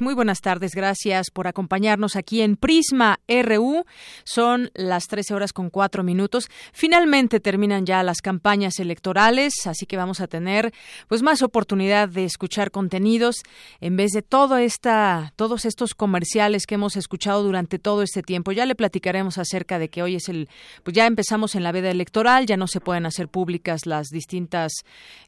Muy 0.00 0.14
buenas 0.14 0.40
tardes, 0.40 0.74
gracias 0.74 1.30
por 1.30 1.46
acompañarnos 1.46 2.16
aquí 2.16 2.40
en 2.40 2.56
Prisma 2.56 3.20
RU. 3.28 3.84
Son 4.24 4.70
las 4.72 5.08
13 5.08 5.34
horas 5.34 5.52
con 5.52 5.68
4 5.68 6.02
minutos. 6.02 6.48
Finalmente 6.72 7.38
terminan 7.38 7.84
ya 7.84 8.02
las 8.02 8.22
campañas 8.22 8.78
electorales, 8.78 9.66
así 9.66 9.84
que 9.84 9.98
vamos 9.98 10.22
a 10.22 10.26
tener 10.26 10.72
pues 11.06 11.20
más 11.22 11.42
oportunidad 11.42 12.08
de 12.08 12.24
escuchar 12.24 12.70
contenidos 12.70 13.42
en 13.82 13.98
vez 13.98 14.12
de 14.12 14.22
todo 14.22 14.56
esta, 14.56 15.34
todos 15.36 15.66
estos 15.66 15.94
comerciales 15.94 16.64
que 16.64 16.76
hemos 16.76 16.96
escuchado 16.96 17.42
durante 17.42 17.78
todo 17.78 18.00
este 18.00 18.22
tiempo. 18.22 18.52
Ya 18.52 18.64
le 18.64 18.76
platicaremos 18.76 19.36
acerca 19.36 19.78
de 19.78 19.90
que 19.90 20.02
hoy 20.02 20.14
es 20.14 20.30
el, 20.30 20.48
pues 20.82 20.96
ya 20.96 21.04
empezamos 21.04 21.54
en 21.56 21.62
la 21.62 21.72
veda 21.72 21.90
electoral, 21.90 22.46
ya 22.46 22.56
no 22.56 22.68
se 22.68 22.80
pueden 22.80 23.04
hacer 23.04 23.28
públicas 23.28 23.84
las 23.84 24.08
distintas 24.08 24.72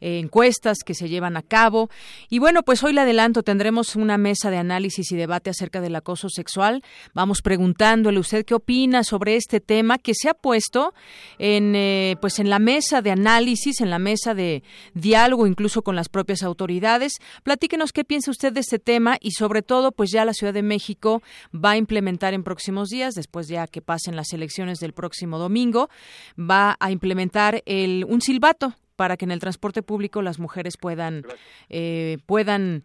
eh, 0.01 0.19
encuestas 0.19 0.79
que 0.79 0.95
se 0.95 1.11
llevan 1.11 1.37
a 1.37 1.43
cabo. 1.43 1.91
Y 2.31 2.39
bueno, 2.39 2.63
pues 2.63 2.83
hoy 2.83 2.95
le 2.95 3.03
adelanto, 3.03 3.43
tendremos 3.43 3.97
una 3.97 4.17
mesa 4.17 4.51
de 4.51 4.62
análisis 4.63 5.13
y 5.13 5.17
debate 5.17 5.51
acerca 5.51 5.81
del 5.81 5.95
acoso 5.95 6.29
sexual. 6.29 6.83
Vamos 7.15 7.43
preguntándole 7.43 8.19
usted 8.19 8.45
qué 8.45 8.55
opina 8.55 9.05
sobre 9.05 9.37
este 9.37 9.61
tema 9.61 9.99
que 9.99 10.15
se 10.15 10.29
ha 10.29 10.35
puesto 10.35 10.95
en 11.39 11.75
eh, 11.77 12.17
pues 12.21 12.39
en 12.39 12.49
la 12.49 12.59
mesa 12.59 13.03
de 13.03 13.11
análisis, 13.11 13.81
en 13.81 13.91
la 13.91 13.99
mesa 13.99 14.35
de 14.35 14.63
diálogo 14.95 15.47
incluso 15.47 15.83
con 15.83 15.97
las 15.97 16.09
propias 16.09 16.43
autoridades. 16.43 17.13
Platíquenos 17.43 17.93
qué 17.93 18.05
piensa 18.05 18.31
usted 18.31 18.53
de 18.53 18.61
este 18.61 18.79
tema 18.79 19.19
y 19.21 19.33
sobre 19.33 19.63
todo 19.63 19.93
pues 19.93 20.11
ya 20.11 20.25
la 20.25 20.35
Ciudad 20.35 20.55
de 20.55 20.63
México 20.63 21.23
va 21.53 21.73
a 21.73 21.77
implementar 21.77 22.35
en 22.35 22.43
próximos 22.43 22.89
días, 22.89 23.15
después 23.15 23.49
ya 23.49 23.67
que 23.67 23.83
pasen 23.83 24.17
las 24.17 24.33
elecciones 24.33 24.79
del 24.79 24.93
próximo 24.93 25.39
domingo, 25.39 25.91
va 26.39 26.77
a 26.81 26.91
implementar 26.91 27.63
el 27.67 28.07
un 28.09 28.21
silbato 28.21 28.75
para 28.97 29.17
que 29.17 29.25
en 29.25 29.31
el 29.31 29.41
transporte 29.41 29.83
público 29.83 30.23
las 30.23 30.39
mujeres 30.39 30.77
puedan 30.77 31.25
eh, 31.69 32.19
puedan 32.27 32.85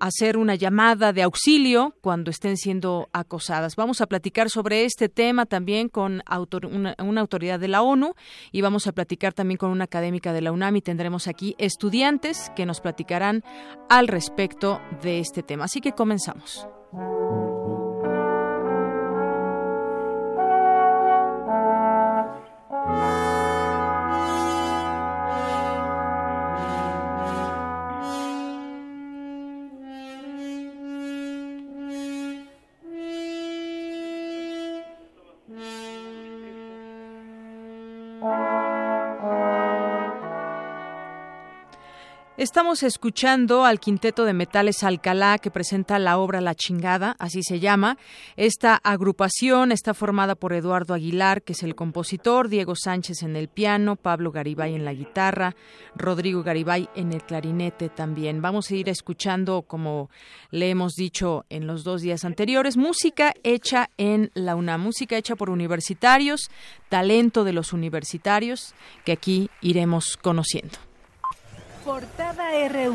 hacer 0.00 0.36
una 0.36 0.54
llamada 0.54 1.12
de 1.12 1.22
auxilio 1.22 1.94
cuando 2.00 2.30
estén 2.30 2.56
siendo 2.56 3.08
acosadas. 3.12 3.76
Vamos 3.76 4.00
a 4.00 4.06
platicar 4.06 4.50
sobre 4.50 4.84
este 4.84 5.08
tema 5.08 5.46
también 5.46 5.88
con 5.88 6.22
una, 6.72 6.96
una, 6.98 7.20
autoridad 7.20 7.60
de 7.60 7.68
la 7.68 7.82
ONU 7.82 8.14
y 8.50 8.62
vamos 8.62 8.86
a 8.86 8.92
platicar 8.92 9.34
también 9.34 9.58
con 9.58 9.70
una 9.70 9.84
académica 9.84 10.32
de 10.32 10.40
la 10.40 10.52
UNAM 10.52 10.76
y 10.76 10.82
tendremos 10.82 11.28
aquí 11.28 11.54
estudiantes 11.58 12.50
que 12.56 12.66
nos 12.66 12.80
platicarán 12.80 13.44
al 13.88 14.08
respecto 14.08 14.80
de 15.02 15.20
este 15.20 15.42
tema. 15.42 15.64
Así 15.64 15.80
que 15.80 15.92
comenzamos. 15.92 16.66
Estamos 42.40 42.82
escuchando 42.82 43.66
al 43.66 43.80
quinteto 43.80 44.24
de 44.24 44.32
metales 44.32 44.82
Alcalá 44.82 45.36
que 45.36 45.50
presenta 45.50 45.98
la 45.98 46.16
obra 46.16 46.40
La 46.40 46.54
Chingada, 46.54 47.14
así 47.18 47.42
se 47.42 47.60
llama. 47.60 47.98
Esta 48.34 48.76
agrupación 48.76 49.72
está 49.72 49.92
formada 49.92 50.34
por 50.36 50.54
Eduardo 50.54 50.94
Aguilar, 50.94 51.42
que 51.42 51.52
es 51.52 51.62
el 51.62 51.74
compositor, 51.74 52.48
Diego 52.48 52.76
Sánchez 52.76 53.24
en 53.24 53.36
el 53.36 53.48
piano, 53.48 53.96
Pablo 53.96 54.32
Garibay 54.32 54.74
en 54.74 54.86
la 54.86 54.94
guitarra, 54.94 55.54
Rodrigo 55.94 56.42
Garibay 56.42 56.88
en 56.94 57.12
el 57.12 57.22
clarinete 57.24 57.90
también. 57.90 58.40
Vamos 58.40 58.70
a 58.70 58.74
ir 58.74 58.88
escuchando, 58.88 59.60
como 59.60 60.08
le 60.50 60.70
hemos 60.70 60.94
dicho 60.94 61.44
en 61.50 61.66
los 61.66 61.84
dos 61.84 62.00
días 62.00 62.24
anteriores, 62.24 62.78
música 62.78 63.34
hecha 63.42 63.90
en 63.98 64.30
la 64.32 64.56
UNAM, 64.56 64.80
música 64.80 65.18
hecha 65.18 65.36
por 65.36 65.50
universitarios, 65.50 66.50
talento 66.88 67.44
de 67.44 67.52
los 67.52 67.74
universitarios, 67.74 68.74
que 69.04 69.12
aquí 69.12 69.50
iremos 69.60 70.16
conociendo. 70.16 70.89
Portada 71.90 72.50
RU. 72.68 72.94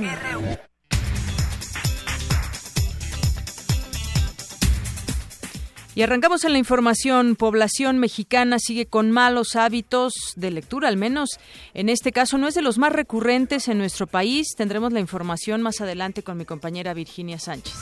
Y 5.95 6.01
arrancamos 6.01 6.45
en 6.45 6.53
la 6.53 6.59
información. 6.59 7.35
Población 7.35 7.97
mexicana 7.97 8.57
sigue 8.57 8.85
con 8.85 9.11
malos 9.11 9.57
hábitos 9.57 10.13
de 10.37 10.49
lectura, 10.49 10.87
al 10.87 10.95
menos 10.95 11.31
en 11.73 11.89
este 11.89 12.13
caso 12.13 12.37
no 12.37 12.47
es 12.47 12.55
de 12.55 12.61
los 12.61 12.77
más 12.77 12.93
recurrentes 12.93 13.67
en 13.67 13.79
nuestro 13.79 14.07
país. 14.07 14.55
Tendremos 14.55 14.93
la 14.93 15.01
información 15.01 15.61
más 15.61 15.81
adelante 15.81 16.23
con 16.23 16.37
mi 16.37 16.45
compañera 16.45 16.93
Virginia 16.93 17.37
Sánchez. 17.37 17.73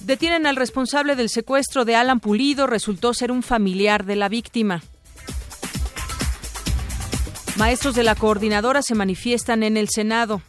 Detienen 0.00 0.46
al 0.46 0.56
responsable 0.56 1.16
del 1.16 1.30
secuestro 1.30 1.86
de 1.86 1.96
Alan 1.96 2.20
Pulido, 2.20 2.66
resultó 2.66 3.14
ser 3.14 3.32
un 3.32 3.42
familiar 3.42 4.04
de 4.04 4.16
la 4.16 4.28
víctima. 4.28 4.82
Maestros 7.56 7.94
de 7.94 8.02
la 8.02 8.16
coordinadora 8.16 8.82
se 8.82 8.96
manifiestan 8.96 9.62
en 9.62 9.76
el 9.76 9.88
Senado. 9.88 10.42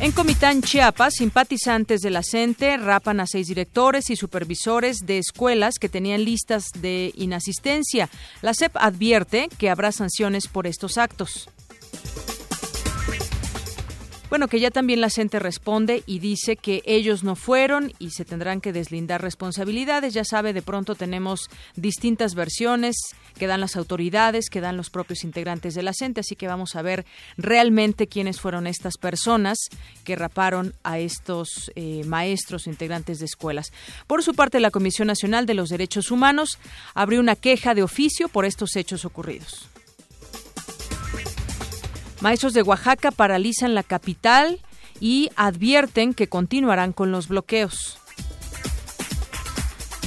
En 0.00 0.12
Comitán, 0.12 0.62
Chiapas, 0.62 1.14
simpatizantes 1.14 2.00
de 2.00 2.10
la 2.10 2.22
CENTE 2.22 2.78
rapan 2.78 3.20
a 3.20 3.26
seis 3.26 3.46
directores 3.46 4.10
y 4.10 4.16
supervisores 4.16 5.06
de 5.06 5.18
escuelas 5.18 5.74
que 5.78 5.88
tenían 5.88 6.24
listas 6.24 6.64
de 6.76 7.12
inasistencia. 7.14 8.08
La 8.40 8.54
CEP 8.54 8.76
advierte 8.78 9.48
que 9.58 9.70
habrá 9.70 9.92
sanciones 9.92 10.48
por 10.48 10.66
estos 10.66 10.98
actos. 10.98 11.48
Bueno, 14.32 14.48
que 14.48 14.60
ya 14.60 14.70
también 14.70 15.02
la 15.02 15.10
gente 15.10 15.38
responde 15.40 16.04
y 16.06 16.18
dice 16.18 16.56
que 16.56 16.80
ellos 16.86 17.22
no 17.22 17.36
fueron 17.36 17.92
y 17.98 18.12
se 18.12 18.24
tendrán 18.24 18.62
que 18.62 18.72
deslindar 18.72 19.20
responsabilidades. 19.20 20.14
Ya 20.14 20.24
sabe, 20.24 20.54
de 20.54 20.62
pronto 20.62 20.94
tenemos 20.94 21.50
distintas 21.76 22.34
versiones 22.34 22.96
que 23.36 23.46
dan 23.46 23.60
las 23.60 23.76
autoridades, 23.76 24.48
que 24.48 24.62
dan 24.62 24.78
los 24.78 24.88
propios 24.88 25.24
integrantes 25.24 25.74
de 25.74 25.82
la 25.82 25.92
CENTE, 25.92 26.20
así 26.20 26.34
que 26.34 26.48
vamos 26.48 26.76
a 26.76 26.80
ver 26.80 27.04
realmente 27.36 28.06
quiénes 28.06 28.40
fueron 28.40 28.66
estas 28.66 28.96
personas 28.96 29.58
que 30.02 30.16
raparon 30.16 30.72
a 30.82 30.98
estos 30.98 31.70
eh, 31.74 32.02
maestros 32.06 32.66
integrantes 32.66 33.18
de 33.18 33.26
escuelas. 33.26 33.70
Por 34.06 34.22
su 34.22 34.32
parte, 34.32 34.60
la 34.60 34.70
Comisión 34.70 35.08
Nacional 35.08 35.44
de 35.44 35.52
los 35.52 35.68
Derechos 35.68 36.10
Humanos 36.10 36.58
abrió 36.94 37.20
una 37.20 37.36
queja 37.36 37.74
de 37.74 37.82
oficio 37.82 38.30
por 38.30 38.46
estos 38.46 38.76
hechos 38.76 39.04
ocurridos. 39.04 39.68
Maestros 42.22 42.54
de 42.54 42.62
Oaxaca 42.62 43.10
paralizan 43.10 43.74
la 43.74 43.82
capital 43.82 44.60
y 45.00 45.30
advierten 45.34 46.14
que 46.14 46.28
continuarán 46.28 46.92
con 46.92 47.10
los 47.10 47.26
bloqueos. 47.26 47.98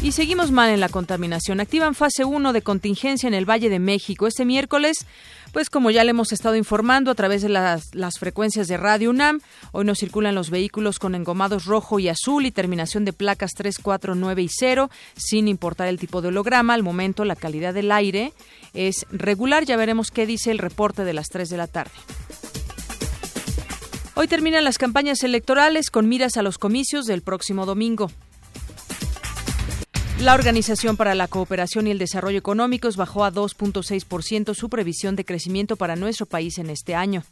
Y 0.01 0.13
seguimos 0.13 0.51
mal 0.51 0.69
en 0.69 0.79
la 0.79 0.87
contaminación. 0.87 1.59
Activan 1.59 1.93
fase 1.93 2.23
1 2.23 2.53
de 2.53 2.61
contingencia 2.61 3.27
en 3.27 3.33
el 3.33 3.49
Valle 3.49 3.69
de 3.69 3.79
México. 3.79 4.27
Este 4.27 4.45
miércoles, 4.45 5.05
pues 5.51 5.69
como 5.69 5.91
ya 5.91 6.05
le 6.05 6.11
hemos 6.11 6.31
estado 6.31 6.55
informando 6.55 7.11
a 7.11 7.15
través 7.15 7.41
de 7.41 7.49
las, 7.49 8.19
frecuencias 8.19 8.69
de 8.69 8.77
Radio 8.77 9.09
UNAM, 9.09 9.41
hoy 9.73 9.83
nos 9.83 9.97
circulan 9.97 10.35
los 10.35 10.51
vehículos 10.51 10.99
con 10.99 11.15
engomados 11.15 11.65
rojo 11.65 11.99
y 11.99 12.07
azul 12.07 12.45
y 12.45 12.51
terminación 12.51 13.03
de 13.03 13.11
placas 13.13 13.51
3, 13.57 13.79
4, 13.79 14.15
9 14.15 14.41
y 14.41 14.47
0, 14.49 14.89
sin 15.17 15.49
importar 15.49 15.89
el 15.89 15.99
tipo 15.99 16.21
de 16.21 16.29
holograma. 16.29 16.75
Al 16.75 16.83
momento, 16.83 17.25
la 17.25 17.35
calidad 17.35 17.73
del 17.73 17.91
aire 17.91 18.31
es 18.75 19.05
regular. 19.11 19.65
Ya 19.65 19.77
veremos 19.77 20.11
qué 20.11 20.25
dice 20.25 20.51
el 20.51 20.59
reporte 20.59 21.03
de 21.03 21.13
las 21.13 21.29
3 21.29 21.49
de 21.49 21.57
la 21.57 21.67
tarde. 21.67 21.93
Hoy 24.13 24.27
terminan 24.27 24.63
las 24.63 24.77
campañas 24.77 25.23
electorales 25.23 25.89
con 25.89 26.07
miras 26.07 26.37
a 26.37 26.41
los 26.41 26.57
comicios 26.57 27.05
del 27.05 27.21
próximo 27.21 27.65
domingo. 27.65 28.11
La 30.21 30.33
Organización 30.33 30.95
para 30.95 31.13
la 31.13 31.27
Cooperación 31.27 31.87
y 31.87 31.91
el 31.91 31.99
Desarrollo 31.99 32.37
Económicos 32.37 32.95
bajó 32.95 33.25
a 33.25 33.33
2.6% 33.33 34.55
su 34.55 34.69
previsión 34.69 35.17
de 35.17 35.25
crecimiento 35.25 35.75
para 35.75 35.97
nuestro 35.97 36.25
país 36.25 36.57
en 36.57 36.69
este 36.69 36.95
año. 36.95 37.23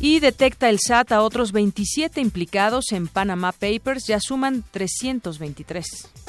Y 0.00 0.18
detecta 0.18 0.68
el 0.68 0.80
SAT 0.80 1.12
a 1.12 1.22
otros 1.22 1.52
27 1.52 2.20
implicados 2.20 2.90
en 2.90 3.06
Panama 3.06 3.52
Papers, 3.52 4.08
ya 4.08 4.18
suman 4.18 4.64
323 4.72 6.21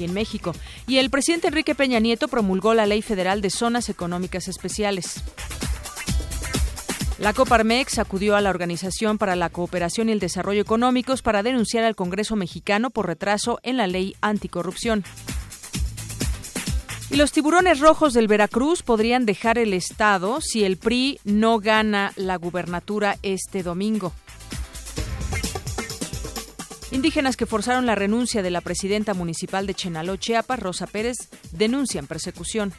aquí 0.00 0.04
en 0.04 0.14
México. 0.14 0.54
Y 0.86 0.96
el 0.96 1.10
presidente 1.10 1.48
Enrique 1.48 1.74
Peña 1.74 2.00
Nieto 2.00 2.28
promulgó 2.28 2.72
la 2.72 2.86
Ley 2.86 3.02
Federal 3.02 3.42
de 3.42 3.50
Zonas 3.50 3.90
Económicas 3.90 4.48
Especiales. 4.48 5.22
La 7.18 7.34
Coparmex 7.34 7.98
acudió 7.98 8.34
a 8.34 8.40
la 8.40 8.48
Organización 8.48 9.18
para 9.18 9.36
la 9.36 9.50
Cooperación 9.50 10.08
y 10.08 10.12
el 10.12 10.20
Desarrollo 10.20 10.62
Económicos 10.62 11.20
para 11.20 11.42
denunciar 11.42 11.84
al 11.84 11.96
Congreso 11.96 12.34
mexicano 12.34 12.88
por 12.88 13.06
retraso 13.06 13.60
en 13.62 13.76
la 13.76 13.86
ley 13.86 14.16
anticorrupción. 14.22 15.04
Y 17.10 17.16
los 17.16 17.32
tiburones 17.32 17.80
rojos 17.80 18.14
del 18.14 18.28
Veracruz 18.28 18.82
podrían 18.82 19.26
dejar 19.26 19.58
el 19.58 19.74
Estado 19.74 20.40
si 20.40 20.64
el 20.64 20.78
PRI 20.78 21.20
no 21.24 21.58
gana 21.58 22.12
la 22.16 22.36
gubernatura 22.36 23.18
este 23.22 23.62
domingo. 23.62 24.14
Indígenas 26.92 27.36
que 27.36 27.46
forzaron 27.46 27.86
la 27.86 27.94
renuncia 27.94 28.42
de 28.42 28.50
la 28.50 28.60
presidenta 28.60 29.14
municipal 29.14 29.66
de 29.66 29.74
Chenaló, 29.74 30.16
Chiapas, 30.16 30.58
Rosa 30.58 30.88
Pérez, 30.88 31.16
denuncian 31.52 32.08
persecución. 32.08 32.72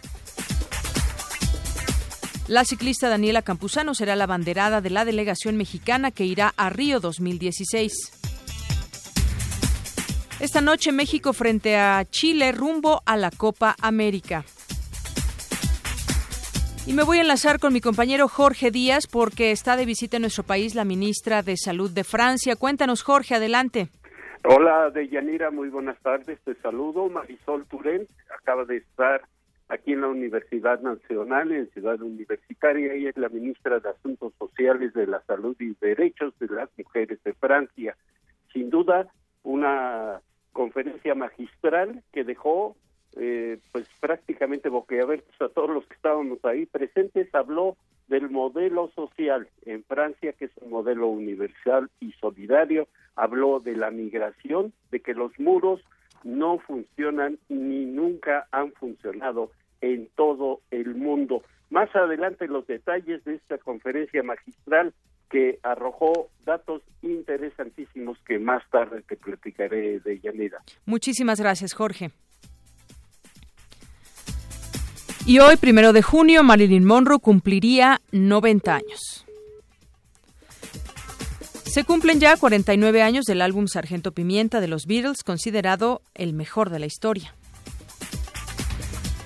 La 2.47 2.65
ciclista 2.65 3.07
Daniela 3.07 3.41
Campuzano 3.41 3.93
será 3.93 4.17
la 4.17 4.27
banderada 4.27 4.81
de 4.81 4.89
la 4.89 5.05
delegación 5.05 5.55
mexicana 5.55 6.11
que 6.11 6.25
irá 6.25 6.53
a 6.57 6.69
Río 6.69 6.99
2016. 6.99 7.93
Esta 10.41 10.59
noche 10.59 10.91
México 10.91 11.31
frente 11.31 11.77
a 11.77 12.03
Chile 12.09 12.51
rumbo 12.51 13.03
a 13.05 13.15
la 13.15 13.31
Copa 13.31 13.77
América. 13.79 14.43
Y 16.85 16.91
me 16.91 17.03
voy 17.03 17.19
a 17.19 17.21
enlazar 17.21 17.59
con 17.59 17.71
mi 17.71 17.79
compañero 17.79 18.27
Jorge 18.27 18.71
Díaz 18.71 19.07
porque 19.07 19.51
está 19.51 19.77
de 19.77 19.85
visita 19.85 20.17
en 20.17 20.23
nuestro 20.23 20.43
país 20.43 20.75
la 20.75 20.83
ministra 20.83 21.43
de 21.43 21.55
Salud 21.55 21.91
de 21.91 22.03
Francia. 22.03 22.57
Cuéntanos, 22.57 23.03
Jorge, 23.03 23.35
adelante. 23.35 23.89
Hola, 24.43 24.89
Deyanira, 24.89 25.51
muy 25.51 25.69
buenas 25.69 25.99
tardes. 26.01 26.39
Te 26.41 26.55
saludo. 26.55 27.09
Marisol 27.09 27.67
Turén 27.67 28.07
acaba 28.35 28.65
de 28.65 28.77
estar 28.77 29.21
aquí 29.67 29.93
en 29.93 30.01
la 30.01 30.07
Universidad 30.07 30.81
Nacional, 30.81 31.51
en 31.51 31.69
Ciudad 31.69 32.01
Universitaria. 32.01 32.93
Ella 32.93 33.11
es 33.11 33.17
la 33.17 33.29
ministra 33.29 33.79
de 33.79 33.89
Asuntos 33.89 34.33
Sociales 34.39 34.95
de 34.95 35.05
la 35.05 35.21
Salud 35.27 35.55
y 35.59 35.75
Derechos 35.79 36.33
de 36.39 36.47
las 36.47 36.69
Mujeres 36.75 37.23
de 37.23 37.33
Francia. 37.33 37.95
Sin 38.51 38.71
duda, 38.71 39.07
una 39.43 40.21
conferencia 40.53 41.13
magistral 41.13 42.01
que 42.11 42.23
dejó 42.23 42.75
eh, 43.15 43.59
pues 43.71 43.87
prácticamente 43.99 44.69
boquiabiertos 44.69 45.35
a 45.41 45.49
todos 45.49 45.69
los 45.69 45.85
que 45.85 45.95
estábamos 45.95 46.43
ahí 46.45 46.65
presentes, 46.65 47.33
habló 47.33 47.75
del 48.07 48.29
modelo 48.29 48.91
social 48.95 49.47
en 49.65 49.83
Francia, 49.83 50.33
que 50.33 50.45
es 50.45 50.51
un 50.61 50.69
modelo 50.69 51.07
universal 51.07 51.89
y 51.99 52.11
solidario, 52.13 52.87
habló 53.15 53.59
de 53.59 53.75
la 53.75 53.91
migración, 53.91 54.73
de 54.91 54.99
que 54.99 55.13
los 55.13 55.37
muros 55.39 55.81
no 56.23 56.59
funcionan 56.59 57.39
ni 57.49 57.85
nunca 57.85 58.47
han 58.51 58.71
funcionado 58.73 59.51
en 59.81 60.07
todo 60.15 60.61
el 60.71 60.95
mundo. 60.95 61.41
Más 61.69 61.93
adelante 61.95 62.47
los 62.47 62.67
detalles 62.67 63.23
de 63.23 63.35
esta 63.35 63.57
conferencia 63.57 64.21
magistral 64.23 64.93
que 65.29 65.59
arrojó 65.63 66.29
datos 66.43 66.81
interesantísimos 67.01 68.17
que 68.25 68.37
más 68.37 68.61
tarde 68.69 69.01
te 69.01 69.15
platicaré 69.15 70.01
de 70.01 70.19
Yanira. 70.19 70.61
Muchísimas 70.85 71.39
gracias, 71.39 71.73
Jorge. 71.73 72.11
Y 75.31 75.39
hoy, 75.39 75.55
primero 75.55 75.93
de 75.93 76.01
junio, 76.01 76.43
Marilyn 76.43 76.83
Monroe 76.83 77.19
cumpliría 77.19 78.01
90 78.11 78.75
años. 78.75 79.25
Se 81.63 81.85
cumplen 81.85 82.19
ya 82.19 82.35
49 82.35 83.01
años 83.01 83.23
del 83.23 83.41
álbum 83.41 83.67
Sargento 83.69 84.11
Pimienta 84.11 84.59
de 84.59 84.67
los 84.67 84.87
Beatles, 84.87 85.23
considerado 85.23 86.01
el 86.15 86.33
mejor 86.33 86.69
de 86.69 86.79
la 86.79 86.85
historia. 86.85 87.33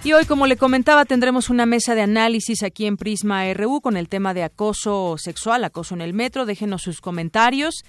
Y 0.05 0.13
hoy, 0.13 0.25
como 0.25 0.45
le 0.45 0.55
comentaba, 0.55 1.05
tendremos 1.05 1.49
una 1.49 1.65
mesa 1.65 1.95
de 1.95 2.03
análisis 2.03 2.61
aquí 2.61 2.85
en 2.85 2.95
Prisma 2.95 3.51
RU 3.55 3.81
con 3.81 3.97
el 3.97 4.07
tema 4.07 4.35
de 4.35 4.43
acoso 4.43 5.15
sexual, 5.17 5.63
acoso 5.63 5.95
en 5.95 6.01
el 6.01 6.13
metro. 6.13 6.45
Déjenos 6.45 6.83
sus 6.83 7.01
comentarios. 7.01 7.83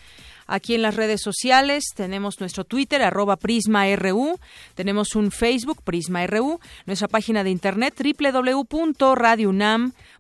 Aquí 0.47 0.75
en 0.75 0.81
las 0.81 0.95
redes 0.97 1.21
sociales 1.21 1.85
tenemos 1.95 2.41
nuestro 2.41 2.65
Twitter, 2.65 3.03
arroba 3.03 3.37
PrismaRU, 3.37 4.39
tenemos 4.75 5.15
un 5.17 5.31
Facebook, 5.31 5.83
PrismaRU, 5.83 6.59
nuestra 6.87 7.09
página 7.09 7.45
de 7.45 7.51
internet, 7.51 7.95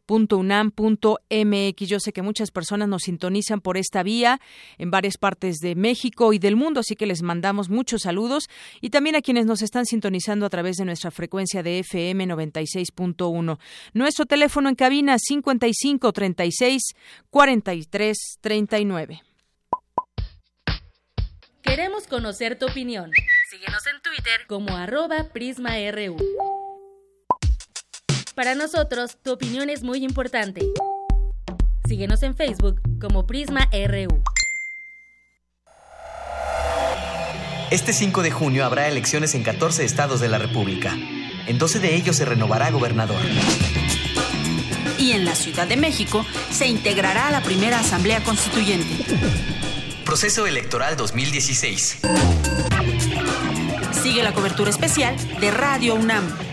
www.radiounam.unam.mx. 0.07 1.89
Yo 1.89 2.01
sé 2.01 2.13
que 2.13 2.23
muchas 2.23 2.51
personas 2.51 2.89
nos 2.89 3.03
sintonizan 3.03 3.61
por 3.61 3.77
esta 3.77 4.03
vía 4.03 4.41
en 4.79 4.91
varias 4.91 5.19
partes 5.19 5.59
de 5.59 5.75
México 5.75 6.33
y 6.33 6.39
del 6.39 6.57
mundo, 6.57 6.81
así 6.81 6.97
que 6.97 7.07
les 7.07 7.23
mandamos 7.23 7.69
muchos 7.69 8.03
saludos 8.03 8.49
y 8.81 8.91
también 8.91 9.17
a 9.17 9.23
quienes 9.23 9.47
nos 9.47 9.63
están 9.63 9.87
sintonizando 9.87 10.47
a 10.47 10.51
través 10.51 10.77
de 10.77 10.85
nuestra 10.85 11.11
frecuencia 11.11 11.63
de 11.63 11.81
FM 11.81 12.27
96.1. 12.27 13.59
Nuestro 13.93 14.27
teléfono 14.27 14.69
en 14.69 14.75
cabina 14.75 15.19
55 15.19 16.13
36 16.13 16.83
43 17.31 18.39
39. 18.41 19.23
Queremos 21.63 22.07
conocer 22.07 22.59
tu 22.59 22.67
opinión. 22.67 23.11
Síguenos 23.51 23.85
en 23.87 24.01
Twitter 24.01 24.47
como 24.47 24.77
arroba 24.77 25.25
PrismaRU. 25.33 26.17
Para 28.37 28.55
nosotros, 28.55 29.17
tu 29.23 29.33
opinión 29.33 29.71
es 29.71 29.83
muy 29.83 30.05
importante. 30.05 30.61
Síguenos 31.89 32.23
en 32.23 32.37
Facebook 32.37 32.83
como 33.01 33.27
PrismaRU. 33.27 34.23
Este 37.71 37.95
5 37.95 38.23
de 38.23 38.31
junio 38.31 38.67
habrá 38.67 38.89
elecciones 38.89 39.35
en 39.35 39.43
14 39.43 39.87
estados 39.87 40.21
de 40.21 40.29
la 40.29 40.37
República. 40.37 40.95
En 41.47 41.57
12 41.57 41.79
de 41.79 41.97
ellos 41.97 42.17
se 42.17 42.27
renovará 42.27 42.71
gobernador. 42.71 43.23
Y 44.99 45.13
en 45.13 45.25
la 45.25 45.35
Ciudad 45.35 45.67
de 45.67 45.79
México 45.79 46.27
se 46.51 46.67
integrará 46.67 47.29
a 47.29 47.31
la 47.31 47.41
primera 47.41 47.81
Asamblea 47.81 48.23
Constituyente. 48.23 49.17
Proceso 50.05 50.47
Electoral 50.47 50.99
2016. 50.99 52.01
Sigue 54.03 54.23
la 54.23 54.35
cobertura 54.35 54.69
especial 54.69 55.17
de 55.41 55.51
Radio 55.51 55.95
UNAM. 55.95 56.46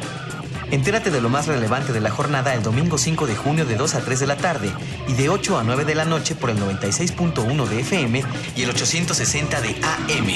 Entérate 0.73 1.11
de 1.11 1.21
lo 1.21 1.29
más 1.29 1.45
relevante 1.45 1.93
de 1.93 2.01
la 2.01 2.09
jornada 2.09 2.55
el 2.55 2.63
domingo 2.63 2.97
5 2.97 3.27
de 3.27 3.35
junio 3.35 3.63
de 3.63 3.75
2 3.75 3.93
a 3.93 4.03
3 4.03 4.19
de 4.21 4.25
la 4.25 4.37
tarde 4.37 4.73
y 5.07 5.13
de 5.13 5.29
8 5.29 5.59
a 5.59 5.63
9 5.63 5.85
de 5.85 5.93
la 5.93 6.03
noche 6.03 6.33
por 6.33 6.49
el 6.49 6.57
96.1 6.57 7.67
de 7.67 7.81
FM 7.81 8.23
y 8.55 8.63
el 8.63 8.71
860 8.71 9.61
de 9.61 9.69
AM. 9.69 10.27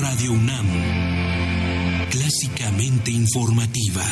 Radio 0.00 0.32
UNAM. 0.32 2.08
Clásicamente 2.08 3.10
informativa. 3.10 4.02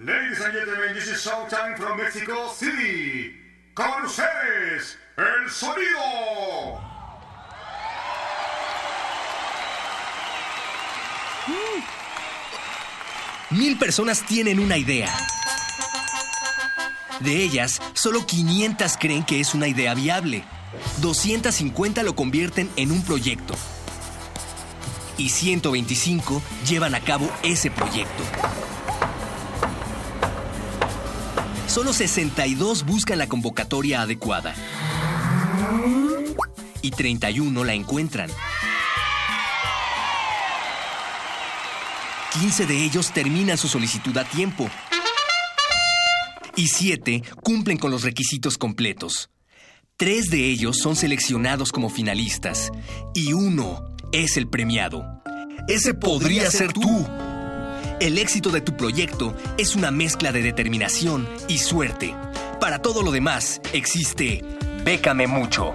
Ladies 0.00 0.38
and 0.42 0.52
gentlemen, 0.52 0.92
this 0.92 1.08
is 1.08 1.26
Showtime 1.26 1.78
from 1.78 1.96
Mexico 1.96 2.52
City. 2.54 3.32
Con 3.72 4.04
ustedes, 4.04 4.98
el 5.16 5.50
sonido. 5.50 6.92
Mil 13.52 13.76
personas 13.76 14.24
tienen 14.24 14.58
una 14.58 14.78
idea. 14.78 15.14
De 17.20 17.42
ellas, 17.42 17.82
solo 17.92 18.24
500 18.24 18.96
creen 18.98 19.24
que 19.24 19.40
es 19.40 19.52
una 19.52 19.68
idea 19.68 19.92
viable. 19.92 20.42
250 21.02 22.02
lo 22.02 22.16
convierten 22.16 22.70
en 22.76 22.90
un 22.90 23.02
proyecto. 23.02 23.54
Y 25.18 25.28
125 25.28 26.42
llevan 26.66 26.94
a 26.94 27.00
cabo 27.00 27.30
ese 27.42 27.70
proyecto. 27.70 28.22
Solo 31.68 31.92
62 31.92 32.86
buscan 32.86 33.18
la 33.18 33.26
convocatoria 33.26 34.00
adecuada. 34.00 34.54
Y 36.80 36.90
31 36.90 37.64
la 37.64 37.74
encuentran. 37.74 38.30
15 42.40 42.66
de 42.66 42.84
ellos 42.84 43.12
terminan 43.12 43.58
su 43.58 43.68
solicitud 43.68 44.16
a 44.16 44.24
tiempo. 44.24 44.70
Y 46.56 46.68
7 46.68 47.22
cumplen 47.42 47.78
con 47.78 47.90
los 47.90 48.02
requisitos 48.02 48.56
completos. 48.56 49.30
Tres 49.96 50.30
de 50.30 50.46
ellos 50.46 50.78
son 50.78 50.96
seleccionados 50.96 51.72
como 51.72 51.90
finalistas. 51.90 52.70
Y 53.14 53.34
uno 53.34 53.84
es 54.12 54.36
el 54.36 54.48
premiado. 54.48 55.04
Ese 55.68 55.94
podría 55.94 56.50
ser 56.50 56.72
tú. 56.72 57.06
El 58.00 58.18
éxito 58.18 58.50
de 58.50 58.60
tu 58.60 58.76
proyecto 58.76 59.36
es 59.58 59.76
una 59.76 59.90
mezcla 59.90 60.32
de 60.32 60.42
determinación 60.42 61.28
y 61.48 61.58
suerte. 61.58 62.14
Para 62.60 62.80
todo 62.80 63.02
lo 63.02 63.12
demás 63.12 63.60
existe 63.72 64.42
Bécame 64.84 65.28
mucho. 65.28 65.74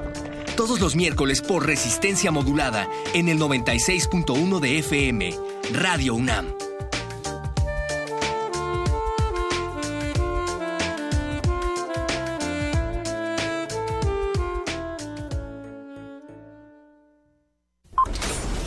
Todos 0.57 0.81
los 0.81 0.95
miércoles 0.95 1.41
por 1.41 1.65
resistencia 1.65 2.31
modulada 2.31 2.89
en 3.13 3.29
el 3.29 3.39
96.1 3.39 4.59
de 4.59 4.79
FM, 4.79 5.33
Radio 5.73 6.15
UNAM. 6.15 6.53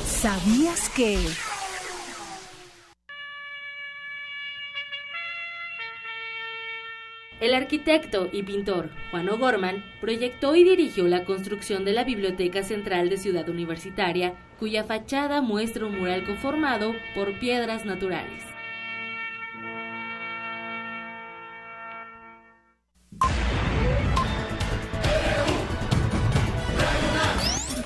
¿Sabías 0.06 0.90
que... 0.90 1.49
El 7.40 7.54
arquitecto 7.54 8.28
y 8.30 8.42
pintor 8.42 8.90
Juan 9.10 9.30
O'Gorman 9.30 9.82
proyectó 9.98 10.54
y 10.56 10.62
dirigió 10.62 11.08
la 11.08 11.24
construcción 11.24 11.86
de 11.86 11.94
la 11.94 12.04
Biblioteca 12.04 12.62
Central 12.62 13.08
de 13.08 13.16
Ciudad 13.16 13.48
Universitaria, 13.48 14.34
cuya 14.58 14.84
fachada 14.84 15.40
muestra 15.40 15.86
un 15.86 15.98
mural 15.98 16.24
conformado 16.26 16.94
por 17.14 17.38
piedras 17.38 17.86
naturales. 17.86 18.42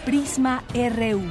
Prisma 0.04 0.64
RU. 0.75 1.23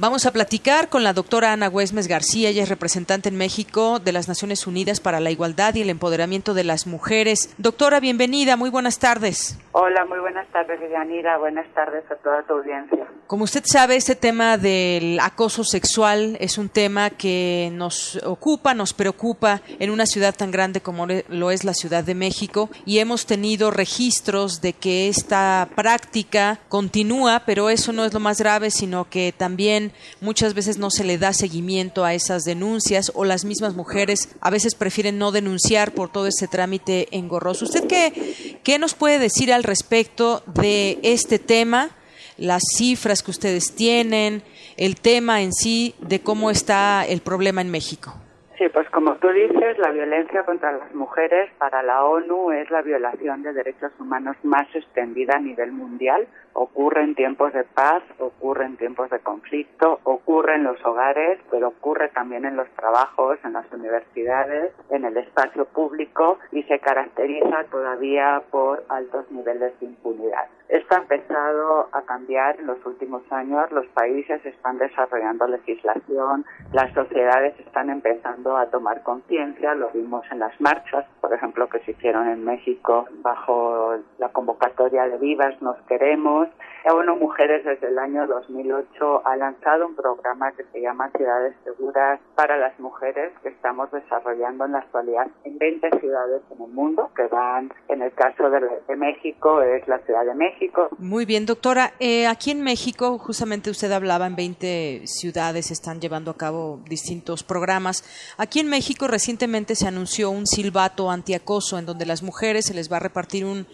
Vamos 0.00 0.24
a 0.24 0.32
platicar 0.32 0.88
con 0.88 1.04
la 1.04 1.12
doctora 1.12 1.52
Ana 1.52 1.68
Huesmes 1.68 2.08
García, 2.08 2.48
ella 2.48 2.62
es 2.62 2.70
representante 2.70 3.28
en 3.28 3.36
México 3.36 3.98
de 3.98 4.12
las 4.12 4.28
Naciones 4.28 4.66
Unidas 4.66 4.98
para 4.98 5.20
la 5.20 5.30
Igualdad 5.30 5.74
y 5.74 5.82
el 5.82 5.90
Empoderamiento 5.90 6.54
de 6.54 6.64
las 6.64 6.86
Mujeres. 6.86 7.54
Doctora, 7.58 8.00
bienvenida, 8.00 8.56
muy 8.56 8.70
buenas 8.70 8.98
tardes. 8.98 9.60
Hola, 9.72 10.06
muy 10.06 10.18
buenas 10.20 10.48
tardes, 10.48 10.80
Yanira. 10.90 11.36
Buenas 11.36 11.66
tardes 11.74 12.10
a 12.10 12.16
toda 12.16 12.42
tu 12.44 12.54
audiencia. 12.54 13.06
Como 13.30 13.44
usted 13.44 13.62
sabe, 13.64 13.94
este 13.94 14.16
tema 14.16 14.58
del 14.58 15.20
acoso 15.20 15.62
sexual 15.62 16.36
es 16.40 16.58
un 16.58 16.68
tema 16.68 17.10
que 17.10 17.70
nos 17.72 18.18
ocupa, 18.24 18.74
nos 18.74 18.92
preocupa 18.92 19.62
en 19.78 19.90
una 19.90 20.06
ciudad 20.06 20.34
tan 20.34 20.50
grande 20.50 20.80
como 20.80 21.06
lo 21.06 21.52
es 21.52 21.62
la 21.62 21.72
Ciudad 21.72 22.02
de 22.02 22.16
México 22.16 22.70
y 22.84 22.98
hemos 22.98 23.26
tenido 23.26 23.70
registros 23.70 24.60
de 24.60 24.72
que 24.72 25.08
esta 25.08 25.68
práctica 25.76 26.58
continúa, 26.68 27.44
pero 27.46 27.70
eso 27.70 27.92
no 27.92 28.04
es 28.04 28.12
lo 28.12 28.18
más 28.18 28.38
grave, 28.38 28.72
sino 28.72 29.08
que 29.08 29.32
también 29.32 29.92
muchas 30.20 30.54
veces 30.54 30.78
no 30.78 30.90
se 30.90 31.04
le 31.04 31.16
da 31.16 31.32
seguimiento 31.32 32.04
a 32.04 32.14
esas 32.14 32.42
denuncias 32.42 33.12
o 33.14 33.24
las 33.24 33.44
mismas 33.44 33.76
mujeres 33.76 34.30
a 34.40 34.50
veces 34.50 34.74
prefieren 34.74 35.18
no 35.18 35.30
denunciar 35.30 35.94
por 35.94 36.10
todo 36.10 36.26
ese 36.26 36.48
trámite 36.48 37.06
engorroso. 37.12 37.64
¿Usted 37.64 37.86
qué, 37.86 38.58
qué 38.64 38.80
nos 38.80 38.94
puede 38.94 39.20
decir 39.20 39.52
al 39.52 39.62
respecto 39.62 40.42
de 40.46 40.98
este 41.04 41.38
tema? 41.38 41.92
Las 42.40 42.62
cifras 42.76 43.22
que 43.22 43.30
ustedes 43.30 43.74
tienen, 43.76 44.42
el 44.76 45.00
tema 45.00 45.42
en 45.42 45.52
sí 45.52 45.94
de 46.00 46.20
cómo 46.20 46.50
está 46.50 47.04
el 47.06 47.20
problema 47.20 47.60
en 47.60 47.70
México. 47.70 48.14
Sí, 48.60 48.68
pues 48.68 48.90
como 48.90 49.14
tú 49.16 49.28
dices, 49.28 49.78
la 49.78 49.90
violencia 49.90 50.42
contra 50.42 50.72
las 50.72 50.94
mujeres 50.94 51.50
para 51.56 51.82
la 51.82 52.04
ONU 52.04 52.50
es 52.52 52.70
la 52.70 52.82
violación 52.82 53.42
de 53.42 53.54
derechos 53.54 53.90
humanos 53.98 54.36
más 54.42 54.68
extendida 54.74 55.36
a 55.36 55.40
nivel 55.40 55.72
mundial. 55.72 56.28
Ocurre 56.52 57.02
en 57.02 57.14
tiempos 57.14 57.54
de 57.54 57.64
paz, 57.64 58.02
ocurre 58.18 58.66
en 58.66 58.76
tiempos 58.76 59.08
de 59.08 59.20
conflicto, 59.20 60.00
ocurre 60.04 60.56
en 60.56 60.64
los 60.64 60.84
hogares, 60.84 61.38
pero 61.50 61.68
ocurre 61.68 62.08
también 62.08 62.44
en 62.44 62.56
los 62.56 62.68
trabajos, 62.72 63.38
en 63.44 63.54
las 63.54 63.64
universidades, 63.72 64.74
en 64.90 65.06
el 65.06 65.16
espacio 65.16 65.64
público 65.64 66.38
y 66.52 66.62
se 66.64 66.80
caracteriza 66.80 67.64
todavía 67.70 68.42
por 68.50 68.84
altos 68.90 69.24
niveles 69.30 69.72
de 69.80 69.86
impunidad. 69.86 70.50
Esto 70.70 70.94
ha 70.94 70.98
empezado 70.98 71.88
a 71.90 72.02
cambiar 72.02 72.60
en 72.60 72.68
los 72.68 72.78
últimos 72.86 73.22
años, 73.32 73.72
los 73.72 73.86
países 73.88 74.40
están 74.46 74.78
desarrollando 74.78 75.48
legislación, 75.48 76.46
las 76.72 76.94
sociedades 76.94 77.58
están 77.58 77.90
empezando 77.90 78.56
a 78.56 78.66
tomar 78.66 79.02
conciencia, 79.02 79.74
lo 79.74 79.90
vimos 79.90 80.24
en 80.30 80.38
las 80.38 80.60
marchas, 80.60 81.06
por 81.20 81.34
ejemplo, 81.34 81.68
que 81.68 81.80
se 81.80 81.90
hicieron 81.90 82.28
en 82.28 82.44
México 82.44 83.08
bajo 83.20 83.96
la 84.18 84.28
convocatoria 84.28 85.08
de 85.08 85.18
Vivas 85.18 85.60
Nos 85.60 85.76
Queremos. 85.88 86.48
ONU 86.88 87.16
Mujeres 87.16 87.64
desde 87.64 87.88
el 87.88 87.98
año 87.98 88.26
2008 88.28 89.22
ha 89.26 89.36
lanzado 89.36 89.88
un 89.88 89.96
programa 89.96 90.52
que 90.52 90.64
se 90.64 90.80
llama 90.80 91.10
Ciudades 91.10 91.54
Seguras 91.64 92.20
para 92.36 92.56
las 92.56 92.78
Mujeres 92.78 93.32
que 93.42 93.48
estamos 93.48 93.90
desarrollando 93.90 94.64
en 94.66 94.72
la 94.72 94.78
actualidad 94.78 95.26
en 95.44 95.58
20 95.58 95.98
ciudades 95.98 96.42
en 96.50 96.62
el 96.62 96.70
mundo, 96.70 97.10
que 97.16 97.26
van, 97.26 97.72
en 97.88 98.02
el 98.02 98.12
caso 98.12 98.48
de, 98.48 98.60
de 98.86 98.96
México, 98.96 99.60
es 99.62 99.86
la 99.88 99.98
Ciudad 99.98 100.24
de 100.24 100.34
México. 100.34 100.59
Muy 100.98 101.24
bien, 101.24 101.46
doctora. 101.46 101.94
Eh, 101.98 102.26
aquí 102.26 102.50
en 102.50 102.60
México, 102.62 103.18
justamente 103.18 103.70
usted 103.70 103.90
hablaba, 103.90 104.26
en 104.26 104.36
20 104.36 105.02
ciudades 105.06 105.70
están 105.70 106.00
llevando 106.00 106.30
a 106.30 106.36
cabo 106.36 106.80
distintos 106.88 107.42
programas. 107.42 108.04
Aquí 108.36 108.60
en 108.60 108.68
México 108.68 109.08
recientemente 109.08 109.76
se 109.76 109.86
anunció 109.86 110.30
un 110.30 110.46
silbato 110.46 111.10
antiacoso 111.10 111.78
en 111.78 111.86
donde 111.86 112.04
las 112.04 112.22
mujeres 112.22 112.66
se 112.66 112.74
les 112.74 112.92
va 112.92 112.98
a 112.98 113.00
repartir 113.00 113.44
un, 113.44 113.66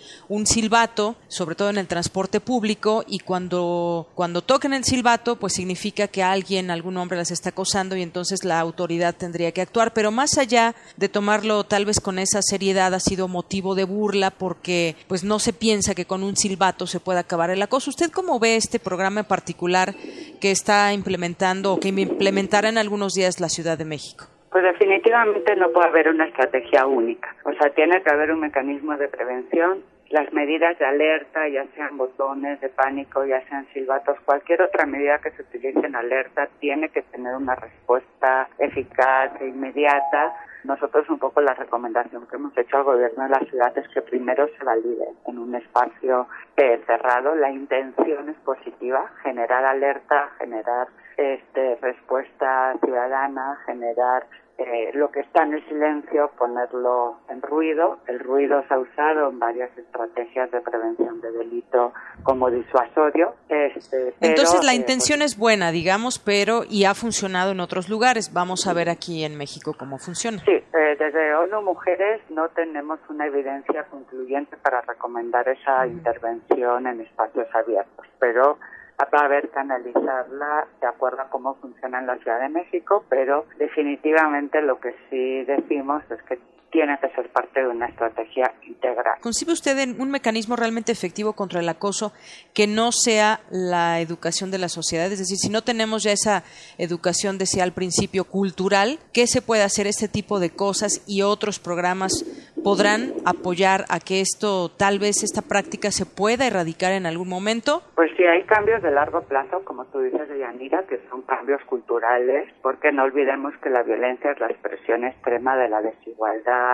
silbato, 0.46 1.16
sobre 1.26 1.56
todo 1.56 1.70
en 1.70 1.78
el 1.78 1.88
transporte 1.88 2.40
público, 2.40 3.02
y 3.06 3.18
cuando, 3.18 4.08
cuando 4.14 4.42
toquen 4.42 4.72
el 4.72 4.84
silbato, 4.84 5.36
pues 5.36 5.54
significa 5.54 6.06
que 6.06 6.22
alguien, 6.22 6.70
algún 6.70 6.96
hombre 6.96 7.18
las 7.18 7.32
está 7.32 7.48
acosando 7.48 7.96
y 7.96 8.02
entonces 8.02 8.44
la 8.44 8.60
autoridad 8.60 9.16
tendría 9.16 9.50
que 9.50 9.62
actuar. 9.62 9.92
Pero 9.92 10.12
más 10.12 10.38
allá 10.38 10.76
de 10.96 11.08
tomarlo 11.08 11.64
tal 11.64 11.84
vez 11.84 12.00
con 12.00 12.18
esa 12.18 12.40
seriedad, 12.42 12.94
ha 12.94 13.00
sido 13.00 13.26
motivo 13.26 13.74
de 13.74 13.84
burla 13.84 14.30
porque 14.30 14.94
pues 15.08 15.24
no 15.24 15.40
se 15.40 15.52
piensa 15.52 15.94
que 15.94 16.04
con 16.04 16.22
un 16.22 16.36
silbato 16.36 16.75
se 16.84 17.00
pueda 17.00 17.20
acabar 17.20 17.48
el 17.48 17.62
acoso. 17.62 17.88
¿Usted 17.88 18.10
cómo 18.12 18.38
ve 18.38 18.56
este 18.56 18.78
programa 18.78 19.20
en 19.20 19.26
particular 19.26 19.94
que 20.40 20.50
está 20.50 20.92
implementando 20.92 21.72
o 21.72 21.80
que 21.80 21.88
implementará 21.88 22.68
en 22.68 22.76
algunos 22.76 23.14
días 23.14 23.40
la 23.40 23.48
Ciudad 23.48 23.78
de 23.78 23.86
México? 23.86 24.26
Pues 24.50 24.64
definitivamente 24.64 25.54
no 25.56 25.70
puede 25.70 25.88
haber 25.88 26.08
una 26.08 26.26
estrategia 26.26 26.86
única. 26.86 27.34
O 27.44 27.52
sea, 27.52 27.70
tiene 27.74 28.02
que 28.02 28.10
haber 28.10 28.32
un 28.32 28.40
mecanismo 28.40 28.96
de 28.96 29.08
prevención. 29.08 29.82
Las 30.08 30.32
medidas 30.32 30.78
de 30.78 30.86
alerta, 30.86 31.48
ya 31.48 31.66
sean 31.74 31.96
botones 31.98 32.60
de 32.60 32.68
pánico, 32.68 33.24
ya 33.24 33.46
sean 33.48 33.66
silbatos, 33.74 34.18
cualquier 34.24 34.62
otra 34.62 34.86
medida 34.86 35.18
que 35.18 35.32
se 35.32 35.42
utilice 35.42 35.84
en 35.84 35.96
alerta 35.96 36.48
tiene 36.60 36.88
que 36.90 37.02
tener 37.02 37.34
una 37.34 37.56
respuesta 37.56 38.48
eficaz 38.58 39.32
e 39.40 39.48
inmediata. 39.48 40.32
Nosotros 40.66 41.08
un 41.08 41.18
poco 41.20 41.40
la 41.40 41.54
recomendación 41.54 42.26
que 42.26 42.34
hemos 42.34 42.56
hecho 42.58 42.78
al 42.78 42.82
gobierno 42.82 43.22
de 43.22 43.28
la 43.28 43.38
ciudad 43.38 43.78
es 43.78 43.88
que 43.88 44.02
primero 44.02 44.48
se 44.58 44.64
valide 44.64 45.06
en 45.24 45.38
un 45.38 45.54
espacio 45.54 46.26
eh, 46.56 46.82
cerrado. 46.86 47.36
La 47.36 47.52
intención 47.52 48.28
es 48.28 48.36
positiva, 48.38 49.08
generar 49.22 49.64
alerta, 49.64 50.30
generar 50.38 50.88
este, 51.16 51.76
respuesta 51.76 52.74
ciudadana, 52.82 53.58
generar 53.66 54.26
eh, 54.58 54.90
lo 54.94 55.10
que 55.10 55.20
está 55.20 55.42
en 55.42 55.52
el 55.52 55.68
silencio, 55.68 56.30
ponerlo 56.38 57.18
en 57.28 57.42
ruido. 57.42 57.98
El 58.06 58.20
ruido 58.20 58.64
se 58.66 58.72
ha 58.72 58.78
usado 58.78 59.28
en 59.28 59.38
varias 59.38 59.70
estrategias 59.76 60.50
de 60.50 60.62
prevención 60.62 61.20
de 61.20 61.30
delito 61.30 61.92
como 62.22 62.50
disuasorio. 62.50 63.34
Este, 63.50 64.14
Entonces 64.22 64.54
la 64.54 64.60
pero, 64.60 64.72
eh, 64.72 64.76
intención 64.76 65.20
es 65.20 65.36
buena, 65.36 65.72
digamos, 65.72 66.18
pero 66.18 66.62
y 66.68 66.84
ha 66.86 66.94
funcionado 66.94 67.52
en 67.52 67.60
otros 67.60 67.90
lugares. 67.90 68.32
Vamos 68.32 68.66
a 68.66 68.72
ver 68.72 68.88
aquí 68.88 69.24
en 69.24 69.36
México 69.36 69.74
cómo 69.78 69.98
funciona. 69.98 70.38
Sí, 70.38 70.52
eh, 70.52 70.96
desde 70.98 71.34
ONU 71.34 71.60
Mujeres 71.60 72.22
no 72.30 72.48
tenemos 72.48 72.98
una 73.10 73.26
evidencia 73.26 73.84
concluyente 73.90 74.56
para 74.56 74.80
recomendar 74.80 75.46
esa 75.50 75.86
intervención 75.86 76.86
en 76.86 77.02
espacios 77.02 77.46
abiertos, 77.54 78.06
pero 78.18 78.58
va 79.04 79.20
a 79.20 79.24
haber 79.24 79.48
que 79.50 79.58
analizarla 79.58 80.66
de 80.80 80.86
acuerdo 80.86 81.22
a 81.22 81.28
cómo 81.28 81.54
funciona 81.56 81.98
en 81.98 82.06
la 82.06 82.16
Ciudad 82.18 82.40
de 82.40 82.48
México, 82.48 83.04
pero 83.08 83.46
definitivamente 83.58 84.62
lo 84.62 84.80
que 84.80 84.94
sí 85.10 85.44
decimos 85.44 86.02
es 86.10 86.22
que 86.22 86.38
tiene 86.70 86.98
que 87.00 87.08
ser 87.10 87.28
parte 87.30 87.60
de 87.60 87.68
una 87.68 87.86
estrategia 87.86 88.52
integral. 88.66 89.14
¿Concibe 89.20 89.52
usted 89.52 89.78
en 89.78 90.00
un 90.00 90.10
mecanismo 90.10 90.56
realmente 90.56 90.92
efectivo 90.92 91.32
contra 91.34 91.60
el 91.60 91.68
acoso 91.68 92.12
que 92.54 92.66
no 92.66 92.92
sea 92.92 93.40
la 93.50 94.00
educación 94.00 94.50
de 94.50 94.58
la 94.58 94.68
sociedad? 94.68 95.10
Es 95.10 95.18
decir, 95.18 95.36
si 95.36 95.48
no 95.48 95.62
tenemos 95.62 96.02
ya 96.02 96.12
esa 96.12 96.42
educación, 96.78 97.38
decía 97.38 97.64
al 97.64 97.72
principio, 97.72 98.24
cultural, 98.24 98.98
¿qué 99.12 99.26
se 99.26 99.42
puede 99.42 99.62
hacer 99.62 99.86
este 99.86 100.08
tipo 100.08 100.40
de 100.40 100.50
cosas 100.50 101.04
y 101.06 101.22
otros 101.22 101.58
programas 101.58 102.24
podrán 102.62 103.12
apoyar 103.24 103.84
a 103.88 104.00
que 104.00 104.20
esto, 104.20 104.70
tal 104.70 104.98
vez 104.98 105.22
esta 105.22 105.42
práctica 105.42 105.90
se 105.90 106.06
pueda 106.06 106.46
erradicar 106.46 106.92
en 106.92 107.06
algún 107.06 107.28
momento? 107.28 107.82
Pues 107.94 108.10
sí, 108.16 108.24
hay 108.24 108.42
cambios 108.44 108.82
de 108.82 108.90
largo 108.90 109.22
plazo, 109.22 109.64
como 109.64 109.84
tú 109.86 110.00
dices, 110.00 110.28
Yanira, 110.38 110.82
que 110.88 111.00
son 111.08 111.22
cambios 111.22 111.62
culturales, 111.64 112.52
porque 112.62 112.92
no 112.92 113.04
olvidemos 113.04 113.54
que 113.62 113.70
la 113.70 113.82
violencia 113.82 114.32
es 114.32 114.40
la 114.40 114.48
expresión 114.48 115.04
extrema 115.04 115.56
de 115.56 115.68
la 115.68 115.80
desigualdad 115.80 116.65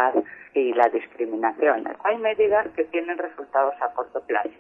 y 0.55 0.73
la 0.75 0.89
discriminación. 0.89 1.89
Hay 2.05 2.19
medidas 2.19 2.69
que 2.77 2.85
tienen 2.85 3.19
resultados 3.19 3.75
a 3.81 3.93
corto 3.95 4.21
plazo. 4.27 4.51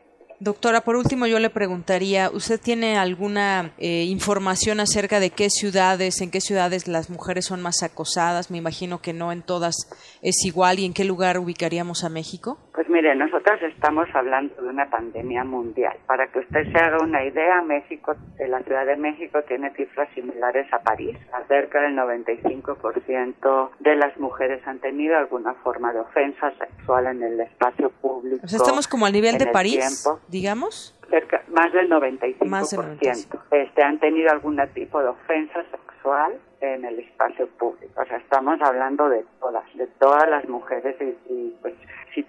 Doctora, 0.44 0.80
por 0.80 0.96
último 0.96 1.28
yo 1.28 1.38
le 1.38 1.50
preguntaría, 1.50 2.28
¿usted 2.28 2.60
tiene 2.60 2.98
alguna 2.98 3.74
eh, 3.78 4.06
información 4.08 4.80
acerca 4.80 5.20
de 5.20 5.30
qué 5.30 5.50
ciudades, 5.50 6.20
en 6.20 6.32
qué 6.32 6.40
ciudades 6.40 6.88
las 6.88 7.10
mujeres 7.10 7.44
son 7.44 7.62
más 7.62 7.84
acosadas? 7.84 8.50
Me 8.50 8.58
imagino 8.58 9.00
que 9.00 9.12
no 9.12 9.30
en 9.30 9.42
todas 9.42 9.76
es 10.20 10.44
igual 10.44 10.80
y 10.80 10.84
en 10.84 10.94
qué 10.94 11.04
lugar 11.04 11.38
ubicaríamos 11.38 12.02
a 12.02 12.08
México. 12.08 12.58
Pues 12.74 12.88
mire, 12.88 13.14
nosotros 13.14 13.60
estamos 13.62 14.08
hablando 14.14 14.54
de 14.62 14.68
una 14.68 14.88
pandemia 14.88 15.44
mundial. 15.44 15.94
Para 16.06 16.28
que 16.28 16.38
usted 16.38 16.72
se 16.72 16.78
haga 16.78 17.02
una 17.02 17.22
idea, 17.22 17.60
México, 17.60 18.14
la 18.38 18.62
Ciudad 18.62 18.86
de 18.86 18.96
México 18.96 19.42
tiene 19.42 19.70
cifras 19.74 20.08
similares 20.14 20.72
a 20.72 20.78
París. 20.78 21.18
Cerca 21.48 21.82
del 21.82 21.94
95% 21.96 23.70
de 23.80 23.96
las 23.96 24.16
mujeres 24.16 24.66
han 24.66 24.78
tenido 24.78 25.18
alguna 25.18 25.52
forma 25.54 25.92
de 25.92 26.00
ofensa 26.00 26.50
sexual 26.58 27.08
en 27.08 27.22
el 27.22 27.40
espacio 27.40 27.90
público. 27.90 28.40
O 28.42 28.48
sea, 28.48 28.56
estamos 28.56 28.88
como 28.88 29.04
al 29.04 29.12
nivel 29.12 29.36
de 29.36 29.48
París, 29.48 30.02
tiempo. 30.02 30.20
digamos. 30.28 30.98
Cerca, 31.10 31.42
más 31.48 31.70
del 31.74 31.90
95%. 31.90 32.46
Más 32.46 32.70
del 32.70 32.80
95. 32.80 33.38
Este, 33.50 33.82
han 33.82 33.98
tenido 33.98 34.30
algún 34.30 34.58
tipo 34.72 34.98
de 35.02 35.08
ofensa 35.08 35.62
sexual 35.70 36.40
en 36.62 36.84
el 36.84 36.98
espacio 37.00 37.48
público. 37.58 38.00
O 38.00 38.04
sea, 38.04 38.18
estamos 38.18 38.60
hablando 38.62 39.08
de 39.08 39.24
todas, 39.40 39.64
de 39.74 39.86
todas 39.98 40.28
las 40.28 40.48
mujeres 40.48 40.96
y, 41.00 41.32
y, 41.32 41.56
pues 41.60 41.74
si 42.14 42.22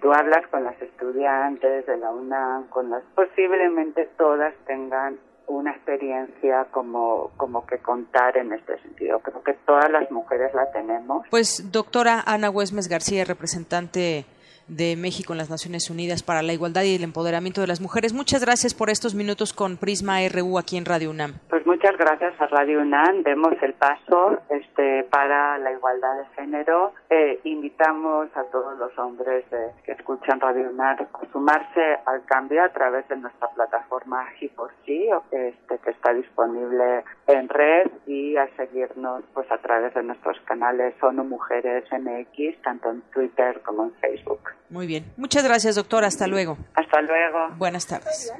con 0.50 0.64
las 0.64 0.80
estudiantes 0.80 1.86
de 1.86 1.96
la 1.96 2.10
UNAM, 2.10 2.68
con 2.68 2.90
las 2.90 3.02
posiblemente 3.14 4.08
todas 4.16 4.54
tengan 4.66 5.18
una 5.46 5.72
experiencia 5.72 6.66
como, 6.70 7.30
como 7.36 7.66
que 7.66 7.78
contar 7.78 8.36
en 8.36 8.52
este 8.52 8.78
sentido. 8.80 9.20
Creo 9.20 9.42
que 9.42 9.54
todas 9.66 9.90
las 9.90 10.10
mujeres 10.10 10.54
la 10.54 10.70
tenemos. 10.72 11.26
Pues 11.30 11.70
doctora 11.70 12.22
Ana 12.26 12.50
Huesmes 12.50 12.88
García, 12.88 13.24
representante 13.24 14.24
de 14.68 14.96
México 14.96 15.32
en 15.32 15.38
las 15.38 15.50
Naciones 15.50 15.90
Unidas 15.90 16.22
para 16.22 16.42
la 16.42 16.52
Igualdad 16.52 16.82
y 16.82 16.94
el 16.94 17.04
Empoderamiento 17.04 17.60
de 17.60 17.66
las 17.66 17.80
Mujeres. 17.80 18.12
Muchas 18.12 18.42
gracias 18.42 18.74
por 18.74 18.90
estos 18.90 19.14
minutos 19.14 19.52
con 19.52 19.76
Prisma 19.76 20.18
RU 20.28 20.58
aquí 20.58 20.76
en 20.76 20.84
Radio 20.84 21.10
UNAM. 21.10 21.34
Pues 21.48 21.66
muchas 21.66 21.96
gracias 21.96 22.40
a 22.40 22.46
Radio 22.46 22.80
UNAM. 22.80 23.22
Demos 23.22 23.54
el 23.62 23.74
paso 23.74 24.38
este, 24.50 25.04
para 25.04 25.58
la 25.58 25.72
igualdad 25.72 26.18
de 26.18 26.26
género. 26.36 26.92
Eh, 27.10 27.40
invitamos 27.44 28.28
a 28.34 28.44
todos 28.44 28.78
los 28.78 28.96
hombres 28.98 29.44
eh, 29.52 29.70
que 29.84 29.92
escuchan 29.92 30.40
Radio 30.40 30.70
UNAM 30.70 30.84
a 30.84 31.32
sumarse 31.32 31.98
al 32.06 32.24
cambio 32.24 32.62
a 32.64 32.68
través 32.68 33.06
de 33.08 33.16
nuestra 33.16 33.48
plataforma 33.48 34.26
G4C, 34.40 35.22
este, 35.30 35.78
que 35.78 35.90
está 35.90 36.12
disponible 36.12 37.04
en 37.26 37.48
red 37.48 37.90
y 38.06 38.36
a 38.36 38.48
seguirnos 38.56 39.24
pues 39.32 39.50
a 39.50 39.58
través 39.58 39.94
de 39.94 40.02
nuestros 40.02 40.38
canales 40.46 40.94
ONU 41.02 41.24
Mujeres 41.24 41.84
MX, 41.90 42.62
tanto 42.62 42.90
en 42.90 43.02
Twitter 43.12 43.60
como 43.62 43.84
en 43.84 43.92
Facebook. 43.94 44.40
Muy 44.70 44.86
bien. 44.86 45.04
Muchas 45.16 45.44
gracias, 45.44 45.76
doctor. 45.76 46.04
Hasta 46.04 46.26
luego. 46.26 46.58
Hasta 46.74 47.00
luego. 47.02 47.48
Buenas 47.56 47.86
tardes. 47.86 48.32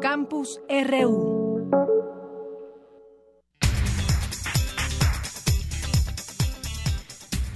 Campus 0.00 0.60
RU. 0.68 1.41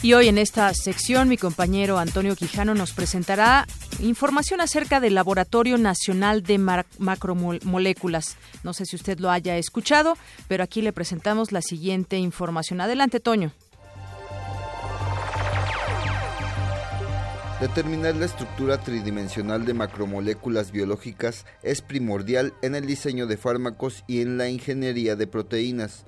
Y 0.03 0.13
hoy 0.13 0.29
en 0.29 0.39
esta 0.39 0.73
sección 0.75 1.29
mi 1.29 1.37
compañero 1.37 1.99
Antonio 1.99 2.37
Quijano 2.37 2.75
nos 2.75 2.93
presentará 2.93 3.67
información 3.99 4.61
acerca 4.61 5.01
del 5.01 5.15
Laboratorio 5.15 5.79
Nacional 5.79 6.43
de 6.43 6.59
Macromoléculas. 6.99 8.37
No 8.63 8.73
sé 8.73 8.85
si 8.85 8.97
usted 8.97 9.19
lo 9.19 9.31
haya 9.31 9.57
escuchado, 9.57 10.17
pero 10.49 10.63
aquí 10.63 10.83
le 10.83 10.93
presentamos 10.93 11.51
la 11.51 11.63
siguiente 11.63 12.19
información. 12.19 12.81
Adelante, 12.81 13.21
Toño. 13.21 13.53
Determinar 17.61 18.15
la 18.17 18.27
estructura 18.27 18.79
tridimensional 18.79 19.65
de 19.65 19.73
macromoléculas 19.73 20.73
biológicas 20.73 21.47
es 21.63 21.81
primordial 21.81 22.53
en 22.61 22.75
el 22.75 22.85
diseño 22.87 23.27
de 23.27 23.39
fármacos 23.39 24.05
y 24.07 24.21
en 24.21 24.37
la 24.37 24.51
ingeniería 24.51 25.17
de 25.17 25.27
proteínas. 25.27 26.05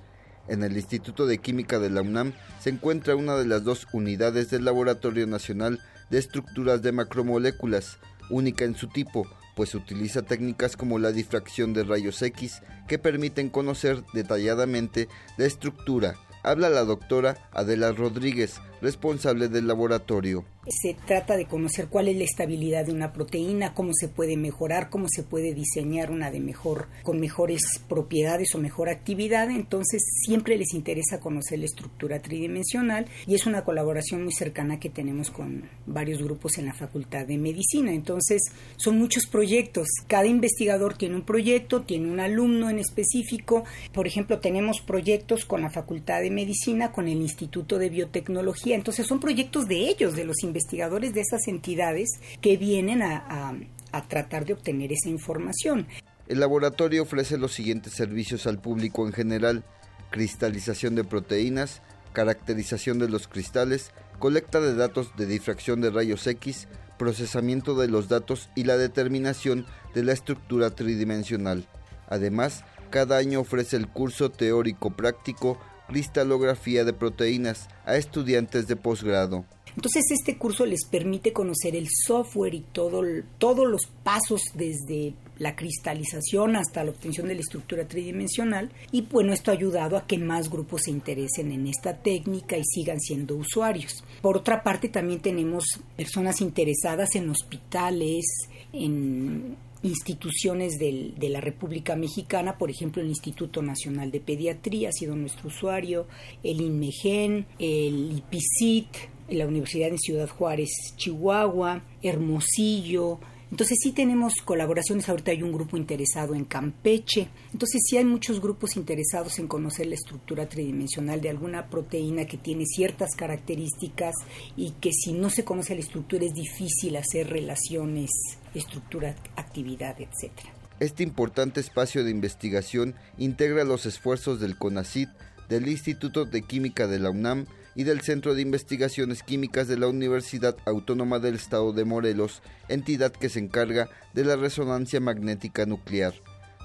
En 0.49 0.63
el 0.63 0.75
Instituto 0.75 1.27
de 1.27 1.37
Química 1.37 1.77
de 1.77 1.91
la 1.91 2.01
UNAM 2.01 2.33
se 2.59 2.71
encuentra 2.71 3.15
una 3.15 3.35
de 3.35 3.45
las 3.45 3.63
dos 3.63 3.87
unidades 3.93 4.49
del 4.49 4.65
Laboratorio 4.65 5.27
Nacional 5.27 5.79
de 6.09 6.17
Estructuras 6.17 6.81
de 6.81 6.91
Macromoléculas, 6.91 7.99
única 8.31 8.65
en 8.65 8.75
su 8.75 8.87
tipo, 8.87 9.27
pues 9.55 9.75
utiliza 9.75 10.23
técnicas 10.23 10.75
como 10.75 10.97
la 10.97 11.11
difracción 11.11 11.73
de 11.73 11.83
rayos 11.83 12.19
X 12.23 12.63
que 12.87 12.97
permiten 12.97 13.49
conocer 13.49 14.03
detalladamente 14.13 15.07
la 15.37 15.45
estructura. 15.45 16.15
Habla 16.41 16.69
la 16.69 16.83
doctora 16.83 17.37
Adela 17.51 17.91
Rodríguez, 17.91 18.59
responsable 18.81 19.47
del 19.47 19.67
laboratorio. 19.67 20.45
Se 20.67 20.95
trata 21.07 21.35
de 21.35 21.45
conocer 21.45 21.87
cuál 21.87 22.09
es 22.09 22.17
la 22.17 22.25
estabilidad 22.25 22.85
de 22.85 22.91
una 22.91 23.11
proteína, 23.11 23.73
cómo 23.73 23.91
se 23.93 24.07
puede 24.07 24.37
mejorar, 24.37 24.89
cómo 24.89 25.07
se 25.09 25.23
puede 25.23 25.53
diseñar 25.53 26.11
una 26.11 26.29
de 26.29 26.39
mejor, 26.39 26.87
con 27.01 27.19
mejores 27.19 27.61
propiedades 27.87 28.53
o 28.53 28.59
mejor 28.59 28.89
actividad. 28.89 29.49
Entonces, 29.49 30.01
siempre 30.25 30.57
les 30.57 30.73
interesa 30.73 31.19
conocer 31.19 31.59
la 31.59 31.65
estructura 31.65 32.19
tridimensional 32.21 33.07
y 33.25 33.35
es 33.35 33.47
una 33.47 33.63
colaboración 33.63 34.23
muy 34.23 34.33
cercana 34.33 34.79
que 34.79 34.89
tenemos 34.89 35.31
con 35.31 35.63
varios 35.87 36.21
grupos 36.21 36.57
en 36.57 36.65
la 36.65 36.73
Facultad 36.73 37.25
de 37.25 37.37
Medicina. 37.37 37.91
Entonces, 37.91 38.41
son 38.77 38.99
muchos 38.99 39.25
proyectos. 39.25 39.87
Cada 40.07 40.27
investigador 40.27 40.95
tiene 40.95 41.15
un 41.15 41.25
proyecto, 41.25 41.81
tiene 41.81 42.11
un 42.11 42.19
alumno 42.19 42.69
en 42.69 42.77
específico. 42.77 43.63
Por 43.91 44.05
ejemplo, 44.05 44.39
tenemos 44.39 44.81
proyectos 44.81 45.45
con 45.45 45.61
la 45.61 45.71
Facultad 45.71 46.21
de 46.21 46.29
Medicina, 46.29 46.91
con 46.91 47.07
el 47.07 47.21
Instituto 47.21 47.79
de 47.79 47.89
Biotecnología. 47.89 48.68
Entonces, 48.75 49.07
son 49.07 49.19
proyectos 49.19 49.67
de 49.67 49.89
ellos, 49.89 50.15
de 50.15 50.25
los 50.25 50.43
investigadores 50.43 51.13
de 51.13 51.21
esas 51.21 51.47
entidades 51.47 52.09
que 52.41 52.57
vienen 52.57 53.01
a, 53.01 53.53
a 53.91 54.07
tratar 54.07 54.45
de 54.45 54.53
obtener 54.53 54.91
esa 54.91 55.09
información. 55.09 55.87
El 56.27 56.39
laboratorio 56.39 57.03
ofrece 57.03 57.37
los 57.37 57.53
siguientes 57.53 57.93
servicios 57.93 58.45
al 58.45 58.59
público 58.59 59.05
en 59.05 59.13
general, 59.13 59.63
cristalización 60.11 60.95
de 60.95 61.03
proteínas, 61.03 61.81
caracterización 62.13 62.99
de 62.99 63.09
los 63.09 63.27
cristales, 63.27 63.91
colecta 64.19 64.59
de 64.59 64.75
datos 64.75 65.15
de 65.17 65.25
difracción 65.25 65.81
de 65.81 65.89
rayos 65.89 66.27
X, 66.27 66.67
procesamiento 66.97 67.75
de 67.75 67.87
los 67.87 68.09
datos 68.09 68.49
y 68.55 68.65
la 68.65 68.77
determinación 68.77 69.65
de 69.95 70.03
la 70.03 70.13
estructura 70.13 70.71
tridimensional. 70.71 71.67
Además, 72.07 72.63
cada 72.89 73.17
año 73.17 73.39
ofrece 73.39 73.77
el 73.77 73.87
curso 73.87 74.29
teórico 74.29 74.91
práctico 74.91 75.59
Cristalografía 75.89 76.85
de 76.85 76.93
Proteínas 76.93 77.67
a 77.83 77.97
estudiantes 77.97 78.67
de 78.67 78.75
posgrado. 78.75 79.43
Entonces 79.75 80.03
este 80.11 80.37
curso 80.37 80.65
les 80.65 80.85
permite 80.85 81.33
conocer 81.33 81.75
el 81.75 81.87
software 82.05 82.53
y 82.53 82.61
todo, 82.61 83.01
todos 83.37 83.67
los 83.67 83.81
pasos 84.03 84.41
desde 84.53 85.13
la 85.37 85.55
cristalización 85.55 86.55
hasta 86.55 86.83
la 86.83 86.91
obtención 86.91 87.27
de 87.27 87.35
la 87.35 87.41
estructura 87.41 87.87
tridimensional 87.87 88.71
y 88.91 89.03
bueno, 89.03 89.33
esto 89.33 89.51
ha 89.51 89.53
ayudado 89.53 89.97
a 89.97 90.05
que 90.05 90.17
más 90.17 90.49
grupos 90.49 90.81
se 90.83 90.91
interesen 90.91 91.51
en 91.51 91.67
esta 91.67 91.97
técnica 91.97 92.57
y 92.57 92.63
sigan 92.65 92.99
siendo 92.99 93.35
usuarios. 93.35 94.03
Por 94.21 94.37
otra 94.37 94.63
parte, 94.63 94.89
también 94.89 95.21
tenemos 95.21 95.63
personas 95.95 96.41
interesadas 96.41 97.15
en 97.15 97.29
hospitales, 97.29 98.25
en 98.73 99.55
instituciones 99.83 100.77
del, 100.77 101.15
de 101.17 101.29
la 101.29 101.41
República 101.41 101.95
Mexicana, 101.95 102.57
por 102.57 102.69
ejemplo, 102.69 103.01
el 103.01 103.07
Instituto 103.07 103.61
Nacional 103.61 104.11
de 104.11 104.19
Pediatría 104.19 104.89
ha 104.89 104.91
sido 104.93 105.15
nuestro 105.15 105.47
usuario, 105.47 106.07
el 106.43 106.61
INMEGEN, 106.61 107.45
el 107.59 108.11
IPICIT, 108.17 108.87
la 109.29 109.47
Universidad 109.47 109.91
de 109.91 109.97
Ciudad 109.97 110.29
Juárez, 110.29 110.69
Chihuahua, 110.95 111.83
Hermosillo. 112.01 113.19
Entonces 113.51 113.77
sí 113.81 113.93
tenemos 113.93 114.33
colaboraciones, 114.45 115.09
ahorita 115.09 115.31
hay 115.31 115.41
un 115.41 115.51
grupo 115.51 115.75
interesado 115.75 116.35
en 116.35 116.45
Campeche, 116.45 117.29
entonces 117.51 117.81
sí 117.83 117.97
hay 117.97 118.05
muchos 118.05 118.39
grupos 118.39 118.77
interesados 118.77 119.39
en 119.39 119.47
conocer 119.47 119.87
la 119.87 119.95
estructura 119.95 120.47
tridimensional 120.47 121.19
de 121.19 121.29
alguna 121.29 121.67
proteína 121.67 122.25
que 122.25 122.37
tiene 122.37 122.65
ciertas 122.67 123.15
características 123.15 124.13
y 124.55 124.71
que 124.79 124.91
si 124.91 125.13
no 125.13 125.31
se 125.31 125.45
conoce 125.45 125.73
la 125.73 125.81
estructura 125.81 126.25
es 126.25 126.33
difícil 126.33 126.95
hacer 126.95 127.27
relaciones, 127.27 128.11
estructura, 128.53 129.15
actividad, 129.35 129.95
etcétera. 129.99 130.49
Este 130.79 131.03
importante 131.03 131.59
espacio 131.59 132.03
de 132.03 132.11
investigación 132.11 132.95
integra 133.17 133.63
los 133.63 133.85
esfuerzos 133.85 134.39
del 134.39 134.57
CONACIT, 134.57 135.09
del 135.49 135.67
Instituto 135.67 136.25
de 136.25 136.41
Química 136.41 136.87
de 136.87 136.99
la 136.99 137.09
UNAM, 137.09 137.47
y 137.75 137.83
del 137.83 138.01
Centro 138.01 138.35
de 138.35 138.41
Investigaciones 138.41 139.23
Químicas 139.23 139.67
de 139.67 139.77
la 139.77 139.87
Universidad 139.87 140.55
Autónoma 140.65 141.19
del 141.19 141.35
Estado 141.35 141.71
de 141.71 141.85
Morelos, 141.85 142.41
entidad 142.67 143.11
que 143.11 143.29
se 143.29 143.39
encarga 143.39 143.89
de 144.13 144.25
la 144.25 144.35
resonancia 144.35 144.99
magnética 144.99 145.65
nuclear. 145.65 146.13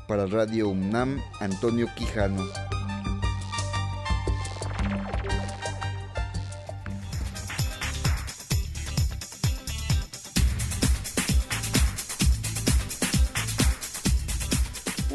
Para 0.09 0.27
Radio 0.27 0.69
UNAM, 0.69 1.21
Antonio 1.41 1.87
Quijano. 1.97 2.45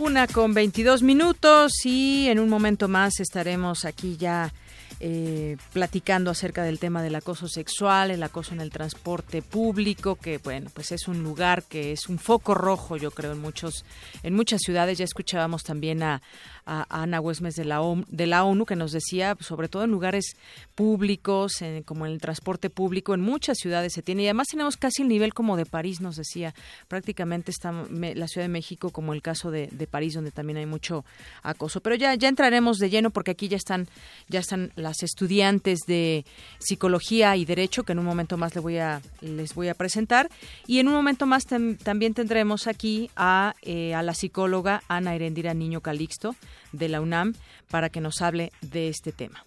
Una 0.09 0.25
con 0.25 0.55
22 0.55 1.03
minutos 1.03 1.85
y 1.85 2.29
en 2.29 2.39
un 2.39 2.49
momento 2.49 2.87
más 2.87 3.19
estaremos 3.19 3.85
aquí 3.85 4.17
ya 4.17 4.51
eh, 4.99 5.55
platicando 5.71 6.31
acerca 6.31 6.63
del 6.63 6.79
tema 6.79 7.03
del 7.03 7.13
acoso 7.13 7.47
sexual, 7.47 8.09
el 8.09 8.23
acoso 8.23 8.55
en 8.55 8.59
el 8.59 8.71
transporte 8.71 9.43
público, 9.43 10.15
que 10.15 10.39
bueno, 10.39 10.71
pues 10.73 10.91
es 10.91 11.07
un 11.07 11.21
lugar 11.21 11.61
que 11.63 11.91
es 11.91 12.09
un 12.09 12.17
foco 12.17 12.55
rojo, 12.55 12.97
yo 12.97 13.11
creo, 13.11 13.33
en 13.33 13.39
muchos, 13.39 13.85
en 14.23 14.33
muchas 14.33 14.61
ciudades. 14.61 14.97
Ya 14.97 15.05
escuchábamos 15.05 15.63
también 15.63 16.01
a, 16.01 16.23
a, 16.69 17.01
Ana 17.01 17.21
Huesmes 17.21 17.55
de 17.55 17.65
la, 17.65 17.81
ONU, 17.81 18.05
de 18.09 18.27
la 18.27 18.43
ONU 18.43 18.65
que 18.65 18.75
nos 18.75 18.91
decía, 18.91 19.37
sobre 19.39 19.69
todo 19.69 19.83
en 19.83 19.91
lugares 19.91 20.35
públicos, 20.75 21.53
como 21.85 22.05
en 22.05 22.11
el 22.11 22.21
transporte 22.21 22.69
público, 22.69 23.13
en 23.13 23.21
muchas 23.21 23.57
ciudades 23.57 23.93
se 23.93 24.01
tiene, 24.01 24.23
y 24.23 24.25
además 24.27 24.47
tenemos 24.51 24.77
casi 24.77 25.01
el 25.01 25.07
nivel 25.07 25.33
como 25.33 25.55
de 25.55 25.65
París, 25.65 26.01
nos 26.01 26.17
decía, 26.17 26.53
prácticamente 26.87 27.51
está 27.51 27.71
la 27.71 28.27
Ciudad 28.27 28.45
de 28.45 28.49
México 28.49 28.89
como 28.89 29.13
el 29.13 29.21
caso 29.21 29.49
de, 29.49 29.69
París, 29.89 30.13
donde 30.13 30.31
también 30.31 30.57
hay 30.57 30.65
mucho 30.65 31.05
acoso. 31.41 31.79
Pero 31.81 31.95
ya, 31.95 32.13
ya 32.15 32.27
entraremos 32.27 32.77
de 32.77 32.89
lleno 32.89 33.09
porque 33.09 33.31
aquí 33.31 33.47
ya 33.47 33.57
están, 33.57 33.87
ya 34.27 34.39
están 34.39 34.71
las 34.75 34.89
las 34.89 35.03
estudiantes 35.03 35.81
de 35.85 36.25
psicología 36.57 37.35
y 37.35 37.45
derecho 37.45 37.83
que 37.83 37.91
en 37.91 37.99
un 37.99 38.05
momento 38.05 38.37
más 38.37 38.55
les 38.55 38.63
voy 38.63 38.79
a 38.79 39.01
les 39.21 39.53
voy 39.53 39.67
a 39.67 39.75
presentar. 39.75 40.29
Y 40.65 40.79
en 40.79 40.87
un 40.87 40.95
momento 40.95 41.27
más 41.27 41.43
también 41.45 42.15
tendremos 42.15 42.65
aquí 42.65 43.11
a, 43.15 43.53
eh, 43.61 43.93
a 43.93 44.01
la 44.01 44.15
psicóloga 44.15 44.81
Ana 44.87 45.13
Erendira 45.13 45.53
Niño 45.53 45.81
Calixto 45.81 46.35
de 46.71 46.89
la 46.89 47.01
UNAM 47.01 47.33
para 47.69 47.89
que 47.89 48.01
nos 48.01 48.21
hable 48.21 48.51
de 48.61 48.89
este 48.89 49.11
tema. 49.11 49.45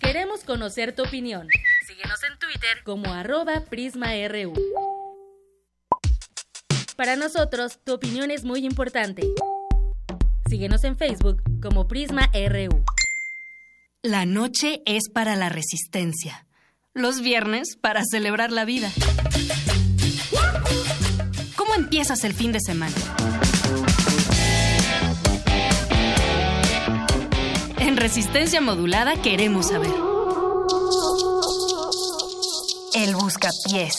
Queremos 0.00 0.42
conocer 0.44 0.94
tu 0.94 1.02
opinión. 1.02 1.48
Síguenos 1.86 2.22
en 2.22 2.38
Twitter 2.38 2.82
como 2.84 3.12
arroba 3.12 3.64
PrismaRU. 3.68 4.54
Para 6.96 7.14
nosotros, 7.14 7.78
tu 7.84 7.94
opinión 7.94 8.30
es 8.30 8.42
muy 8.42 8.66
importante. 8.66 9.22
Síguenos 10.48 10.82
en 10.84 10.96
Facebook 10.96 11.42
como 11.62 11.86
Prisma 11.86 12.28
RU. 12.32 12.84
La 14.02 14.26
noche 14.26 14.82
es 14.86 15.10
para 15.12 15.36
la 15.36 15.48
resistencia. 15.48 16.46
Los 16.94 17.20
viernes 17.20 17.76
para 17.80 18.02
celebrar 18.10 18.50
la 18.50 18.64
vida. 18.64 18.90
¿Cómo 21.88 21.96
empiezas 21.96 22.22
el 22.24 22.34
fin 22.34 22.52
de 22.52 22.60
semana? 22.60 22.94
En 27.78 27.96
resistencia 27.96 28.60
modulada 28.60 29.14
queremos 29.22 29.68
saber. 29.68 29.94
El 32.92 33.16
Buscapiés, 33.16 33.94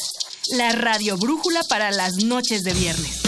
la 0.55 0.71
radio 0.73 1.17
brújula 1.17 1.61
para 1.67 1.89
las 1.89 2.23
noches 2.23 2.63
de 2.63 2.73
viernes. 2.75 3.23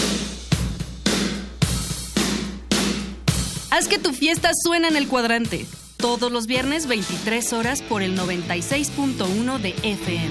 Haz 3.72 3.88
que 3.88 3.98
tu 3.98 4.14
fiesta 4.14 4.52
suene 4.54 4.90
en 4.90 4.96
el 4.96 5.08
cuadrante. 5.08 5.66
Todos 5.98 6.32
los 6.32 6.46
viernes 6.46 6.86
23 6.86 7.54
horas 7.54 7.82
por 7.82 8.04
el 8.04 8.16
96.1 8.16 9.58
de 9.58 9.70
FM. 9.82 10.30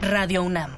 Radio 0.00 0.44
UNAM. 0.44 0.77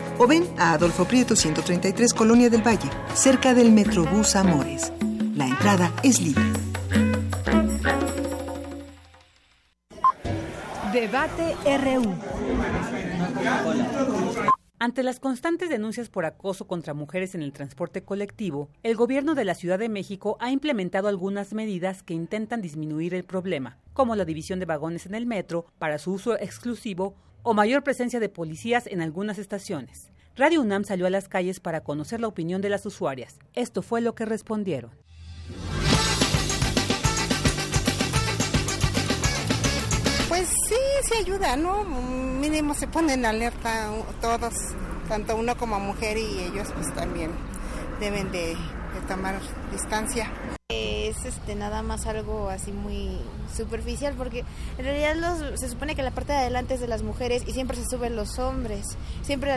o 0.21 0.27
ven 0.27 0.43
a 0.59 0.73
Adolfo 0.73 1.05
Prieto 1.05 1.35
133 1.35 2.13
Colonia 2.13 2.47
del 2.47 2.61
Valle, 2.61 2.91
cerca 3.15 3.55
del 3.55 3.71
Metrobús 3.71 4.35
Amores. 4.35 4.93
La 5.35 5.47
entrada 5.47 5.91
es 6.03 6.21
libre. 6.21 6.43
Debate 10.93 11.55
RU. 11.65 12.13
Ante 14.77 15.01
las 15.01 15.19
constantes 15.19 15.69
denuncias 15.69 16.09
por 16.09 16.25
acoso 16.25 16.67
contra 16.67 16.93
mujeres 16.93 17.33
en 17.33 17.41
el 17.41 17.51
transporte 17.51 18.03
colectivo, 18.03 18.69
el 18.83 18.95
gobierno 18.95 19.33
de 19.33 19.45
la 19.45 19.55
Ciudad 19.55 19.79
de 19.79 19.89
México 19.89 20.37
ha 20.39 20.51
implementado 20.51 21.07
algunas 21.07 21.53
medidas 21.53 22.03
que 22.03 22.13
intentan 22.13 22.61
disminuir 22.61 23.15
el 23.15 23.23
problema, 23.23 23.79
como 23.93 24.15
la 24.15 24.25
división 24.25 24.59
de 24.59 24.67
vagones 24.67 25.07
en 25.07 25.15
el 25.15 25.25
metro 25.25 25.65
para 25.79 25.97
su 25.97 26.13
uso 26.13 26.37
exclusivo 26.37 27.15
o 27.43 27.53
mayor 27.53 27.83
presencia 27.83 28.19
de 28.19 28.29
policías 28.29 28.87
en 28.87 29.01
algunas 29.01 29.37
estaciones. 29.37 30.11
Radio 30.35 30.61
UNAM 30.61 30.85
salió 30.85 31.07
a 31.07 31.09
las 31.09 31.27
calles 31.27 31.59
para 31.59 31.81
conocer 31.81 32.19
la 32.21 32.27
opinión 32.27 32.61
de 32.61 32.69
las 32.69 32.85
usuarias. 32.85 33.37
Esto 33.53 33.81
fue 33.81 34.01
lo 34.01 34.15
que 34.15 34.25
respondieron. 34.25 34.91
Pues 40.29 40.47
sí, 40.69 40.75
sí 41.03 41.13
ayuda, 41.19 41.57
¿no? 41.57 41.83
Mínimo 41.83 42.73
se 42.73 42.87
ponen 42.87 43.19
en 43.19 43.25
alerta 43.25 43.91
todos, 44.21 44.53
tanto 45.09 45.35
uno 45.35 45.57
como 45.57 45.79
mujer 45.79 46.17
y 46.17 46.39
ellos 46.39 46.69
pues 46.73 46.93
también 46.95 47.31
deben 47.99 48.31
de, 48.31 48.55
tomar 49.11 49.35
distancia. 49.71 50.31
Es 50.69 51.25
este 51.25 51.55
nada 51.55 51.81
más 51.81 52.05
algo 52.05 52.47
así 52.47 52.71
muy 52.71 53.19
superficial 53.53 54.13
porque 54.17 54.45
en 54.77 54.85
realidad 54.85 55.15
los, 55.15 55.59
se 55.59 55.67
supone 55.67 55.95
que 55.95 56.01
la 56.01 56.11
parte 56.11 56.31
de 56.31 56.39
adelante 56.39 56.75
es 56.75 56.79
de 56.79 56.87
las 56.87 57.03
mujeres 57.03 57.43
y 57.45 57.51
siempre 57.51 57.75
se 57.75 57.83
suben 57.89 58.15
los 58.15 58.39
hombres. 58.39 58.85
Siempre 59.21 59.53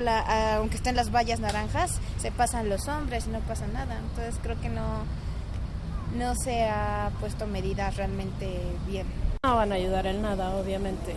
aunque 0.56 0.76
estén 0.76 0.96
las 0.96 1.14
vallas 1.14 1.38
naranjas 1.38 2.00
se 2.18 2.32
pasan 2.32 2.68
los 2.68 2.88
hombres 2.88 3.28
y 3.28 3.30
no 3.30 3.38
pasa 3.40 3.68
nada. 3.68 3.96
Entonces 3.98 4.34
creo 4.42 4.60
que 4.60 4.68
no 4.68 5.04
no 6.16 6.34
se 6.34 6.64
ha 6.64 7.10
puesto 7.20 7.46
medidas 7.46 7.96
realmente 7.96 8.60
bien. 8.88 9.06
No 9.44 9.56
van 9.56 9.70
a 9.72 9.76
ayudar 9.76 10.06
en 10.06 10.22
nada, 10.22 10.56
obviamente. 10.56 11.14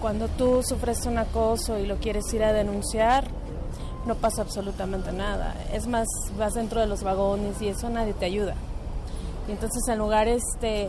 Cuando 0.00 0.28
tú 0.28 0.62
sufres 0.62 1.04
un 1.06 1.18
acoso 1.18 1.78
y 1.78 1.86
lo 1.86 1.96
quieres 1.96 2.32
ir 2.32 2.44
a 2.44 2.52
denunciar, 2.52 3.28
no 4.06 4.14
pasa 4.14 4.42
absolutamente 4.42 5.12
nada. 5.12 5.54
Es 5.72 5.86
más, 5.86 6.06
vas 6.38 6.54
dentro 6.54 6.80
de 6.80 6.86
los 6.86 7.02
vagones 7.02 7.60
y 7.60 7.68
eso 7.68 7.88
nadie 7.88 8.12
te 8.12 8.26
ayuda. 8.26 8.54
Y 9.48 9.52
entonces 9.52 9.82
en 9.88 9.98
lugar 9.98 10.28
este, 10.28 10.88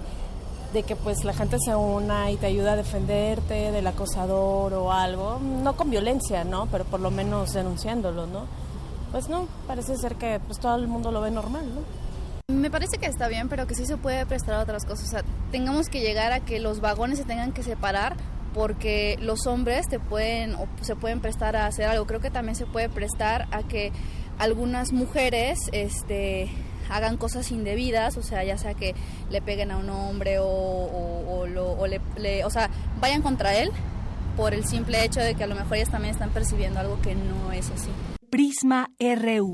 de 0.74 0.84
que 0.84 0.96
pues 0.96 1.24
la 1.24 1.34
gente 1.34 1.58
se 1.64 1.76
una 1.76 2.32
y 2.32 2.38
te 2.38 2.48
ayuda 2.48 2.74
a 2.74 2.76
defenderte 2.76 3.72
del 3.72 3.88
acosador 3.88 4.74
o 4.74 4.92
algo, 4.92 5.40
no 5.40 5.76
con 5.76 5.90
violencia, 5.90 6.44
¿no? 6.44 6.68
Pero 6.68 6.86
por 6.86 7.00
lo 7.00 7.12
menos 7.12 7.54
denunciándolo, 7.54 8.28
¿no? 8.28 8.46
Pues 9.12 9.30
no, 9.30 9.48
parece 9.68 9.96
ser 9.98 10.16
que 10.16 10.40
pues 10.46 10.60
todo 10.60 10.76
el 10.76 10.88
mundo 10.88 11.12
lo 11.12 11.22
ve 11.22 11.32
normal, 11.32 11.66
¿no? 11.74 12.06
Me 12.54 12.70
parece 12.70 12.98
que 12.98 13.06
está 13.08 13.28
bien, 13.28 13.50
pero 13.50 13.66
que 13.68 13.76
sí 13.76 13.86
se 13.86 13.98
puede 13.98 14.26
prestar 14.26 14.56
a 14.56 14.62
otras 14.62 14.86
cosas. 14.86 15.06
O 15.06 15.10
sea, 15.10 15.24
tengamos 15.52 15.90
que 15.90 16.02
llegar 16.02 16.32
a 16.32 16.42
que 16.42 16.60
los 16.60 16.80
vagones 16.80 17.18
se 17.18 17.26
tengan 17.26 17.54
que 17.54 17.64
separar 17.64 18.18
porque 18.56 19.18
los 19.20 19.48
hombres 19.48 19.86
te 19.90 20.00
pueden 20.00 20.56
o 20.56 20.66
se 20.82 20.96
pueden 20.96 21.20
prestar 21.20 21.58
a 21.58 21.68
hacer 21.68 21.88
algo. 21.88 22.08
Creo 22.08 22.22
que 22.22 22.32
también 22.32 22.56
se 22.56 22.66
puede 22.66 22.88
prestar 22.88 23.48
a 23.52 23.64
que 23.64 23.92
algunas 24.40 24.94
mujeres 24.94 25.60
este 25.74 26.50
hagan 26.90 27.18
cosas 27.18 27.52
indebidas, 27.52 28.16
o 28.16 28.24
sea, 28.24 28.46
ya 28.46 28.58
sea 28.58 28.74
que 28.74 28.96
le 29.30 29.42
peguen 29.42 29.72
a 29.72 29.78
un 29.78 29.90
hombre 29.90 30.40
o, 30.40 30.46
o 30.46 31.88
le, 31.88 32.46
o 32.46 32.50
sea, 32.50 32.70
vayan 33.02 33.22
contra 33.22 33.58
él 33.58 33.72
por 34.38 34.54
el 34.54 34.66
simple 34.66 35.04
hecho 35.04 35.20
de 35.20 35.36
que 35.36 35.44
a 35.44 35.48
lo 35.48 35.56
mejor 35.56 35.76
ellas 35.76 35.90
también 35.90 36.14
están 36.14 36.30
percibiendo 36.30 36.80
algo 36.80 37.02
que 37.02 37.14
no 37.14 37.52
es 37.52 37.70
así. 37.72 37.90
Prisma 38.30 38.90
RU. 39.00 39.52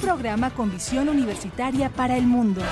programa 0.00 0.48
con 0.48 0.70
visión 0.70 1.10
universitaria 1.10 1.90
para 1.90 2.16
el 2.16 2.26
mundo. 2.26 2.62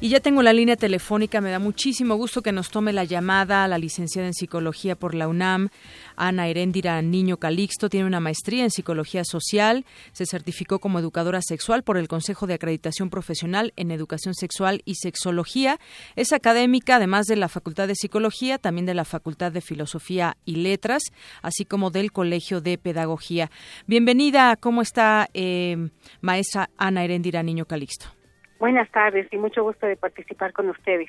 Y 0.00 0.10
ya 0.10 0.20
tengo 0.20 0.44
la 0.44 0.52
línea 0.52 0.76
telefónica, 0.76 1.40
me 1.40 1.50
da 1.50 1.58
muchísimo 1.58 2.14
gusto 2.14 2.40
que 2.40 2.52
nos 2.52 2.70
tome 2.70 2.92
la 2.92 3.02
llamada 3.02 3.66
la 3.66 3.78
licenciada 3.78 4.28
en 4.28 4.34
psicología 4.34 4.94
por 4.94 5.12
la 5.12 5.26
UNAM, 5.26 5.70
Ana 6.14 6.46
Heréndira 6.46 7.02
Niño 7.02 7.38
Calixto, 7.38 7.88
tiene 7.88 8.06
una 8.06 8.20
maestría 8.20 8.62
en 8.62 8.70
psicología 8.70 9.24
social, 9.24 9.84
se 10.12 10.24
certificó 10.24 10.78
como 10.78 11.00
educadora 11.00 11.42
sexual 11.42 11.82
por 11.82 11.96
el 11.98 12.06
Consejo 12.06 12.46
de 12.46 12.54
Acreditación 12.54 13.10
Profesional 13.10 13.72
en 13.74 13.90
Educación 13.90 14.34
Sexual 14.34 14.82
y 14.84 14.94
Sexología, 14.94 15.80
es 16.14 16.32
académica 16.32 16.96
además 16.96 17.26
de 17.26 17.34
la 17.34 17.48
Facultad 17.48 17.88
de 17.88 17.96
Psicología, 17.96 18.58
también 18.58 18.86
de 18.86 18.94
la 18.94 19.04
Facultad 19.04 19.50
de 19.50 19.62
Filosofía 19.62 20.36
y 20.44 20.56
Letras, 20.56 21.02
así 21.42 21.64
como 21.64 21.90
del 21.90 22.12
Colegio 22.12 22.60
de 22.60 22.78
Pedagogía. 22.78 23.50
Bienvenida, 23.88 24.54
¿cómo 24.54 24.80
está 24.80 25.28
eh, 25.34 25.88
maestra 26.20 26.70
Ana 26.78 27.02
Heréndira 27.02 27.42
Niño 27.42 27.64
Calixto? 27.64 28.17
Buenas 28.58 28.90
tardes 28.90 29.28
y 29.32 29.36
mucho 29.36 29.62
gusto 29.62 29.86
de 29.86 29.94
participar 29.94 30.52
con 30.52 30.68
ustedes. 30.68 31.08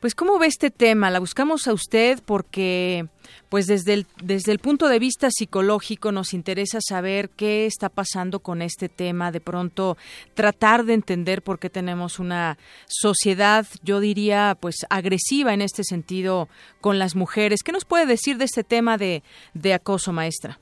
Pues 0.00 0.14
cómo 0.14 0.38
ve 0.38 0.46
este 0.46 0.70
tema, 0.70 1.10
la 1.10 1.18
buscamos 1.18 1.66
a 1.66 1.72
usted 1.72 2.20
porque 2.24 3.06
pues 3.48 3.66
desde 3.66 3.92
el 3.94 4.06
desde 4.22 4.52
el 4.52 4.60
punto 4.60 4.88
de 4.88 5.00
vista 5.00 5.28
psicológico 5.30 6.12
nos 6.12 6.32
interesa 6.32 6.78
saber 6.80 7.28
qué 7.30 7.66
está 7.66 7.88
pasando 7.88 8.38
con 8.38 8.62
este 8.62 8.88
tema, 8.88 9.32
de 9.32 9.40
pronto 9.40 9.96
tratar 10.34 10.84
de 10.84 10.94
entender 10.94 11.42
por 11.42 11.58
qué 11.58 11.70
tenemos 11.70 12.20
una 12.20 12.56
sociedad, 12.86 13.66
yo 13.82 13.98
diría, 13.98 14.56
pues 14.60 14.76
agresiva 14.88 15.54
en 15.54 15.62
este 15.62 15.82
sentido 15.82 16.48
con 16.80 17.00
las 17.00 17.16
mujeres. 17.16 17.64
¿Qué 17.64 17.72
nos 17.72 17.84
puede 17.84 18.06
decir 18.06 18.36
de 18.36 18.44
este 18.44 18.62
tema 18.62 18.96
de 18.96 19.24
de 19.54 19.74
acoso, 19.74 20.12
maestra? 20.12 20.58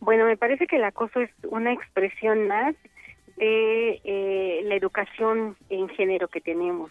Bueno, 0.00 0.24
me 0.24 0.38
parece 0.38 0.66
que 0.66 0.76
el 0.76 0.84
acoso 0.84 1.20
es 1.20 1.30
una 1.50 1.72
expresión 1.72 2.48
más 2.48 2.74
de 3.36 4.00
eh, 4.04 4.60
la 4.64 4.74
educación 4.76 5.56
en 5.68 5.88
género 5.88 6.28
que 6.28 6.40
tenemos, 6.40 6.90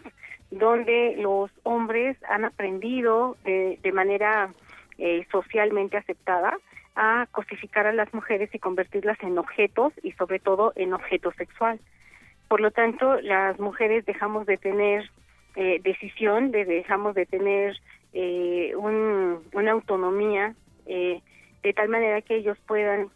donde 0.51 1.15
los 1.17 1.49
hombres 1.63 2.17
han 2.29 2.45
aprendido 2.45 3.37
de, 3.43 3.91
manera 3.93 4.51
eh, 4.97 5.25
socialmente 5.31 5.97
aceptada 5.97 6.57
a 6.95 7.27
cosificar 7.31 7.87
a 7.87 7.93
las 7.93 8.13
mujeres 8.13 8.53
y 8.53 8.59
convertirlas 8.59 9.17
en 9.23 9.37
objetos 9.37 9.93
y 10.03 10.11
sobre 10.11 10.39
todo 10.39 10.73
en 10.75 10.93
objeto 10.93 11.31
sexual. 11.31 11.79
Por 12.47 12.61
lo 12.61 12.71
tanto, 12.71 13.19
las 13.21 13.59
mujeres 13.59 14.05
dejamos 14.05 14.45
de 14.45 14.57
tener 14.57 15.09
eh, 15.55 15.79
decisión, 15.83 16.51
de, 16.51 16.65
dejamos 16.65 17.15
de 17.15 17.25
tener 17.25 17.75
eh, 18.13 18.73
un, 18.75 19.39
una 19.53 19.71
autonomía 19.71 20.53
de 20.85 21.73
tal 21.73 21.87
manera 21.87 22.21
que 22.21 22.35
ellos 22.35 22.57
puedan 22.67 23.07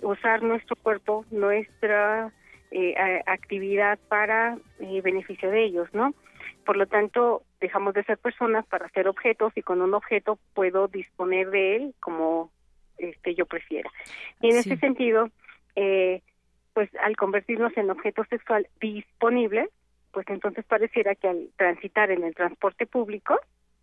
usar 0.00 0.42
nuestro 0.42 0.74
cuerpo, 0.74 1.26
nuestra 1.30 2.32
eh, 2.70 3.22
actividad 3.26 3.98
para 4.08 4.58
eh, 4.78 5.00
beneficio 5.02 5.50
de 5.50 5.64
ellos, 5.64 5.88
¿no? 5.92 6.14
Por 6.64 6.76
lo 6.76 6.86
tanto, 6.86 7.42
dejamos 7.60 7.94
de 7.94 8.04
ser 8.04 8.18
personas 8.18 8.66
para 8.66 8.88
ser 8.90 9.08
objetos 9.08 9.52
y 9.56 9.62
con 9.62 9.80
un 9.82 9.94
objeto 9.94 10.38
puedo 10.54 10.88
disponer 10.88 11.50
de 11.50 11.76
él 11.76 11.94
como 12.00 12.50
este 12.98 13.34
yo 13.34 13.46
prefiera. 13.46 13.90
Y 14.40 14.50
en 14.50 14.56
ese 14.56 14.76
sentido, 14.76 15.30
eh, 15.74 16.22
pues 16.74 16.90
al 17.02 17.16
convertirnos 17.16 17.76
en 17.76 17.90
objeto 17.90 18.24
sexual 18.26 18.68
disponible, 18.80 19.68
pues 20.12 20.26
entonces 20.28 20.64
pareciera 20.64 21.14
que 21.14 21.28
al 21.28 21.50
transitar 21.56 22.10
en 22.10 22.24
el 22.24 22.34
transporte 22.34 22.86
público, 22.86 23.38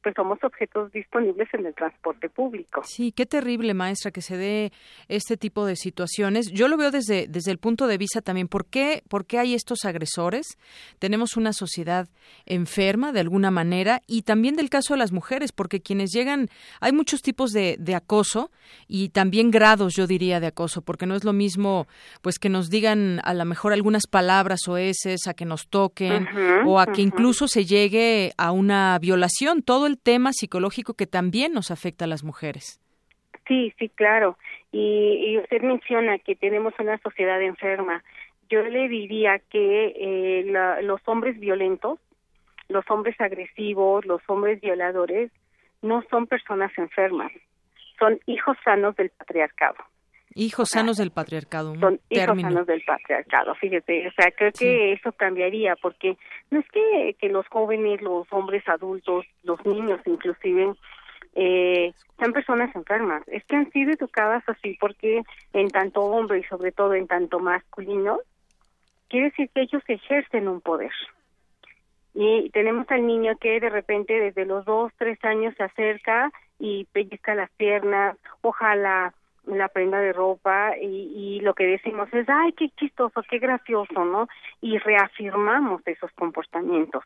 pues 0.08 0.16
somos 0.16 0.42
objetos 0.42 0.90
disponibles 0.94 1.50
en 1.54 1.66
el 1.66 1.76
transporte 1.76 2.30
público. 2.30 2.82
Sí, 2.86 3.12
qué 3.12 3.26
terrible, 3.26 3.74
maestra, 3.74 4.10
que 4.10 4.22
se 4.22 4.38
dé 4.38 4.72
este 5.10 5.36
tipo 5.36 5.66
de 5.66 5.76
situaciones. 5.76 6.50
Yo 6.54 6.70
lo 6.70 6.78
veo 6.78 6.92
desde, 6.92 7.28
desde 7.28 7.52
el 7.52 7.58
punto 7.58 7.88
de 7.88 7.98
vista 7.98 8.22
también, 8.22 8.48
¿por 8.48 8.66
qué, 8.68 9.04
¿por 9.10 9.26
qué 9.26 9.38
hay 9.38 9.54
estos 9.54 9.84
agresores? 9.84 10.58
Tenemos 11.00 11.36
una 11.36 11.52
sociedad 11.52 12.08
enferma 12.46 13.12
de 13.12 13.20
alguna 13.20 13.52
manera 13.52 14.02
y 14.08 14.22
también 14.22 14.56
del 14.56 14.70
caso 14.70 14.94
de 14.94 15.00
las 15.00 15.12
mujeres, 15.12 15.52
porque 15.52 15.82
quienes 15.82 16.12
llegan, 16.14 16.48
hay 16.80 16.94
muchos 16.94 17.22
tipos 17.22 17.52
de, 17.52 17.76
de 17.78 17.94
acoso 17.94 18.50
y 18.88 19.10
también 19.10 19.52
grados, 19.52 19.94
yo 19.94 20.08
diría, 20.08 20.40
de 20.40 20.48
acoso, 20.48 20.84
porque 20.84 21.06
no 21.06 21.16
es 21.16 21.26
lo 21.26 21.34
mismo, 21.34 21.86
pues 22.22 22.40
que 22.40 22.48
nos 22.48 22.70
digan 22.70 23.20
a 23.26 23.34
lo 23.34 23.44
mejor 23.44 23.74
algunas 23.74 24.08
palabras 24.08 24.70
o 24.70 24.78
eses, 24.78 25.28
a 25.28 25.34
que 25.34 25.44
nos 25.44 25.68
toquen 25.68 26.30
o 26.66 26.80
a 26.80 26.86
que 26.88 27.02
incluso 27.02 27.50
se 27.50 27.66
llegue 27.66 28.32
a 28.38 28.54
una 28.54 28.98
violación. 29.00 29.64
Todo 29.64 29.86
el 29.86 29.97
tema 29.98 30.32
psicológico 30.34 30.94
que 30.94 31.08
también 31.08 31.54
nos 31.54 31.72
afecta 31.72 32.06
a 32.06 32.08
las 32.08 32.24
mujeres. 32.24 32.82
Sí, 33.48 33.74
sí, 33.80 33.90
claro. 33.90 34.38
Y, 34.72 35.38
usted 35.38 35.62
menciona 35.62 36.20
que 36.20 36.36
tenemos 36.36 36.74
una 36.80 36.98
sociedad 37.00 37.42
enferma. 37.42 38.04
Yo 38.50 38.62
le 38.64 38.88
diría 38.90 39.40
que 39.40 39.94
eh, 39.96 40.82
los 40.82 41.02
hombres 41.06 41.40
violentos, 41.40 42.00
los 42.68 42.84
hombres 42.90 43.20
agresivos, 43.20 44.06
los 44.06 44.22
hombres 44.28 44.60
violadores, 44.62 45.32
no 45.82 46.04
son 46.10 46.28
personas 46.28 46.72
enfermas, 46.78 47.32
son 48.00 48.20
hijos 48.26 48.58
sanos 48.64 48.96
del 48.96 49.10
patriarcado. 49.10 49.78
Hijos 50.38 50.70
sanos 50.70 50.98
del 50.98 51.10
patriarcado. 51.10 51.74
Son 51.80 52.00
hijos 52.10 52.42
sanos 52.42 52.68
del 52.68 52.84
patriarcado, 52.84 53.56
fíjate. 53.56 54.08
O 54.08 54.12
sea, 54.12 54.30
creo 54.30 54.52
que 54.52 54.94
eso 54.94 55.12
cambiaría 55.14 55.76
porque 55.82 56.16
no 56.52 56.60
es 56.60 56.66
que, 56.70 57.16
que 57.20 57.30
los 57.30 57.48
jóvenes, 57.48 58.04
los 58.04 58.32
hombres 58.32 58.68
adultos, 58.68 59.26
los 59.42 59.66
niños 59.66 60.00
inclusive, 60.06 60.76
eh, 61.34 61.92
sean 62.20 62.34
personas 62.34 62.76
enfermas. 62.76 63.24
Es 63.26 63.44
que 63.46 63.56
han 63.56 63.72
sido 63.72 63.92
educadas 63.92 64.44
así 64.48 64.78
porque 64.80 65.24
en 65.54 65.70
tanto 65.70 66.02
hombre 66.02 66.40
y 66.40 66.44
sobre 66.44 66.72
todo 66.72 66.94
en 66.94 67.08
tanto 67.08 67.40
masculino, 67.40 68.20
quiere 69.10 69.32
decir 69.32 69.50
que 69.56 69.62
ellos 69.62 69.82
ejercen 69.88 70.48
un 70.48 70.62
poder. 70.62 70.92
Y 72.14 72.52
tenemos 72.52 72.86
al 72.92 73.08
niño 73.08 73.38
que 73.40 73.60
de 73.60 73.72
repente 73.72 74.14
desde 74.20 74.46
los 74.46 74.66
dos, 74.66 74.92
tres 74.98 75.18
años 75.24 75.56
se 75.58 75.64
acerca 75.64 76.32
y 76.60 76.86
pellizca 76.86 77.34
las 77.34 77.50
piernas, 77.52 78.18
ojalá 78.42 79.16
la 79.48 79.70
prenda 79.70 80.00
de 80.00 80.14
ropa 80.14 80.78
y, 80.80 80.86
y, 80.86 81.40
lo 81.40 81.54
que 81.54 81.66
decimos 81.66 82.10
es, 82.14 82.28
ay, 82.30 82.54
qué 82.54 82.70
chistoso, 82.78 83.22
qué 83.30 83.40
gracioso, 83.40 84.06
¿no? 84.06 84.28
Y 84.62 84.78
reafirmamos 84.78 85.82
esos 85.86 86.12
comportamientos. 86.12 87.04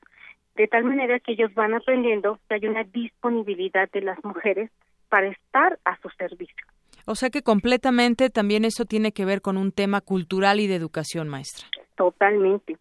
De 0.55 0.67
tal 0.67 0.83
manera 0.83 1.19
que 1.19 1.33
ellos 1.33 1.53
van 1.53 1.73
aprendiendo 1.73 2.39
que 2.47 2.55
hay 2.55 2.67
una 2.67 2.83
disponibilidad 2.83 3.89
de 3.91 4.01
las 4.01 4.23
mujeres 4.23 4.69
para 5.09 5.27
estar 5.27 5.79
a 5.85 5.97
su 6.01 6.09
servicio. 6.09 6.65
O 7.05 7.15
sea 7.15 7.29
que 7.29 7.41
completamente 7.41 8.29
también 8.29 8.65
eso 8.65 8.85
tiene 8.85 9.11
que 9.11 9.25
ver 9.25 9.41
con 9.41 9.57
un 9.57 9.71
tema 9.71 10.01
cultural 10.01 10.59
y 10.59 10.67
de 10.67 10.75
educación, 10.75 11.27
maestra. 11.27 11.67
Totalmente. 11.95 12.77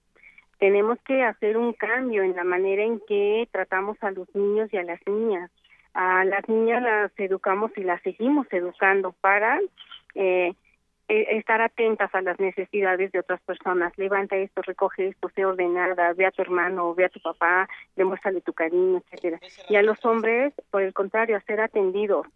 Tenemos 0.59 0.99
que 1.07 1.23
hacer 1.23 1.57
un 1.57 1.73
cambio 1.73 2.23
en 2.23 2.37
la 2.37 2.45
manera 2.45 2.85
en 2.85 3.01
que 3.09 3.49
tratamos 3.51 3.97
a 4.03 4.11
los 4.11 4.33
niños 4.35 4.69
y 4.73 4.77
a 4.77 4.83
las 4.83 5.01
niñas 5.07 5.51
a 5.95 6.25
las 6.25 6.49
niñas 6.49 6.83
las 6.83 7.13
educamos 7.17 7.73
y 7.77 7.83
las 7.83 8.01
seguimos 8.03 8.47
educando 8.51 9.13
para 9.21 9.61
eh, 10.15 10.55
e, 11.09 11.37
estar 11.37 11.61
atentas 11.61 12.15
a 12.15 12.23
las 12.23 12.39
necesidades 12.39 13.11
de 13.13 13.19
otras 13.19 13.41
personas. 13.41 13.93
Levanta 13.99 14.37
esto, 14.37 14.63
recoge 14.63 15.09
esto, 15.09 15.29
sé 15.35 15.45
ordenada, 15.45 16.13
ve 16.13 16.27
a 16.27 16.31
tu 16.31 16.43
hermano, 16.43 16.95
ve 16.95 17.07
a 17.07 17.09
tu 17.09 17.21
papá, 17.21 17.69
demuéstrale 17.97 18.41
tu 18.41 18.53
cariño, 18.53 18.99
etcétera. 18.99 19.41
Y 19.69 19.77
a 19.77 19.83
los 19.83 20.05
hombres, 20.05 20.55
por 20.71 20.83
el 20.83 20.93
contrario, 20.93 21.37
a 21.37 21.41
ser 21.41 21.61
atendidos 21.61 22.27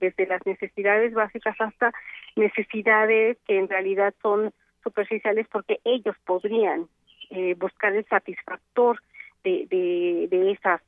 desde 0.00 0.26
las 0.26 0.44
necesidades 0.46 1.12
básicas 1.12 1.56
hasta 1.60 1.92
necesidades 2.36 3.38
que 3.46 3.58
en 3.58 3.68
realidad 3.68 4.14
son 4.22 4.52
superficiales 4.82 5.46
porque 5.50 5.80
ellos 5.84 6.16
podrían 6.24 6.88
eh, 7.30 7.54
buscar 7.54 7.94
el 7.94 8.06
satisfactor 8.06 9.02
de, 9.42 9.66
de, 9.68 10.28
de 10.30 10.52
esas 10.52 10.80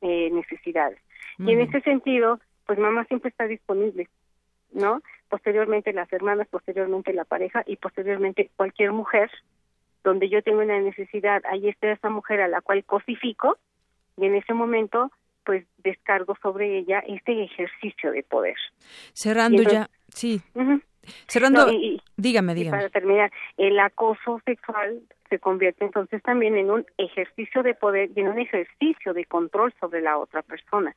eh, 0.00 0.30
necesidades. 0.30 0.98
Y 1.38 1.52
en 1.52 1.60
ese 1.60 1.80
sentido, 1.80 2.40
pues 2.66 2.78
mamá 2.78 3.04
siempre 3.04 3.30
está 3.30 3.46
disponible, 3.46 4.08
¿no? 4.72 5.02
Posteriormente 5.28 5.92
las 5.92 6.12
hermanas, 6.12 6.46
posteriormente 6.48 7.12
la 7.12 7.24
pareja 7.24 7.62
y 7.66 7.76
posteriormente 7.76 8.50
cualquier 8.56 8.92
mujer 8.92 9.30
donde 10.04 10.28
yo 10.28 10.42
tengo 10.42 10.60
una 10.60 10.80
necesidad, 10.80 11.42
ahí 11.50 11.68
está 11.68 11.92
esa 11.92 12.10
mujer 12.10 12.40
a 12.40 12.48
la 12.48 12.60
cual 12.60 12.84
cosifico 12.84 13.58
y 14.16 14.26
en 14.26 14.34
ese 14.34 14.52
momento 14.52 15.10
pues 15.44 15.64
descargo 15.78 16.36
sobre 16.40 16.78
ella 16.78 17.00
este 17.00 17.44
ejercicio 17.44 18.12
de 18.12 18.22
poder. 18.22 18.56
Cerrando 19.12 19.62
ya, 19.62 19.90
sí. 20.08 20.40
Cerrando, 21.26 21.66
dígame, 22.16 22.54
dígame. 22.54 22.76
para 22.76 22.90
terminar, 22.90 23.32
el 23.56 23.78
acoso 23.80 24.40
sexual 24.44 25.02
se 25.32 25.38
convierte 25.38 25.86
entonces 25.86 26.22
también 26.22 26.58
en 26.58 26.70
un 26.70 26.84
ejercicio 26.98 27.62
de 27.62 27.72
poder 27.72 28.10
y 28.14 28.20
en 28.20 28.28
un 28.28 28.38
ejercicio 28.38 29.14
de 29.14 29.24
control 29.24 29.72
sobre 29.80 30.02
la 30.02 30.18
otra 30.18 30.42
persona 30.42 30.94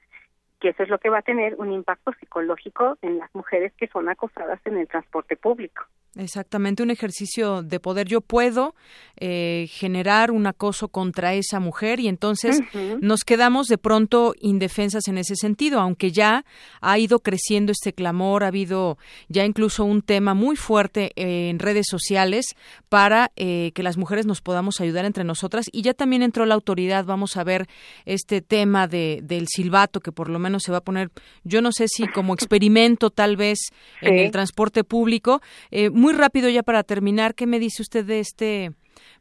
y 0.61 0.67
eso 0.69 0.81
es 0.81 0.89
lo 0.89 0.97
que 0.97 1.09
va 1.09 1.19
a 1.19 1.21
tener 1.21 1.53
un 1.59 1.71
impacto 1.71 2.11
psicológico 2.19 2.97
en 3.03 3.19
las 3.19 3.29
mujeres 3.35 3.71
que 3.77 3.87
son 3.87 4.09
acosadas 4.09 4.59
en 4.65 4.77
el 4.77 4.87
transporte 4.87 5.35
público. 5.35 5.85
Exactamente, 6.17 6.81
un 6.81 6.91
ejercicio 6.91 7.61
de 7.61 7.81
poder. 7.81 8.07
Yo 8.07 8.21
puedo 8.21 8.73
eh, 9.17 9.67
generar 9.69 10.31
un 10.31 10.47
acoso 10.47 10.87
contra 10.87 11.33
esa 11.33 11.59
mujer 11.59 11.99
y 11.99 12.07
entonces 12.07 12.61
nos 13.01 13.25
quedamos 13.25 13.67
de 13.67 13.77
pronto 13.77 14.33
indefensas 14.39 15.09
en 15.09 15.17
ese 15.17 15.35
sentido, 15.35 15.81
aunque 15.81 16.11
ya 16.11 16.45
ha 16.79 16.97
ido 16.97 17.19
creciendo 17.19 17.73
este 17.73 17.91
clamor, 17.91 18.45
ha 18.45 18.47
habido 18.47 18.97
ya 19.27 19.43
incluso 19.43 19.83
un 19.83 20.01
tema 20.01 20.33
muy 20.33 20.55
fuerte 20.55 21.11
en 21.15 21.59
redes 21.59 21.87
sociales 21.89 22.55
para 22.87 23.31
eh, 23.35 23.73
que 23.75 23.83
las 23.83 23.97
mujeres 23.97 24.25
nos 24.25 24.41
podamos 24.41 24.79
ayudar 24.79 25.03
entre 25.03 25.25
nosotras 25.25 25.65
y 25.69 25.81
ya 25.81 25.93
también 25.93 26.23
entró 26.23 26.45
la 26.45 26.55
autoridad. 26.55 27.03
Vamos 27.03 27.35
a 27.35 27.43
ver 27.43 27.67
este 28.05 28.41
tema 28.41 28.87
de, 28.87 29.19
del 29.21 29.47
silbato 29.47 29.99
que 29.99 30.13
por 30.13 30.29
lo 30.29 30.39
menos 30.39 30.54
se 30.59 30.71
va 30.71 30.79
a 30.79 30.83
poner, 30.83 31.09
yo 31.43 31.61
no 31.61 31.71
sé 31.71 31.87
si 31.87 32.07
como 32.07 32.33
experimento 32.33 33.09
tal 33.09 33.37
vez 33.37 33.59
en 34.01 34.17
el 34.19 34.31
transporte 34.31 34.83
público. 34.83 35.41
Eh, 35.71 35.89
muy 35.89 36.13
rápido 36.13 36.49
ya 36.49 36.63
para 36.63 36.83
terminar, 36.83 37.35
¿qué 37.35 37.47
me 37.47 37.59
dice 37.59 37.81
usted 37.81 38.05
de 38.05 38.19
este, 38.19 38.71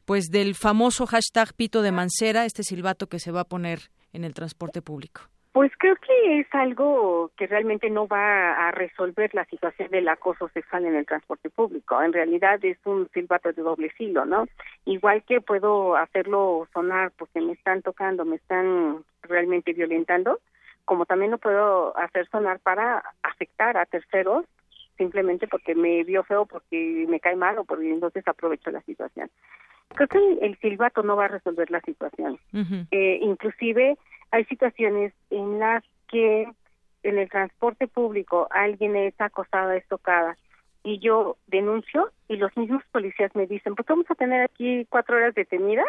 pues 0.05 0.27
del 0.31 0.55
famoso 0.55 1.07
hashtag 1.07 1.55
Pito 1.55 1.83
de 1.83 1.93
Mancera, 1.93 2.45
este 2.45 2.63
silbato 2.63 3.07
que 3.07 3.19
se 3.19 3.33
va 3.33 3.41
a 3.41 3.45
poner 3.45 3.91
en 4.13 4.25
el 4.25 4.35
transporte 4.35 4.83
público? 4.83 5.23
Pues 5.55 5.71
creo 5.79 5.95
que 5.95 6.41
es 6.41 6.49
algo 6.51 7.31
que 7.37 7.47
realmente 7.47 7.89
no 7.89 8.09
va 8.09 8.67
a 8.67 8.73
resolver 8.73 9.33
la 9.37 9.45
situación 9.45 9.89
del 9.93 10.09
acoso 10.09 10.49
sexual 10.49 10.85
en 10.85 10.97
el 10.97 11.07
transporte 11.07 11.49
público. 11.49 12.03
En 12.03 12.13
realidad 12.13 12.59
es 12.65 12.77
un 12.85 13.09
silbato 13.15 13.53
de 13.53 13.63
doble 13.63 13.89
filo, 13.91 14.25
¿no? 14.25 14.49
Igual 14.85 15.23
que 15.23 15.41
puedo 15.41 15.95
hacerlo 15.95 16.67
sonar 16.73 17.13
porque 17.17 17.41
me 17.41 17.53
están 17.53 17.83
tocando, 17.83 18.25
me 18.25 18.35
están 18.35 19.05
realmente 19.23 19.73
violentando, 19.75 20.41
como 20.85 21.07
también 21.07 21.31
lo 21.31 21.39
puedo 21.39 21.97
hacer 21.97 22.29
sonar 22.29 22.61
para 22.61 23.03
afectar 23.23 23.77
a 23.77 23.87
terceros 23.87 24.45
simplemente 24.97 25.49
porque 25.49 25.75
me 25.75 26.05
vio 26.05 26.23
feo, 26.25 26.47
porque 26.47 27.07
me 27.09 27.21
cae 27.21 27.37
mal 27.37 27.59
o 27.59 27.65
porque 27.65 27.91
entonces 27.91 28.27
aprovecho 28.27 28.71
la 28.71 28.81
situación. 28.83 29.31
Creo 29.89 30.09
que 30.09 30.39
el, 30.41 30.57
silbato 30.59 31.03
no 31.03 31.17
va 31.17 31.27
a 31.27 31.29
resolver 31.29 31.71
la 31.71 31.81
situación. 31.81 32.39
eh, 32.91 33.19
inclusive 33.23 33.97
hay 34.31 34.45
situaciones 34.47 35.13
en 35.31 35.59
las 35.59 35.85
que 36.09 36.49
en 37.03 37.19
el 37.19 37.29
transporte 37.29 37.87
público 37.87 38.49
alguien 38.51 38.97
es 38.97 39.15
acosada, 39.21 39.77
es 39.77 39.87
tocada 39.89 40.37
y 40.83 40.99
yo 40.99 41.37
denuncio 41.47 42.11
y 42.29 42.37
los 42.37 42.57
mismos 42.57 42.83
policías 42.93 43.35
me 43.35 43.47
dicen, 43.47 43.75
pues 43.75 43.87
vamos 43.87 44.07
a 44.11 44.15
tener 44.15 44.43
aquí 44.43 44.87
cuatro 44.91 45.17
horas 45.17 45.35
detenidas. 45.35 45.87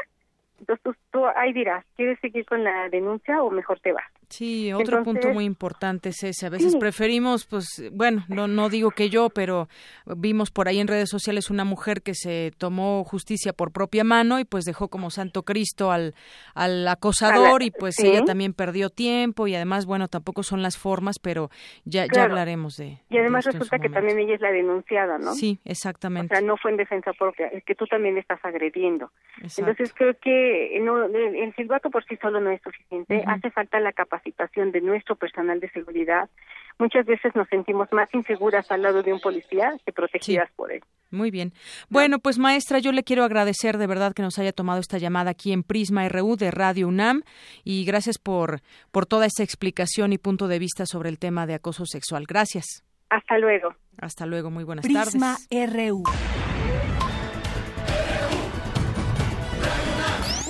Entonces 0.60 0.84
tú, 0.84 0.96
tú 1.12 1.26
ahí 1.36 1.52
dirás, 1.52 1.86
¿quieres 1.96 2.20
seguir 2.20 2.46
con 2.46 2.64
la 2.64 2.90
denuncia 2.90 3.44
o 3.44 3.52
mejor 3.52 3.80
te 3.82 3.92
vas? 3.92 4.06
Sí, 4.30 4.74
otro 4.74 5.04
punto 5.04 5.30
muy 5.30 5.46
importante 5.46 6.10
es 6.10 6.24
ese. 6.24 6.48
A 6.48 6.50
veces 6.50 6.76
preferimos, 6.76 7.46
pues, 7.46 7.84
bueno, 7.92 8.24
no, 8.28 8.48
no 8.48 8.70
digo 8.70 8.92
que 8.92 9.10
yo, 9.10 9.30
pero 9.30 9.68
vimos 10.06 10.52
por 10.52 10.68
ahí 10.68 10.80
en 10.80 10.88
redes 10.88 11.10
sociales 11.10 11.50
una 11.50 11.64
mujer 11.64 12.02
que 12.02 12.14
se 12.14 12.52
tomó 12.58 13.04
justicia 13.04 13.54
por 13.54 13.72
propia 13.72 14.04
mano 14.04 14.40
y 14.40 14.46
pues 14.46 14.66
dejó 14.66 14.88
como 14.88 15.10
santo 15.10 15.44
Cristo 15.44 15.92
al, 15.92 16.14
al 16.54 16.88
acosador 16.88 17.64
y 17.64 17.72
pues 17.72 18.00
ella 18.00 18.24
también 18.24 18.54
perdió 18.54 18.90
tiempo 18.90 19.48
y 19.48 19.56
además, 19.56 19.86
bueno, 19.86 20.08
tampoco 20.08 20.44
son 20.44 20.62
las 20.62 20.78
formas, 20.78 21.18
pero 21.22 21.50
ya, 21.84 22.06
ya 22.12 22.24
hablaremos 22.24 22.78
de. 22.78 23.00
Y 23.10 23.18
además 23.18 23.46
resulta 23.46 23.80
que 23.80 23.90
también 23.90 24.20
ella 24.20 24.36
es 24.36 24.42
la 24.42 24.52
denunciada, 24.52 25.18
¿no? 25.18 25.34
Sí, 25.34 25.60
exactamente. 25.66 26.34
O 26.34 26.38
sea, 26.38 26.46
no 26.46 26.58
fue 26.58 26.72
en 26.72 26.78
defensa 26.78 27.14
propia, 27.14 27.48
es 27.48 27.64
que 27.64 27.76
tú 27.76 27.86
también 27.88 28.18
estás 28.18 28.44
agrediendo. 28.44 29.12
Entonces 29.42 29.94
creo 29.94 30.18
que 30.20 30.80
no, 30.82 31.06
el, 31.06 31.54
silbato 31.56 31.90
por 31.90 32.04
sí 32.06 32.18
solo 32.18 32.40
no 32.40 32.52
es 32.52 32.62
suficiente, 32.62 33.24
hace 33.28 33.52
falta 33.52 33.80
la 33.80 33.94
capacitación 34.26 34.72
de 34.72 34.82
nuestro 34.82 35.16
personal 35.16 35.60
de 35.60 35.70
seguridad. 35.70 36.30
Muchas 36.78 37.06
veces 37.06 37.34
nos 37.36 37.48
sentimos 37.48 37.88
más 37.92 38.14
inseguras 38.14 38.70
al 38.70 38.82
lado 38.82 39.02
de 39.02 39.14
un 39.14 39.20
policía 39.20 39.74
que 39.86 39.94
protegidas 39.94 40.52
por 40.56 40.72
él. 40.72 40.84
Muy 41.10 41.32
bien. 41.32 41.54
Bueno, 41.90 42.20
pues 42.20 42.38
maestra, 42.38 42.80
yo 42.80 42.92
le 42.92 43.04
quiero 43.04 43.24
agradecer 43.24 43.78
de 43.78 43.88
verdad 43.88 44.14
que 44.14 44.22
nos 44.22 44.38
haya 44.40 44.52
tomado 44.52 44.80
esta 44.82 44.98
llamada 44.98 45.32
aquí 45.32 45.54
en 45.54 45.64
Prisma 45.64 46.08
RU 46.10 46.36
de 46.36 46.52
Radio 46.52 46.88
UNAM 46.88 47.24
y 47.64 47.86
gracias 47.86 48.18
por, 48.18 48.60
por 48.92 49.06
toda 49.06 49.26
esta 49.26 49.44
explicación 49.44 50.12
y 50.12 50.18
punto 50.18 50.48
de 50.48 50.60
vista 50.60 50.86
sobre 50.86 51.10
el 51.10 51.18
tema 51.18 51.48
de 51.48 51.54
acoso 51.54 51.86
sexual. 51.86 52.26
Gracias. 52.28 52.84
Hasta 53.10 53.38
luego. 53.38 53.74
Hasta 53.98 54.26
luego, 54.26 54.52
muy 54.52 54.66
buenas 54.66 54.86
tardes. 54.86 55.12
Prisma 55.12 55.38
RU. 55.50 56.04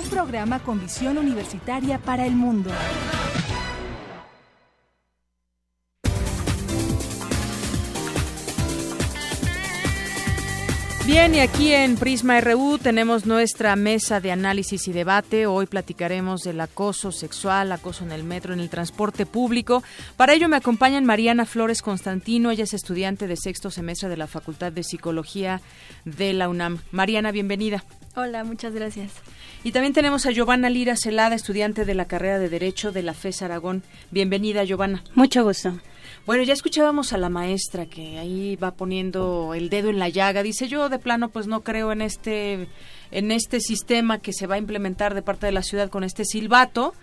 Un 0.02 0.10
programa 0.10 0.58
con 0.60 0.80
visión 0.80 1.18
universitaria 1.18 1.98
para 1.98 2.26
el 2.26 2.34
mundo. 2.34 2.70
Bien, 11.06 11.36
y 11.36 11.38
aquí 11.38 11.72
en 11.72 11.94
Prisma 11.94 12.40
RU 12.40 12.78
tenemos 12.78 13.26
nuestra 13.26 13.76
mesa 13.76 14.18
de 14.20 14.32
análisis 14.32 14.88
y 14.88 14.92
debate. 14.92 15.46
Hoy 15.46 15.66
platicaremos 15.66 16.42
del 16.42 16.60
acoso 16.60 17.12
sexual, 17.12 17.70
acoso 17.70 18.02
en 18.02 18.10
el 18.10 18.24
metro, 18.24 18.52
en 18.52 18.58
el 18.58 18.68
transporte 18.68 19.24
público. 19.24 19.84
Para 20.16 20.34
ello 20.34 20.48
me 20.48 20.56
acompañan 20.56 21.04
Mariana 21.04 21.46
Flores 21.46 21.80
Constantino, 21.80 22.50
ella 22.50 22.64
es 22.64 22.74
estudiante 22.74 23.28
de 23.28 23.36
sexto 23.36 23.70
semestre 23.70 24.08
de 24.08 24.16
la 24.16 24.26
Facultad 24.26 24.72
de 24.72 24.82
Psicología 24.82 25.60
de 26.04 26.32
la 26.32 26.48
UNAM. 26.48 26.80
Mariana, 26.90 27.30
bienvenida. 27.30 27.84
Hola, 28.16 28.42
muchas 28.42 28.74
gracias. 28.74 29.12
Y 29.62 29.70
también 29.70 29.92
tenemos 29.92 30.26
a 30.26 30.32
Giovanna 30.32 30.70
Lira 30.70 30.96
Celada, 30.96 31.36
estudiante 31.36 31.84
de 31.84 31.94
la 31.94 32.06
carrera 32.06 32.40
de 32.40 32.48
Derecho 32.48 32.90
de 32.90 33.04
la 33.04 33.14
FES 33.14 33.42
Aragón. 33.42 33.84
Bienvenida, 34.10 34.64
Giovanna. 34.64 35.04
Mucho 35.14 35.44
gusto. 35.44 35.78
Bueno, 36.26 36.42
ya 36.42 36.54
escuchábamos 36.54 37.12
a 37.12 37.18
la 37.18 37.28
maestra 37.28 37.86
que 37.86 38.18
ahí 38.18 38.56
va 38.56 38.72
poniendo 38.72 39.54
el 39.54 39.70
dedo 39.70 39.90
en 39.90 40.00
la 40.00 40.08
llaga. 40.08 40.42
Dice, 40.42 40.66
yo 40.66 40.88
de 40.88 40.98
plano 40.98 41.28
pues 41.28 41.46
no 41.46 41.60
creo 41.62 41.92
en 41.92 42.02
este 42.02 42.68
en 43.12 43.30
este 43.30 43.60
sistema 43.60 44.18
que 44.18 44.32
se 44.32 44.48
va 44.48 44.56
a 44.56 44.58
implementar 44.58 45.14
de 45.14 45.22
parte 45.22 45.46
de 45.46 45.52
la 45.52 45.62
ciudad 45.62 45.88
con 45.88 46.02
este 46.02 46.24
silbato, 46.24 46.94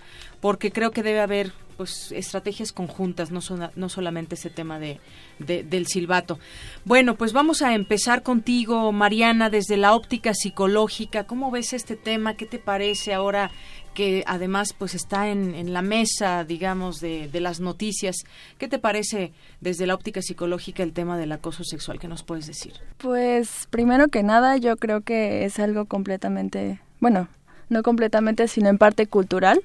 porque 0.42 0.74
creo 0.74 0.92
que 0.92 1.04
debe 1.04 1.22
haber 1.22 1.54
pues 1.78 2.12
estrategias 2.12 2.74
conjuntas, 2.74 3.32
no, 3.32 3.40
no 3.76 3.90
solamente 3.90 4.36
ese 4.36 4.50
tema 4.50 4.78
de, 4.78 5.00
del 5.40 5.88
silbato. 5.88 6.38
Bueno, 6.84 7.16
pues 7.16 7.34
vamos 7.34 7.62
a 7.62 7.74
empezar 7.74 8.24
contigo, 8.24 8.92
Mariana, 8.92 9.50
desde 9.50 9.78
la 9.78 9.96
óptica 9.96 10.34
psicológica. 10.34 11.26
¿Cómo 11.26 11.50
ves 11.50 11.72
este 11.72 11.96
tema? 11.96 12.36
¿Qué 12.36 12.46
te 12.46 12.60
parece 12.60 13.14
ahora 13.14 13.52
que 13.94 14.24
además 14.28 14.74
pues 14.74 14.96
está 14.96 15.30
en, 15.30 15.74
la 15.74 15.82
mesa, 15.82 16.44
digamos, 16.44 17.00
de, 17.00 17.28
de, 17.28 17.40
las 17.40 17.60
noticias. 17.60 18.16
¿Qué 18.58 18.68
te 18.68 18.80
parece 18.80 19.32
desde 19.62 19.88
la 19.88 19.96
óptica 19.96 20.22
psicológica 20.22 20.84
el 20.84 20.94
tema 20.94 21.18
del 21.18 21.32
acoso 21.32 21.64
sexual? 21.64 22.00
¿Qué 22.00 22.08
nos 22.08 22.24
puedes 22.24 22.48
decir? 22.48 22.74
Pues 22.98 23.68
primero 23.70 24.08
que 24.08 24.24
nada 24.24 24.58
yo 24.58 24.78
creo 24.78 25.02
que 25.02 25.46
es 25.46 25.60
algo 25.60 25.86
completamente, 25.86 26.80
bueno, 27.00 27.28
no 27.70 27.84
completamente, 27.84 28.48
sino 28.48 28.70
en 28.70 28.78
parte 28.78 29.08
cultural. 29.08 29.62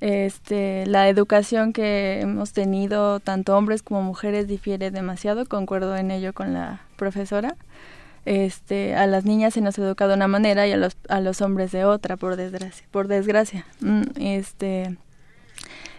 Este, 0.00 0.86
la 0.86 1.08
educación 1.08 1.72
que 1.72 2.20
hemos 2.20 2.52
tenido, 2.52 3.20
tanto 3.20 3.56
hombres 3.56 3.82
como 3.82 4.02
mujeres, 4.02 4.46
difiere 4.48 4.90
demasiado, 4.90 5.46
concuerdo 5.46 5.96
en 5.96 6.10
ello 6.10 6.32
con 6.32 6.52
la 6.52 6.82
profesora 6.96 7.56
este 8.24 8.94
a 8.94 9.06
las 9.06 9.24
niñas 9.24 9.54
se 9.54 9.60
nos 9.60 9.78
educa 9.78 10.08
de 10.08 10.14
una 10.14 10.28
manera 10.28 10.66
y 10.66 10.72
a 10.72 10.76
los 10.76 10.96
a 11.08 11.20
los 11.20 11.40
hombres 11.40 11.72
de 11.72 11.84
otra 11.84 12.16
por 12.16 12.36
desgracia 12.36 12.86
por 12.90 13.08
desgracia. 13.08 13.66
Mm, 13.80 14.02
este 14.16 14.96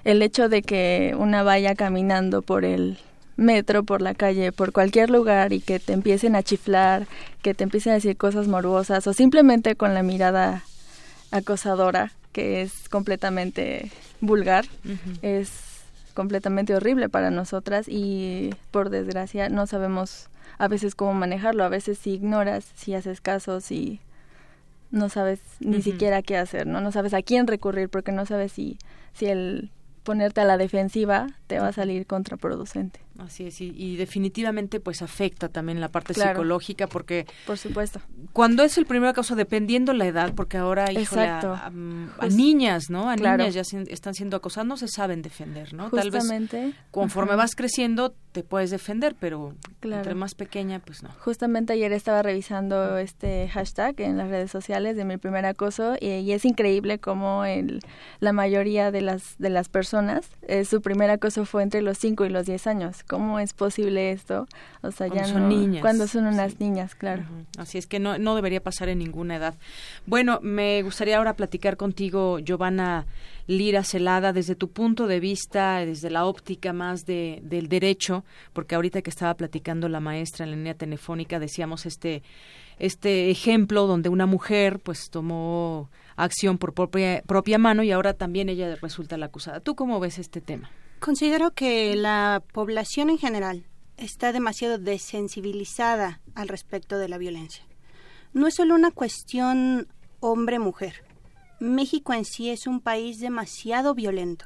el 0.03 0.21
hecho 0.21 0.49
de 0.49 0.61
que 0.61 1.15
una 1.17 1.43
vaya 1.43 1.75
caminando 1.75 2.41
por 2.41 2.65
el 2.65 2.97
metro 3.38 3.83
por 3.83 4.01
la 4.01 4.13
calle 4.13 4.51
por 4.51 4.71
cualquier 4.71 5.09
lugar 5.09 5.53
y 5.53 5.59
que 5.59 5.79
te 5.79 5.93
empiecen 5.93 6.35
a 6.35 6.43
chiflar 6.43 7.07
que 7.41 7.53
te 7.53 7.63
empiecen 7.63 7.91
a 7.91 7.95
decir 7.95 8.15
cosas 8.15 8.47
morbosas 8.47 9.05
o 9.07 9.13
simplemente 9.13 9.75
con 9.75 9.93
la 9.93 10.03
mirada 10.03 10.63
acosadora 11.31 12.11
que 12.31 12.61
es 12.61 12.88
completamente 12.89 13.91
vulgar 14.21 14.65
es 15.21 15.51
completamente 16.13 16.73
horrible 16.75 17.09
para 17.09 17.29
nosotras 17.29 17.88
y 17.89 18.51
por 18.71 18.89
desgracia 18.89 19.49
no 19.49 19.67
sabemos 19.67 20.29
a 20.58 20.68
veces 20.68 20.96
cómo 20.96 21.13
manejarlo, 21.13 21.63
a 21.63 21.70
veces 21.70 21.98
si 21.98 22.12
ignoras, 22.13 22.65
si 22.76 22.94
haces 22.94 23.22
caso, 23.22 23.62
si 23.62 24.00
no 24.91 25.10
sabes 25.10 25.39
ni 25.60 25.82
siquiera 25.82 26.22
qué 26.22 26.38
hacer, 26.38 26.68
¿no? 26.68 26.82
No 26.82 26.91
sabes 26.91 27.13
a 27.13 27.22
quién 27.22 27.48
recurrir 27.48 27.89
porque 27.89 28.12
no 28.12 28.26
sabes 28.26 28.52
si, 28.52 28.78
si 29.13 29.26
el 29.26 29.72
ponerte 30.04 30.41
a 30.41 30.46
la 30.46 30.58
defensiva 30.58 31.28
te 31.48 31.60
va 31.60 31.68
a 31.68 31.74
salir 31.74 32.06
contraproducente. 32.06 33.05
Así 33.17 33.45
es, 33.45 33.62
y, 33.62 33.95
definitivamente 33.95 34.80
pues 34.80 35.01
afecta 35.01 35.47
también 35.47 35.80
la 35.80 35.89
parte 35.89 36.13
psicológica 36.13 36.88
porque... 36.88 37.25
Por 37.45 37.58
supuesto. 37.58 38.01
Cuando 38.34 38.63
es 38.63 38.78
el 38.78 38.86
primer 38.86 39.13
caso, 39.13 39.36
dependiendo 39.36 39.93
la 39.93 40.06
edad, 40.06 40.34
porque 40.36 40.58
ahora, 40.58 40.91
híjole, 40.91 41.28
a, 41.28 41.71
pues, 42.19 42.36
niñas, 42.36 42.89
¿no? 42.89 43.10
A 43.10 43.15
niñas 43.15 43.54
ya 43.54 43.62
están 43.62 44.13
siendo 44.13 44.36
acosadas, 44.38 44.67
no 44.67 44.78
se 44.78 44.88
saben 44.89 45.21
defender, 45.21 45.73
¿no? 45.73 45.89
Tal 45.89 46.12
vez 46.12 46.25
conforme 46.91 47.36
vas 47.36 47.56
creciendo 47.56 48.13
te 48.36 48.43
puedes 48.43 48.69
defender, 48.69 49.15
pero 49.17 49.56
entre 49.82 50.13
más 50.13 50.36
pequeña, 50.36 50.80
pues 50.80 51.04
no. 51.04 51.10
Justamente 51.19 51.71
ayer 51.71 51.93
estaba 51.93 52.21
revisando 52.21 52.97
este 52.97 53.47
hashtag 53.47 54.01
en 54.01 54.17
las 54.17 54.28
redes 54.28 54.51
sociales 54.51 54.97
de 54.97 55.06
mi 55.06 55.15
primer 55.15 55.45
acoso 55.45 55.95
y, 56.01 56.25
es 56.36 56.43
increíble 56.43 56.99
cómo 56.99 57.45
el, 57.45 57.80
la 58.19 58.34
mayoría 58.34 58.91
de 58.91 58.99
las, 58.99 59.38
de 59.38 59.49
las 59.49 59.69
personas, 59.69 60.30
eh, 60.49 60.65
su 60.65 60.82
primer 60.82 61.12
acoso 61.12 61.45
fue 61.45 61.63
entre 61.63 61.82
los 61.82 61.97
5 61.97 62.25
y 62.25 62.30
los 62.30 62.45
10 62.45 62.67
años 62.67 63.05
¿Cómo 63.08 63.39
es 63.39 63.54
posible 63.54 64.12
esto? 64.12 64.48
O 64.82 64.91
sea, 64.91 65.08
cuando 65.08 65.28
ya 65.28 65.34
son 65.34 65.50
niñas. 65.50 65.82
Cuando 65.82 66.08
son 66.08 66.26
unas 66.26 66.60
niñas, 66.60 66.96
claro. 66.96 67.24
Así 67.58 67.78
es 67.78 67.86
que 67.86 68.00
no, 68.00 68.18
no 68.18 68.36
debería 68.36 68.62
pasar 68.62 68.89
en 68.89 69.00
ninguna 69.00 69.36
edad. 69.36 69.56
Bueno, 70.06 70.39
me 70.41 70.82
gustaría 70.82 71.18
ahora 71.18 71.34
platicar 71.34 71.78
contigo, 71.78 72.39
Giovanna 72.39 73.06
Lira 73.48 73.84
Celada, 73.84 74.34
desde 74.34 74.56
tu 74.56 74.72
punto 74.72 75.08
de 75.08 75.20
vista, 75.20 75.86
desde 75.86 76.10
la 76.10 76.26
óptica 76.26 76.74
más 76.74 77.06
de, 77.06 77.41
del 77.44 77.70
derecho, 77.70 78.26
porque 78.54 78.76
ahorita 78.76 79.02
que 79.04 79.12
estaba 79.12 79.36
platicando 79.36 79.88
la 79.88 80.00
maestra 80.00 80.46
en 80.46 80.52
la 80.52 80.58
línea 80.58 80.74
telefónica, 80.74 81.39
decíamos 81.39 81.86
este, 81.86 82.24
este 82.80 83.30
ejemplo 83.30 83.86
donde 83.86 84.10
una 84.10 84.26
mujer 84.26 84.80
pues 84.80 85.10
tomó 85.12 85.89
acción 86.15 86.58
por 86.58 86.74
propia, 86.74 87.22
propia 87.26 87.58
mano 87.58 87.84
y 87.84 87.91
ahora 87.91 88.13
también 88.13 88.50
ella 88.50 88.76
resulta 88.82 89.18
la 89.18 89.28
acusada. 89.28 89.60
¿Tú 89.60 89.76
cómo 89.76 90.00
ves 90.00 90.18
este 90.18 90.41
tema? 90.41 90.72
Considero 90.99 91.51
que 91.51 91.95
la 91.95 92.43
población 92.53 93.10
en 93.10 93.17
general 93.17 93.65
está 93.97 94.31
demasiado 94.31 94.77
desensibilizada 94.77 96.21
al 96.34 96.47
respecto 96.47 96.97
de 96.97 97.10
la 97.10 97.17
violencia. 97.17 97.65
No 98.34 98.47
es 98.47 98.55
solo 98.55 98.75
una 98.75 98.91
cuestión 98.91 99.88
hombre-mujer. 100.19 101.05
México 101.60 102.13
en 102.13 102.25
sí 102.25 102.49
es 102.49 102.67
un 102.67 102.81
país 102.81 103.19
demasiado 103.19 103.93
violento 103.93 104.45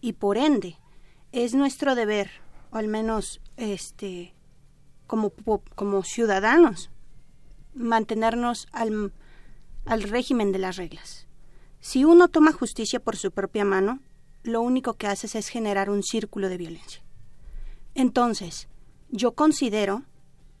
y 0.00 0.14
por 0.14 0.36
ende 0.36 0.76
es 1.32 1.54
nuestro 1.54 1.94
deber, 1.94 2.30
o 2.70 2.76
al 2.76 2.88
menos 2.88 3.40
este 3.56 4.34
como, 5.06 5.32
como 5.74 6.02
ciudadanos, 6.02 6.90
mantenernos 7.74 8.68
al, 8.72 9.12
al 9.84 10.02
régimen 10.02 10.52
de 10.52 10.58
las 10.58 10.76
reglas. 10.76 11.26
Si 11.80 12.04
uno 12.04 12.28
toma 12.28 12.52
justicia 12.52 13.00
por 13.00 13.16
su 13.16 13.30
propia 13.30 13.64
mano, 13.64 14.00
lo 14.44 14.60
único 14.60 14.94
que 14.94 15.08
haces 15.08 15.34
es 15.34 15.48
generar 15.48 15.90
un 15.90 16.02
círculo 16.02 16.48
de 16.48 16.58
violencia. 16.58 17.02
Entonces, 17.94 18.68
yo 19.10 19.32
considero 19.32 20.02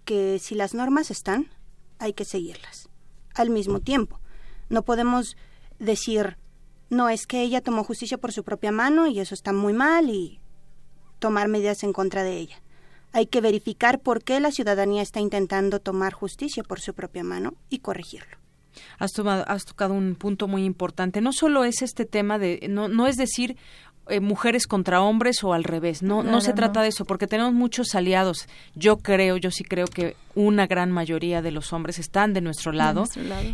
que 0.04 0.38
si 0.38 0.54
las 0.54 0.74
normas 0.74 1.10
están, 1.10 1.50
hay 1.98 2.14
que 2.14 2.24
seguirlas. 2.24 2.88
Al 3.34 3.50
mismo 3.50 3.80
tiempo, 3.80 4.20
no 4.68 4.82
podemos 4.82 5.36
decir, 5.78 6.38
no, 6.90 7.08
es 7.08 7.26
que 7.26 7.42
ella 7.42 7.60
tomó 7.60 7.84
justicia 7.84 8.18
por 8.18 8.32
su 8.32 8.42
propia 8.42 8.72
mano 8.72 9.06
y 9.06 9.20
eso 9.20 9.34
está 9.34 9.52
muy 9.52 9.72
mal 9.72 10.08
y 10.08 10.40
tomar 11.18 11.48
medidas 11.48 11.82
en 11.82 11.92
contra 11.92 12.22
de 12.22 12.38
ella. 12.38 12.62
Hay 13.12 13.26
que 13.26 13.40
verificar 13.40 14.00
por 14.00 14.24
qué 14.24 14.40
la 14.40 14.50
ciudadanía 14.50 15.02
está 15.02 15.20
intentando 15.20 15.80
tomar 15.80 16.12
justicia 16.12 16.62
por 16.62 16.80
su 16.80 16.94
propia 16.94 17.22
mano 17.22 17.54
y 17.68 17.78
corregirlo. 17.78 18.43
Has, 18.98 19.12
tomado, 19.12 19.44
has 19.48 19.64
tocado 19.64 19.94
un 19.94 20.14
punto 20.14 20.48
muy 20.48 20.64
importante. 20.64 21.20
No 21.20 21.32
solo 21.32 21.64
es 21.64 21.82
este 21.82 22.04
tema 22.04 22.38
de, 22.38 22.66
no, 22.68 22.88
no 22.88 23.06
es 23.06 23.16
decir, 23.16 23.56
eh, 24.08 24.20
mujeres 24.20 24.66
contra 24.66 25.00
hombres 25.00 25.42
o 25.44 25.54
al 25.54 25.64
revés. 25.64 26.02
No, 26.02 26.22
no, 26.22 26.40
se 26.40 26.52
trata 26.52 26.82
de 26.82 26.88
eso, 26.88 27.04
porque 27.06 27.26
tenemos 27.26 27.54
muchos 27.54 27.94
aliados. 27.94 28.48
Yo 28.74 28.98
creo, 28.98 29.38
yo 29.38 29.50
sí 29.50 29.64
creo 29.64 29.86
que 29.86 30.14
una 30.34 30.66
gran 30.66 30.90
mayoría 30.90 31.42
de 31.42 31.50
los 31.50 31.72
hombres 31.72 31.98
están 31.98 32.32
de 32.32 32.40
nuestro 32.40 32.72
lado, 32.72 33.04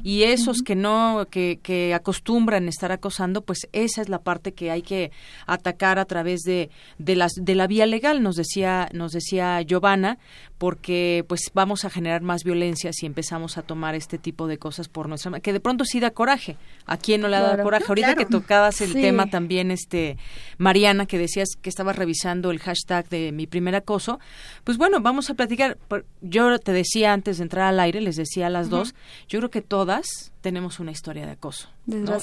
y 0.03 0.23
esos 0.25 0.63
que 0.63 0.75
no, 0.75 1.27
que, 1.31 1.61
que 1.63 1.95
acostumbran 1.95 2.69
estar 2.69 2.93
acosando, 2.93 3.43
pues 3.43 3.69
esa 3.73 4.03
es 4.03 4.09
la 4.09 4.21
parte 4.21 4.53
que 4.53 4.71
hay 4.71 4.83
que 4.83 5.11
atacar 5.47 5.99
a 5.99 6.05
través 6.05 6.41
de, 6.41 6.71
de 6.99 7.17
las 7.17 7.33
de 7.35 7.55
la 7.55 7.67
vía 7.67 7.87
legal, 7.87 8.23
nos 8.23 8.37
decía, 8.37 8.89
nos 8.93 9.13
decía 9.13 9.61
Giovanna, 9.63 10.19
porque 10.59 11.25
pues 11.27 11.51
vamos 11.55 11.87
a 11.87 11.91
generar 11.91 12.21
más 12.21 12.45
violencia 12.45 12.93
si 12.93 13.07
empezamos 13.07 13.57
a 13.57 13.63
tomar 13.63 13.95
este 13.95 14.19
tipo 14.19 14.47
de 14.47 14.59
cosas 14.59 14.89
por 14.89 15.09
nuestra 15.09 15.41
que 15.41 15.53
de 15.53 15.61
pronto 15.61 15.85
sí 15.85 16.01
da 16.01 16.11
coraje. 16.11 16.57
¿A 16.87 16.97
quién 16.97 17.21
no 17.21 17.29
le 17.29 17.39
da 17.39 17.63
coraje? 17.63 17.85
Ahorita 17.89 18.15
que 18.15 18.27
tocabas 18.27 18.81
el 18.81 18.93
tema 18.93 19.27
también 19.27 19.71
este 19.71 20.19
Mariana 20.59 21.07
que 21.07 21.19
decías 21.19 21.49
que 21.61 21.71
estabas 21.71 21.97
revisando 21.97 22.51
el 22.51 22.59
hashtag 22.59 23.09
de 23.09 23.33
mi 23.33 23.47
primer 23.47 23.75
acoso, 23.75 24.21
pues 24.65 24.77
bueno, 24.77 25.01
vamos 25.01 25.31
a 25.31 25.35
platicar. 25.35 25.79
Yo 26.21 26.59
te 26.59 26.70
decía 26.73 27.13
antes 27.13 27.39
de 27.39 27.45
entrar 27.45 27.67
al 27.67 27.81
aire, 27.81 28.01
les 28.01 28.17
decía 28.17 28.47
a 28.47 28.51
las 28.51 28.71
dos, 28.71 28.95
yo 29.29 29.39
creo 29.39 29.51
que 29.51 29.63
todas 29.63 30.33
tenemos 30.41 30.81
una 30.81 30.91
historia 30.91 31.27
de 31.27 31.33
acoso. 31.33 31.69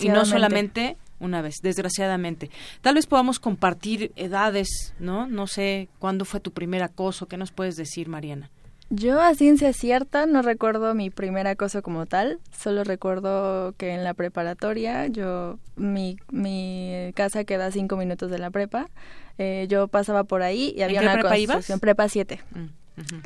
Y 0.02 0.10
no 0.10 0.26
solamente 0.26 0.98
una 1.20 1.42
vez, 1.42 1.56
desgraciadamente. 1.62 2.52
Tal 2.82 2.96
vez 2.96 3.08
podamos 3.08 3.40
compartir 3.40 4.12
edades, 4.16 4.94
¿no? 5.00 5.28
No 5.28 5.48
sé 5.48 5.90
cuándo 6.00 6.26
fue 6.26 6.40
tu 6.40 6.52
primer 6.52 6.84
acoso, 6.84 7.28
¿qué 7.28 7.38
nos 7.38 7.52
puedes 7.52 7.76
decir, 7.76 8.08
Mariana? 8.08 8.52
Yo 8.90 9.20
a 9.22 9.36
ciencia 9.36 9.74
cierta 9.74 10.26
no 10.28 10.42
recuerdo 10.42 10.94
mi 10.96 11.10
primer 11.10 11.46
acoso 11.46 11.82
como 11.82 12.06
tal, 12.06 12.40
solo 12.58 12.86
recuerdo 12.86 13.74
que 13.78 13.94
en 13.94 14.06
la 14.06 14.14
preparatoria, 14.14 15.08
yo 15.08 15.60
mi, 15.76 16.18
mi 16.32 17.12
casa 17.14 17.44
queda 17.44 17.70
cinco 17.72 17.98
minutos 17.98 18.32
de 18.32 18.40
la 18.40 18.50
prepa, 18.50 18.90
eh, 19.38 19.68
yo 19.70 19.90
pasaba 19.90 20.24
por 20.24 20.42
ahí 20.42 20.74
y 20.78 20.84
había 20.84 21.02
una 21.02 21.14
prepa 21.14 21.36
construcción, 21.36 21.80
prepa 21.82 22.08
7. 22.08 22.40
Mm, 22.52 22.66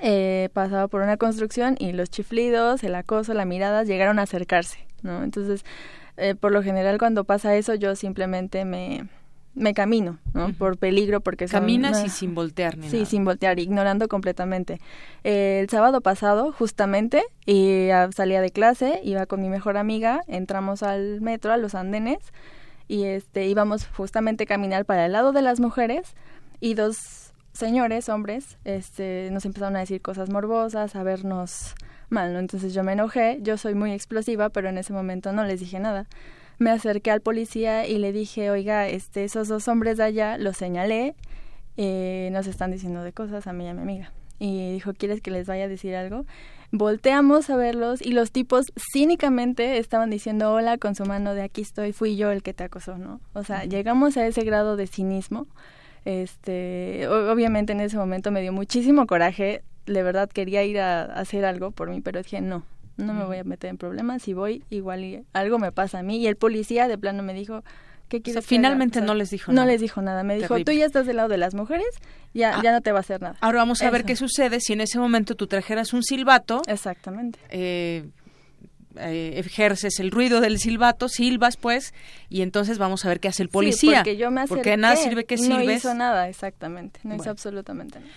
eh, 0.02 0.50
pasaba 0.54 0.88
por 0.88 1.02
una 1.02 1.18
construcción 1.18 1.76
y 1.80 1.94
los 1.94 2.10
chiflidos, 2.10 2.84
el 2.84 2.96
acoso, 2.96 3.34
las 3.34 3.48
miradas 3.48 3.88
llegaron 3.88 4.20
a 4.20 4.24
acercarse, 4.24 4.86
¿no? 5.02 5.24
Entonces 5.24 5.64
eh, 6.18 6.36
por 6.36 6.52
lo 6.52 6.62
general 6.62 6.98
cuando 6.98 7.24
pasa 7.24 7.56
eso 7.56 7.74
yo 7.76 7.96
simplemente 7.96 8.66
me, 8.66 9.08
me 9.54 9.74
camino, 9.74 10.20
¿no? 10.34 10.54
Por 10.54 10.78
peligro, 10.78 11.22
porque 11.22 11.46
Caminas 11.46 12.04
y 12.06 12.10
sin 12.10 12.36
voltear 12.36 12.78
ni 12.78 12.90
Sí, 12.90 13.06
sin 13.06 13.26
voltear, 13.26 13.60
ignorando 13.60 14.08
completamente. 14.08 14.80
Eh, 15.24 15.60
el 15.62 15.70
sábado 15.70 16.02
pasado, 16.02 16.52
justamente, 16.52 17.24
y 17.46 17.90
salía 18.16 18.42
de 18.42 18.52
clase, 18.52 19.02
iba 19.04 19.26
con 19.26 19.42
mi 19.42 19.50
mejor 19.50 19.78
amiga, 19.78 20.22
entramos 20.28 20.84
al 20.84 21.22
metro, 21.22 21.52
a 21.52 21.58
los 21.58 21.76
andenes, 21.76 22.20
y 22.88 23.04
este 23.06 23.48
íbamos 23.48 23.88
justamente 23.88 24.44
a 24.44 24.48
caminar 24.48 24.86
para 24.86 25.06
el 25.06 25.12
lado 25.12 25.32
de 25.32 25.42
las 25.42 25.60
mujeres, 25.60 26.16
y 26.60 26.76
dos 26.76 27.21
señores, 27.54 28.10
hombres, 28.10 28.58
este, 28.64 29.30
nos 29.32 29.46
empezaron 29.46 29.76
a 29.76 29.80
decir 29.80 30.02
cosas 30.02 30.30
morbosas, 30.30 30.96
a 30.96 31.04
vernos 31.04 31.74
mal, 32.10 32.34
¿no? 32.34 32.40
Entonces 32.40 32.74
yo 32.74 32.84
me 32.84 32.94
enojé, 32.94 33.40
yo 33.42 33.58
soy 33.58 33.74
muy 33.74 33.92
explosiva, 33.92 34.50
pero 34.50 34.70
en 34.70 34.78
ese 34.78 34.94
momento 34.94 35.32
no 35.32 35.44
les 35.44 35.60
dije 35.60 35.80
nada. 35.80 36.08
Me 36.60 36.70
acerqué 36.70 37.12
al 37.12 37.22
policía 37.22 37.88
y 37.88 37.98
le 37.98 38.12
dije, 38.12 38.52
oiga, 38.52 38.88
este, 38.88 39.24
esos 39.24 39.48
dos 39.48 39.68
hombres 39.68 39.98
de 39.98 40.04
allá, 40.04 40.38
los 40.38 40.58
señalé, 40.58 41.16
eh, 41.78 42.30
nos 42.32 42.48
están 42.48 42.72
diciendo 42.72 43.04
de 43.04 43.14
cosas 43.14 43.48
a 43.48 43.54
mí 43.54 43.66
y 43.66 43.68
a 43.70 43.74
mi 43.74 43.82
amiga. 43.82 44.12
Y 44.40 44.72
dijo, 44.74 44.94
¿quieres 44.94 45.22
que 45.22 45.32
les 45.32 45.48
vaya 45.48 45.66
a 45.66 45.68
decir 45.68 45.96
algo? 45.96 46.26
Volteamos 46.72 47.50
a 47.50 47.58
verlos 47.58 48.02
y 48.02 48.12
los 48.12 48.32
tipos 48.32 48.72
cínicamente 48.94 49.78
estaban 49.78 50.10
diciendo 50.10 50.54
hola 50.54 50.78
con 50.78 50.96
su 50.96 51.06
mano 51.06 51.34
de 51.34 51.42
aquí 51.42 51.62
estoy, 51.62 51.92
fui 51.92 52.16
yo 52.16 52.32
el 52.32 52.44
que 52.44 52.54
te 52.54 52.64
acosó, 52.64 52.98
¿no? 52.98 53.20
O 53.34 53.44
sea, 53.44 53.66
llegamos 53.66 54.16
a 54.18 54.26
ese 54.26 54.44
grado 54.44 54.78
de 54.78 54.88
cinismo. 54.88 55.48
Este, 56.06 57.08
obviamente 57.08 57.74
en 57.74 57.82
ese 57.82 57.98
momento 57.98 58.32
me 58.32 58.42
dio 58.42 58.52
muchísimo 58.52 59.06
coraje 59.06 59.62
de 59.86 60.04
verdad 60.04 60.30
quería 60.30 60.64
ir 60.64 60.80
a, 60.80 61.04
hacer 61.04 61.46
algo 61.46 61.72
por 61.72 61.90
mí, 61.90 62.02
pero 62.02 62.22
dije, 62.22 62.42
no, 62.42 62.64
no 62.98 63.14
me 63.14 63.26
voy 63.26 63.38
a 63.38 63.44
meter 63.44 63.70
en 63.70 63.78
problemas, 63.78 64.22
si 64.22 64.34
voy, 64.34 64.64
igual 64.70 65.04
y 65.04 65.24
algo 65.34 65.60
me 65.60 65.72
pasa 65.72 66.00
a 66.00 66.04
mí. 66.04 66.18
Y 66.18 66.28
el 66.28 66.36
policía 66.36 66.88
de 66.88 66.98
plano 66.98 67.24
me 67.24 67.34
dijo, 67.34 67.64
¿qué 68.10 68.22
quieres? 68.22 68.46
finalmente 68.46 69.02
no 69.02 69.16
les 69.16 69.32
dijo 69.32 69.52
nada. 69.52 69.66
No 69.66 69.72
les 69.72 69.82
dijo 69.82 70.02
nada, 70.02 70.24
me 70.24 70.36
dijo, 70.36 70.64
tú 70.64 70.72
ya 70.72 70.86
estás 70.86 71.06
del 71.08 71.18
lado 71.18 71.30
de 71.30 71.38
las 71.38 71.56
mujeres, 71.56 71.88
ya, 72.34 72.58
ah. 72.58 72.62
ya 72.64 72.72
no 72.72 72.82
te 72.82 72.92
va 72.92 73.00
a 73.00 73.02
hacer 73.02 73.22
nada. 73.22 73.38
Ahora 73.42 73.60
vamos 73.60 73.82
a 73.82 73.90
ver 73.90 74.06
qué 74.06 74.16
sucede 74.16 74.60
si 74.60 74.74
en 74.74 74.82
ese 74.82 75.00
momento 75.00 75.36
tú 75.36 75.48
trajeras 75.48 75.94
un 75.94 76.04
silbato. 76.04 76.62
Exactamente. 76.68 77.40
Eh, 77.50 78.08
eh, 78.98 79.34
ejerces 79.38 80.00
el 80.00 80.12
ruido 80.12 80.42
del 80.42 80.60
silbato, 80.60 81.10
silbas 81.10 81.58
pues, 81.58 81.94
y 82.30 82.42
entonces 82.42 82.78
vamos 82.78 83.06
a 83.06 83.10
ver 83.10 83.20
qué 83.20 83.28
hace 83.28 83.44
el 83.44 83.50
policía. 83.50 84.00
porque 84.00 84.18
yo 84.18 84.32
me 84.32 84.48
Porque 84.48 84.78
nada 84.78 84.96
sirve 84.96 85.26
que 85.26 85.38
silbes. 85.38 85.66
No 85.66 85.72
hizo 85.72 85.94
nada, 85.94 86.30
exactamente, 86.30 87.00
no 87.04 87.16
hizo 87.16 87.30
absolutamente 87.30 88.00
nada. 88.00 88.12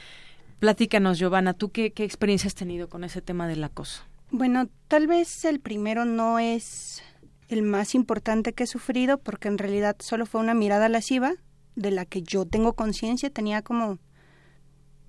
Platícanos, 0.59 1.19
Giovanna, 1.19 1.53
¿tú 1.53 1.71
qué, 1.71 1.93
qué 1.93 2.05
experiencia 2.05 2.49
has 2.49 2.55
tenido 2.55 2.89
con 2.89 3.05
ese 3.05 3.21
tema 3.21 3.47
del 3.47 3.63
acoso? 3.63 4.03
Bueno, 4.31 4.69
tal 4.89 5.07
vez 5.07 5.45
el 5.45 5.61
primero 5.61 6.05
no 6.05 6.39
es 6.39 7.03
el 7.49 7.63
más 7.63 7.95
importante 7.95 8.53
que 8.53 8.65
he 8.65 8.67
sufrido 8.67 9.19
porque 9.19 9.49
en 9.49 9.59
realidad 9.59 9.97
solo 10.01 10.27
fue 10.27 10.41
una 10.41 10.55
mirada 10.55 10.89
lasciva 10.89 11.35
de 11.77 11.91
la 11.91 12.05
que 12.05 12.23
yo 12.23 12.45
tengo 12.45 12.75
conciencia, 12.75 13.31
tenía 13.31 13.63
como 13.63 13.99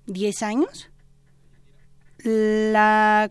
10 0.06 0.42
años. 0.42 0.90
La, 2.18 3.30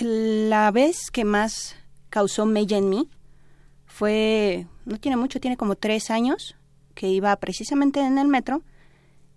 la 0.00 0.70
vez 0.70 1.10
que 1.10 1.24
más 1.24 1.76
causó 2.10 2.46
mella 2.46 2.78
en 2.78 2.88
mí 2.88 3.08
fue, 3.86 4.66
no 4.84 4.98
tiene 4.98 5.16
mucho, 5.16 5.40
tiene 5.40 5.56
como 5.56 5.74
tres 5.74 6.10
años, 6.10 6.56
que 6.94 7.08
iba 7.08 7.34
precisamente 7.36 8.00
en 8.00 8.18
el 8.18 8.28
metro 8.28 8.62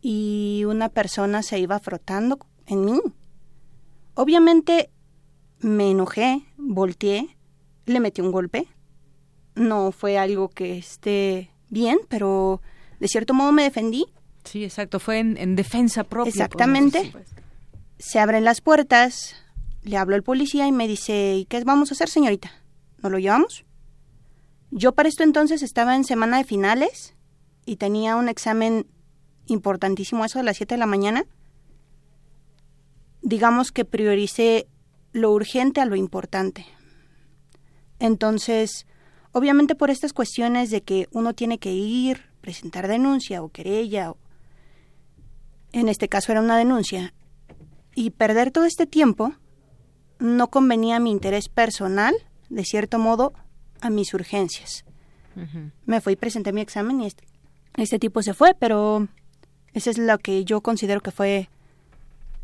y 0.02 0.64
una 0.68 0.90
persona 0.90 1.44
se 1.44 1.60
iba 1.60 1.80
frotando 1.80 2.40
en 2.66 2.86
mí. 2.86 3.00
Obviamente 4.16 4.90
me 5.60 5.92
enojé, 5.92 6.44
volteé, 6.58 7.38
le 7.86 8.00
metí 8.00 8.22
un 8.22 8.32
golpe. 8.32 8.68
No 9.56 9.92
fue 9.92 10.18
algo 10.18 10.50
que 10.50 10.78
esté 10.78 11.52
bien, 11.70 12.00
pero 12.08 12.62
de 13.00 13.08
cierto 13.08 13.34
modo 13.34 13.52
me 13.52 13.64
defendí. 13.64 14.06
Sí, 14.44 14.64
exacto, 14.64 15.00
fue 15.00 15.20
en, 15.20 15.56
defensa 15.56 16.04
propia. 16.04 16.30
Exactamente. 16.30 17.14
Se 18.00 18.20
abren 18.20 18.44
las 18.44 18.62
puertas, 18.62 19.36
le 19.84 19.98
hablo 19.98 20.16
al 20.16 20.24
policía 20.24 20.68
y 20.68 20.72
me 20.72 20.88
dice, 20.88 21.36
¿y 21.36 21.46
qué 21.46 21.64
vamos 21.64 21.92
a 21.92 21.94
hacer, 21.94 22.10
señorita? 22.10 22.52
¿No 23.00 23.10
lo 23.10 23.20
llevamos? 23.20 23.66
Yo 24.70 24.94
para 24.94 25.10
esto 25.10 25.24
entonces 25.24 25.64
estaba 25.64 25.96
en 25.96 26.04
semana 26.04 26.38
de 26.38 26.44
finales 26.44 27.16
y 27.66 27.76
tenía 27.76 28.16
un 28.16 28.30
examen 28.30 28.88
importantísimo 29.48 30.24
eso 30.24 30.40
de 30.40 30.46
las 30.46 30.58
7 30.58 30.76
de 30.76 30.80
la 30.80 30.86
mañana, 30.86 31.26
digamos 33.22 33.72
que 33.72 33.86
priorice 33.86 34.68
lo 35.14 35.32
urgente 35.32 35.82
a 35.82 35.86
lo 35.86 35.96
importante. 35.96 36.66
Entonces, 38.00 38.88
obviamente 39.32 39.76
por 39.76 39.90
estas 39.90 40.14
cuestiones 40.14 40.72
de 40.72 40.82
que 40.82 41.08
uno 41.12 41.34
tiene 41.34 41.60
que 41.60 41.74
ir, 41.74 42.22
presentar 42.42 42.88
denuncia 42.88 43.44
o 43.44 43.50
querella, 43.50 44.14
en 45.72 45.90
este 45.90 46.10
caso 46.10 46.32
era 46.32 46.42
una 46.42 46.58
denuncia, 46.58 47.14
y 47.94 48.12
perder 48.12 48.52
todo 48.52 48.66
este 48.66 48.86
tiempo, 48.86 49.34
no 50.22 50.50
convenía 50.50 51.00
mi 51.00 51.10
interés 51.10 51.50
personal, 51.50 52.14
de 52.50 52.64
cierto 52.64 53.00
modo, 53.00 53.34
a 53.82 53.90
mis 53.90 54.14
urgencias. 54.14 54.86
Me 55.86 56.02
fui 56.02 56.16
presenté 56.16 56.54
mi 56.54 56.62
examen 56.62 57.02
y 57.02 57.08
este, 57.08 57.24
este 57.78 58.00
tipo 58.00 58.22
se 58.22 58.34
fue, 58.34 58.54
pero 58.54 59.08
esa 59.74 59.90
es 59.90 59.98
lo 59.98 60.18
que 60.20 60.46
yo 60.46 60.62
considero 60.62 61.02
que 61.02 61.12
fue 61.12 61.50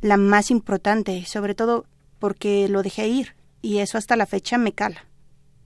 la 0.02 0.18
más 0.18 0.50
importante, 0.50 1.24
sobre 1.26 1.54
todo 1.54 1.86
porque 2.18 2.68
lo 2.68 2.82
dejé 2.82 3.08
ir 3.10 3.36
y 3.62 3.78
eso 3.78 3.98
hasta 3.98 4.16
la 4.16 4.26
fecha 4.26 4.58
me 4.58 4.72
cala. 4.72 5.06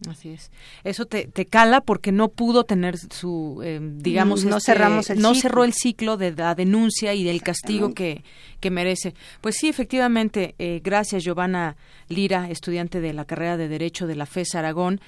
Así 0.09 0.29
es. 0.29 0.49
Eso 0.83 1.05
te, 1.05 1.27
te 1.27 1.45
cala 1.45 1.81
porque 1.81 2.11
no 2.11 2.29
pudo 2.29 2.63
tener 2.63 2.97
su, 2.97 3.61
eh, 3.63 3.79
digamos, 3.81 4.45
no 4.45 4.57
este, 4.57 4.71
cerramos 4.71 5.09
el 5.11 5.21
no 5.21 5.35
cerró 5.35 5.63
el 5.63 5.73
ciclo 5.73 6.17
de 6.17 6.31
la 6.31 6.55
denuncia 6.55 7.13
y 7.13 7.23
del 7.23 7.43
castigo 7.43 7.93
que, 7.93 8.23
que 8.59 8.71
merece. 8.71 9.13
Pues 9.41 9.57
sí, 9.59 9.69
efectivamente, 9.69 10.55
eh, 10.57 10.81
gracias 10.83 11.23
Giovanna 11.23 11.75
Lira, 12.07 12.49
estudiante 12.49 12.99
de 12.99 13.13
la 13.13 13.25
carrera 13.25 13.57
de 13.57 13.67
Derecho 13.67 14.07
de 14.07 14.15
la 14.15 14.25
FES 14.25 14.55
Aragón. 14.55 15.01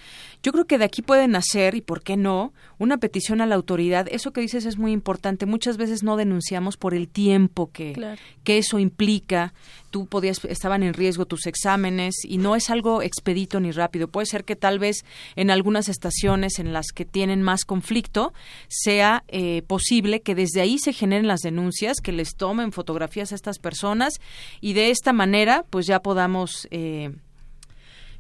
Yo 0.44 0.52
creo 0.52 0.66
que 0.66 0.78
de 0.78 0.86
aquí 0.86 1.02
puede 1.02 1.28
nacer, 1.28 1.74
y 1.76 1.82
por 1.82 2.04
qué 2.04 2.16
no, 2.16 2.54
una 2.78 2.98
petición 2.98 3.42
a 3.42 3.46
la 3.46 3.56
autoridad. 3.56 4.08
Eso 4.12 4.32
que 4.32 4.42
dices 4.42 4.66
es 4.66 4.78
muy 4.78 4.92
importante. 4.92 5.46
Muchas 5.46 5.78
veces 5.78 6.04
no 6.04 6.18
denunciamos 6.18 6.78
por 6.78 6.94
el 6.94 7.08
tiempo 7.08 7.72
que, 7.72 8.18
que 8.44 8.58
eso 8.58 8.78
implica. 8.78 9.54
Tú 9.90 10.06
podías, 10.06 10.44
estaban 10.46 10.84
en 10.84 10.94
riesgo 10.94 11.26
tus 11.26 11.46
exámenes 11.46 12.16
y 12.24 12.38
no 12.38 12.56
es 12.56 12.70
algo 12.70 13.02
expedito 13.02 13.60
ni 13.60 13.72
rápido. 13.72 14.08
Puede 14.08 14.26
ser 14.26 14.44
que 14.44 14.56
tal 14.56 14.80
vez 14.84 15.04
en 15.36 15.50
algunas 15.50 15.90
estaciones 15.90 16.60
en 16.60 16.74
las 16.74 16.88
que 16.94 17.06
tienen 17.06 17.42
más 17.42 17.66
conflicto 17.66 18.34
sea 18.68 19.24
eh, 19.28 19.64
posible 19.66 20.22
que 20.22 20.36
desde 20.36 20.62
ahí 20.62 20.78
se 20.78 20.94
generen 20.94 21.28
las 21.28 21.42
denuncias, 21.42 22.02
que 22.02 22.12
les 22.12 22.36
tomen 22.36 22.72
fotografías 22.72 23.32
a 23.32 23.36
estas 23.36 23.58
personas 23.58 24.20
y 24.62 24.74
de 24.74 24.92
esta 24.92 25.14
manera 25.14 25.66
pues 25.70 25.88
ya 25.88 26.02
podamos... 26.02 26.68
Eh, 26.72 27.12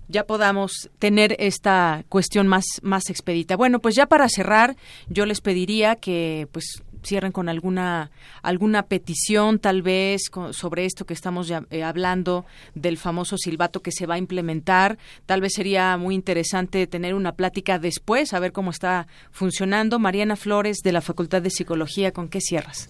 ya 0.09 0.25
podamos 0.25 0.89
tener 0.99 1.35
esta 1.39 2.03
cuestión 2.09 2.45
más 2.45 2.65
más 2.81 3.09
expedita. 3.09 3.55
Bueno, 3.55 3.79
pues 3.79 3.95
ya 3.95 4.05
para 4.05 4.27
cerrar, 4.27 4.75
yo 5.07 5.25
les 5.25 5.39
pediría 5.39 5.95
que 5.95 6.47
pues 6.51 6.83
cierren 7.03 7.31
con 7.31 7.49
alguna 7.49 8.11
alguna 8.41 8.83
petición 8.83 9.59
tal 9.59 9.81
vez 9.81 10.21
sobre 10.51 10.85
esto 10.85 11.05
que 11.05 11.13
estamos 11.13 11.51
eh, 11.51 11.83
hablando 11.83 12.45
del 12.75 12.97
famoso 12.97 13.37
silbato 13.37 13.81
que 13.81 13.91
se 13.91 14.05
va 14.05 14.15
a 14.15 14.17
implementar. 14.17 14.97
Tal 15.25 15.41
vez 15.41 15.53
sería 15.53 15.97
muy 15.97 16.15
interesante 16.15 16.87
tener 16.87 17.13
una 17.13 17.33
plática 17.33 17.79
después, 17.79 18.33
a 18.33 18.39
ver 18.39 18.51
cómo 18.51 18.71
está 18.71 19.07
funcionando. 19.31 19.99
Mariana 19.99 20.35
Flores 20.35 20.79
de 20.83 20.91
la 20.91 21.01
Facultad 21.01 21.41
de 21.41 21.49
Psicología, 21.49 22.11
¿con 22.11 22.29
qué 22.29 22.41
cierras? 22.41 22.89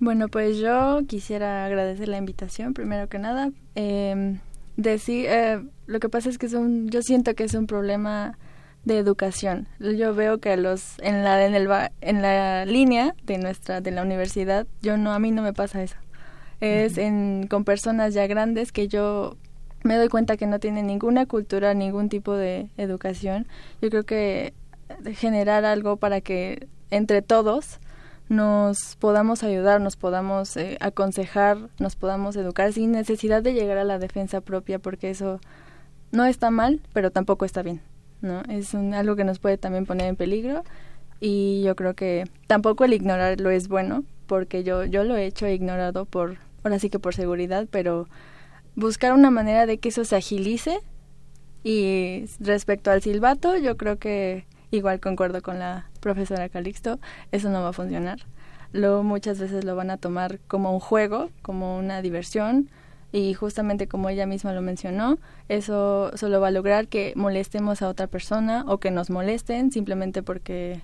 Bueno, 0.00 0.28
pues 0.28 0.58
yo 0.58 1.00
quisiera 1.08 1.66
agradecer 1.66 2.08
la 2.08 2.18
invitación, 2.18 2.72
primero 2.72 3.08
que 3.08 3.18
nada. 3.18 3.50
Eh, 3.74 4.38
decir, 4.76 5.26
eh, 5.28 5.60
lo 5.86 6.00
que 6.00 6.08
pasa 6.08 6.30
es 6.30 6.38
que 6.38 6.46
es 6.46 6.54
un, 6.54 6.88
yo 6.88 7.02
siento 7.02 7.34
que 7.34 7.44
es 7.44 7.54
un 7.54 7.66
problema 7.66 8.38
de 8.88 8.98
educación. 8.98 9.68
Yo 9.78 10.14
veo 10.14 10.38
que 10.38 10.56
los 10.56 10.98
en 10.98 11.22
la 11.22 11.46
en 11.46 11.54
el 11.54 11.68
en 12.00 12.22
la 12.22 12.66
línea 12.66 13.14
de 13.22 13.38
nuestra 13.38 13.80
de 13.80 13.92
la 13.92 14.02
universidad, 14.02 14.66
yo 14.82 14.96
no 14.96 15.12
a 15.12 15.20
mí 15.20 15.30
no 15.30 15.42
me 15.42 15.52
pasa 15.52 15.82
eso. 15.82 15.96
Es 16.60 16.98
en 16.98 17.46
con 17.48 17.64
personas 17.64 18.14
ya 18.14 18.26
grandes 18.26 18.72
que 18.72 18.88
yo 18.88 19.36
me 19.84 19.96
doy 19.96 20.08
cuenta 20.08 20.36
que 20.36 20.48
no 20.48 20.58
tienen 20.58 20.88
ninguna 20.88 21.26
cultura, 21.26 21.72
ningún 21.72 22.08
tipo 22.08 22.34
de 22.34 22.68
educación. 22.76 23.46
Yo 23.80 23.90
creo 23.90 24.04
que 24.04 24.54
generar 25.14 25.64
algo 25.64 25.98
para 25.98 26.20
que 26.20 26.66
entre 26.90 27.22
todos 27.22 27.78
nos 28.28 28.96
podamos 28.96 29.42
ayudar, 29.42 29.80
nos 29.80 29.96
podamos 29.96 30.56
eh, 30.56 30.76
aconsejar, 30.80 31.58
nos 31.78 31.96
podamos 31.96 32.36
educar 32.36 32.72
sin 32.72 32.92
necesidad 32.92 33.42
de 33.42 33.54
llegar 33.54 33.78
a 33.78 33.84
la 33.84 33.98
defensa 33.98 34.40
propia, 34.40 34.78
porque 34.78 35.10
eso 35.10 35.40
no 36.10 36.24
está 36.24 36.50
mal, 36.50 36.80
pero 36.92 37.10
tampoco 37.10 37.44
está 37.44 37.62
bien, 37.62 37.80
¿no? 38.20 38.42
Es 38.48 38.74
algo 38.74 39.16
que 39.16 39.24
nos 39.24 39.38
puede 39.38 39.58
también 39.58 39.86
poner 39.86 40.06
en 40.06 40.16
peligro 40.16 40.64
y 41.20 41.62
yo 41.64 41.76
creo 41.76 41.94
que 41.94 42.24
tampoco 42.46 42.84
el 42.84 42.92
ignorarlo 42.92 43.50
es 43.50 43.68
bueno, 43.68 44.04
porque 44.26 44.64
yo 44.64 44.84
yo 44.84 45.04
lo 45.04 45.16
he 45.16 45.26
hecho 45.26 45.46
he 45.46 45.54
ignorado 45.54 46.04
por 46.04 46.38
ahora 46.64 46.78
sí 46.78 46.90
que 46.90 46.98
por 46.98 47.14
seguridad, 47.14 47.66
pero 47.70 48.08
buscar 48.76 49.12
una 49.12 49.30
manera 49.30 49.66
de 49.66 49.78
que 49.78 49.88
eso 49.88 50.04
se 50.04 50.16
agilice 50.16 50.80
y 51.64 52.24
respecto 52.40 52.90
al 52.90 53.02
silbato, 53.02 53.56
yo 53.56 53.76
creo 53.76 53.98
que 53.98 54.46
igual 54.70 55.00
concuerdo 55.00 55.42
con 55.42 55.58
la 55.58 55.88
profesora 56.00 56.48
Calixto, 56.48 57.00
eso 57.32 57.50
no 57.50 57.62
va 57.62 57.70
a 57.70 57.72
funcionar. 57.72 58.20
Luego 58.72 59.02
muchas 59.02 59.38
veces 59.38 59.64
lo 59.64 59.74
van 59.76 59.90
a 59.90 59.96
tomar 59.96 60.38
como 60.46 60.72
un 60.72 60.80
juego, 60.80 61.30
como 61.42 61.78
una 61.78 62.02
diversión, 62.02 62.68
y 63.12 63.34
justamente 63.34 63.86
como 63.86 64.08
ella 64.08 64.26
misma 64.26 64.52
lo 64.52 64.62
mencionó, 64.62 65.18
eso 65.48 66.10
solo 66.16 66.40
va 66.40 66.48
a 66.48 66.50
lograr 66.50 66.88
que 66.88 67.12
molestemos 67.16 67.82
a 67.82 67.88
otra 67.88 68.06
persona 68.06 68.64
o 68.66 68.78
que 68.78 68.90
nos 68.90 69.10
molesten 69.10 69.72
simplemente 69.72 70.22
porque 70.22 70.82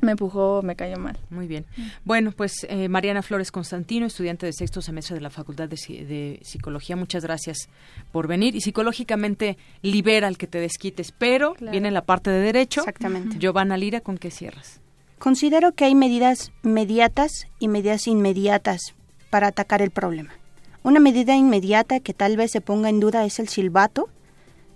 me 0.00 0.12
empujó, 0.12 0.62
me 0.62 0.76
cayó 0.76 0.96
mal. 0.96 1.18
Muy 1.28 1.48
bien. 1.48 1.66
Bueno, 2.04 2.30
pues 2.30 2.64
eh, 2.68 2.88
Mariana 2.88 3.22
Flores 3.22 3.50
Constantino, 3.50 4.06
estudiante 4.06 4.46
de 4.46 4.52
sexto 4.52 4.80
semestre 4.80 5.16
de 5.16 5.20
la 5.20 5.30
Facultad 5.30 5.68
de, 5.68 6.38
Psicología, 6.42 6.94
muchas 6.94 7.24
gracias 7.24 7.68
por 8.12 8.28
venir. 8.28 8.54
Y 8.54 8.60
psicológicamente 8.60 9.58
libera 9.82 10.28
al 10.28 10.38
que 10.38 10.46
te 10.46 10.60
desquites, 10.60 11.10
pero 11.10 11.56
viene 11.60 11.90
la 11.90 12.04
parte 12.04 12.30
de 12.30 12.38
derecho. 12.38 12.82
Exactamente. 12.82 13.38
Giovanna 13.38 13.76
Lira, 13.76 14.00
¿con 14.00 14.18
qué 14.18 14.30
cierras? 14.30 14.80
Considero 15.18 15.72
que 15.72 15.84
hay 15.84 15.96
medidas 15.96 16.52
mediatas 16.62 17.48
y 17.58 17.66
medidas 17.66 18.06
inmediatas 18.06 18.94
para 19.30 19.48
atacar 19.48 19.82
el 19.82 19.90
problema. 19.90 20.32
Una 20.86 21.00
medida 21.00 21.34
inmediata 21.34 21.98
que 21.98 22.14
tal 22.14 22.36
vez 22.36 22.52
se 22.52 22.60
ponga 22.60 22.88
en 22.88 23.00
duda 23.00 23.24
es 23.24 23.40
el 23.40 23.48
silbato 23.48 24.08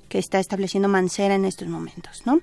que 0.09 0.19
está 0.19 0.41
estableciendo 0.41 0.89
Mancera 0.89 1.37
en 1.37 1.45
estos 1.45 1.69
momentos, 1.69 2.23
¿no? 2.27 2.41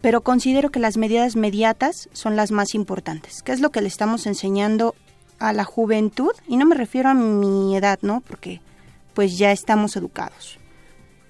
pero 0.00 0.22
considero 0.22 0.70
que 0.70 0.80
las 0.80 0.96
medidas 0.96 1.36
mediatas 1.36 2.08
son 2.12 2.34
las 2.34 2.50
más 2.50 2.74
importantes. 2.74 3.44
¿Qué 3.44 3.52
es 3.52 3.60
lo 3.60 3.70
que 3.70 3.80
le 3.80 3.86
estamos 3.86 4.26
enseñando 4.26 4.96
a 5.38 5.52
la 5.52 5.62
juventud? 5.62 6.32
Y 6.48 6.56
no 6.56 6.66
me 6.66 6.74
refiero 6.74 7.08
a 7.08 7.14
mi 7.14 7.76
edad, 7.76 8.00
¿no? 8.02 8.22
Porque 8.22 8.60
pues 9.14 9.38
ya 9.38 9.52
estamos 9.52 9.94
educados. 9.96 10.58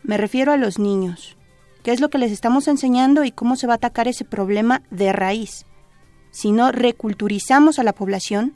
Me 0.02 0.16
refiero 0.16 0.52
a 0.52 0.56
los 0.56 0.78
niños. 0.78 1.36
¿Qué 1.82 1.92
es 1.92 2.00
lo 2.00 2.08
que 2.08 2.18
les 2.18 2.32
estamos 2.32 2.68
enseñando 2.68 3.24
y 3.24 3.32
cómo 3.32 3.56
se 3.56 3.66
va 3.66 3.74
a 3.74 3.76
atacar 3.76 4.08
ese 4.08 4.24
problema 4.24 4.80
de 4.90 5.12
raíz? 5.12 5.66
Si 6.30 6.52
no 6.52 6.72
reculturizamos 6.72 7.78
a 7.78 7.82
la 7.82 7.94
población, 7.94 8.54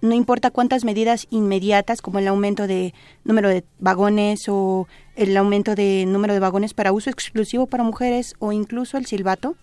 no 0.00 0.14
importa 0.14 0.50
cuántas 0.50 0.84
medidas 0.84 1.26
inmediatas, 1.30 2.02
como 2.02 2.18
el 2.18 2.28
aumento 2.28 2.66
de 2.66 2.94
número 3.24 3.48
de 3.48 3.64
vagones 3.78 4.48
o 4.48 4.88
el 5.16 5.36
aumento 5.36 5.74
de 5.74 6.04
número 6.06 6.34
de 6.34 6.40
vagones 6.40 6.74
para 6.74 6.92
uso 6.92 7.10
exclusivo 7.10 7.66
para 7.66 7.84
mujeres 7.84 8.34
o 8.38 8.52
incluso 8.52 8.96
el 8.96 9.06
silbato, 9.06 9.56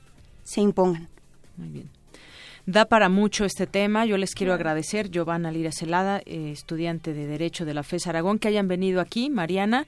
se 0.44 0.62
impongan. 0.62 1.08
Muy 1.58 1.70
bien. 1.70 1.97
Da 2.68 2.84
para 2.84 3.08
mucho 3.08 3.46
este 3.46 3.66
tema. 3.66 4.06
Yo 4.06 4.18
les 4.18 4.36
quiero 4.36 4.54
agradecer, 4.54 5.10
Giovanna 5.10 5.52
Lira 5.52 5.72
Celada, 5.72 6.22
eh, 6.26 6.52
estudiante 6.52 7.14
de 7.14 7.26
Derecho 7.26 7.64
de 7.64 7.74
la 7.74 7.82
FES 7.82 8.08
Aragón, 8.08 8.40
que 8.40 8.50
hayan 8.50 8.68
venido 8.68 9.00
aquí, 9.00 9.30
Mariana, 9.30 9.88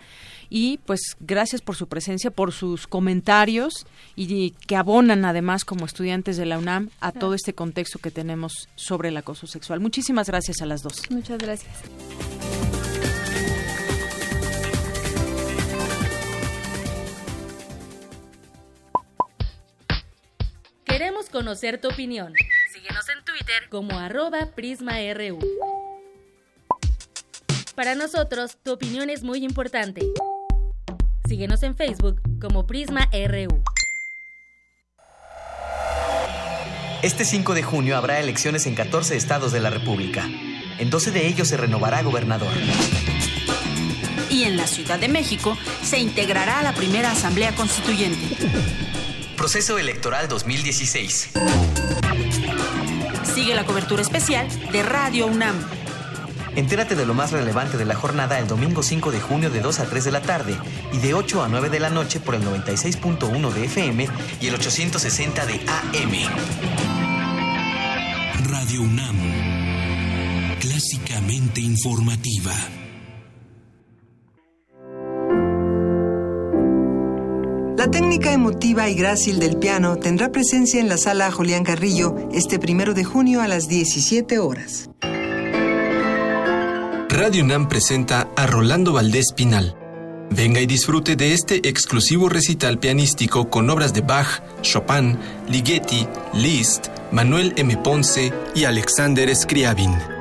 y 0.50 0.78
pues 0.86 1.18
gracias 1.20 1.62
por 1.62 1.76
su 1.76 1.88
presencia, 1.90 2.32
por 2.32 2.54
sus 2.54 2.88
comentarios 2.88 3.86
y, 4.16 4.52
que 4.66 4.78
abonan 4.78 5.26
además 5.26 5.66
como 5.66 5.86
estudiantes 5.86 6.38
de 6.38 6.46
la 6.46 6.58
UNAM 6.58 6.90
a 7.02 7.12
todo 7.12 7.34
este 7.34 7.54
contexto 7.54 8.00
que 8.00 8.12
tenemos 8.12 8.70
sobre 8.76 9.10
el 9.10 9.18
acoso 9.18 9.46
sexual. 9.46 9.82
Muchísimas 9.82 10.28
gracias 10.28 10.62
a 10.62 10.66
las 10.66 10.82
dos. 10.82 11.02
Muchas 11.12 11.38
gracias. 11.38 11.84
Queremos 20.86 21.30
conocer 21.30 21.82
tu 21.82 21.90
opinión. 21.90 22.34
Síguenos 22.72 23.10
en 23.10 23.26
Twitter 23.26 23.68
como 23.70 23.98
arroba 23.98 24.52
PrismaRU. 24.56 25.40
Para 27.74 27.96
nosotros, 27.96 28.58
tu 28.62 28.74
opinión 28.74 29.10
es 29.10 29.24
muy 29.24 29.44
importante. 29.44 30.06
Síguenos 31.28 31.64
en 31.64 31.76
Facebook 31.76 32.22
como 32.40 32.68
PrismaRU. 32.68 33.64
Este 37.02 37.26
5 37.26 37.56
de 37.56 37.64
junio 37.64 37.98
habrá 37.98 38.20
elecciones 38.20 38.68
en 38.68 38.76
14 38.76 39.18
estados 39.18 39.52
de 39.52 39.62
la 39.62 39.72
República. 39.72 40.30
En 40.78 40.92
12 40.92 41.10
de 41.10 41.26
ellos 41.26 41.48
se 41.48 41.58
renovará 41.58 42.04
gobernador. 42.04 42.54
Y 44.30 44.44
en 44.44 44.58
la 44.58 44.68
Ciudad 44.68 45.00
de 45.00 45.08
México 45.08 45.58
se 45.82 45.98
integrará 45.98 46.60
a 46.60 46.64
la 46.64 46.74
primera 46.74 47.10
Asamblea 47.12 47.56
Constituyente. 47.56 48.38
Proceso 49.36 49.80
Electoral 49.80 50.28
2016. 50.28 51.32
Sigue 53.40 53.56
la 53.56 53.66
cobertura 53.66 54.02
especial 54.02 54.50
de 54.74 54.84
Radio 54.84 55.26
UNAM. 55.26 55.56
Entérate 56.58 56.94
de 56.94 57.06
lo 57.06 57.14
más 57.14 57.32
relevante 57.32 57.78
de 57.78 57.86
la 57.86 57.96
jornada 57.96 58.38
el 58.38 58.50
domingo 58.50 58.84
5 58.84 59.14
de 59.14 59.22
junio 59.22 59.50
de 59.50 59.62
2 59.62 59.80
a 59.80 59.86
3 59.86 60.04
de 60.04 60.12
la 60.12 60.22
tarde 60.22 60.58
y 60.92 60.98
de 60.98 61.14
8 61.14 61.44
a 61.44 61.48
9 61.48 61.70
de 61.70 61.80
la 61.80 61.90
noche 61.90 62.20
por 62.20 62.36
el 62.36 62.44
96.1 62.44 63.54
de 63.54 63.64
FM 63.64 64.10
y 64.42 64.48
el 64.48 64.56
860 64.56 65.46
de 65.46 65.54
AM. 65.54 66.12
Radio 68.44 68.82
UNAM. 68.82 69.16
Clásicamente 70.60 71.62
informativa. 71.62 72.52
Técnica 78.10 78.34
emotiva 78.34 78.90
y 78.90 78.96
grácil 78.96 79.38
del 79.38 79.58
piano 79.58 79.98
tendrá 79.98 80.32
presencia 80.32 80.82
en 80.82 80.90
la 80.90 80.98
sala 80.98 81.30
Julián 81.30 81.64
Carrillo 81.64 82.16
este 82.34 82.58
primero 82.58 82.96
de 82.96 83.04
junio 83.04 83.40
a 83.40 83.48
las 83.48 83.68
17 83.68 84.40
horas. 84.40 84.90
Radio 87.08 87.44
UNAM 87.44 87.70
presenta 87.70 88.28
a 88.36 88.48
Rolando 88.48 88.94
Valdés 88.94 89.32
Pinal. 89.32 89.76
Venga 90.32 90.60
y 90.60 90.66
disfrute 90.66 91.16
de 91.16 91.34
este 91.34 91.70
exclusivo 91.70 92.30
recital 92.30 92.80
pianístico 92.80 93.52
con 93.52 93.70
obras 93.70 93.94
de 93.94 94.02
Bach, 94.02 94.42
Chopin, 94.64 95.16
Ligeti, 95.48 96.08
Liszt, 96.34 96.88
Manuel 97.12 97.54
M. 97.58 97.78
Ponce 97.78 98.34
y 98.56 98.64
Alexander 98.64 99.36
Scriabin. 99.36 100.19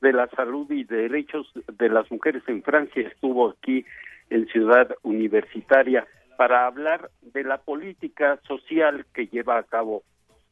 de 0.00 0.12
la 0.12 0.28
Salud 0.28 0.70
y 0.70 0.84
Derechos 0.84 1.50
de 1.78 1.88
las 1.88 2.10
Mujeres 2.10 2.42
en 2.46 2.62
Francia, 2.62 3.06
estuvo 3.06 3.50
aquí 3.50 3.84
en 4.30 4.46
Ciudad 4.48 4.94
Universitaria 5.02 6.06
para 6.36 6.66
hablar 6.66 7.10
de 7.22 7.44
la 7.44 7.58
política 7.58 8.38
social 8.46 9.06
que 9.14 9.26
lleva 9.26 9.58
a 9.58 9.62
cabo 9.62 10.02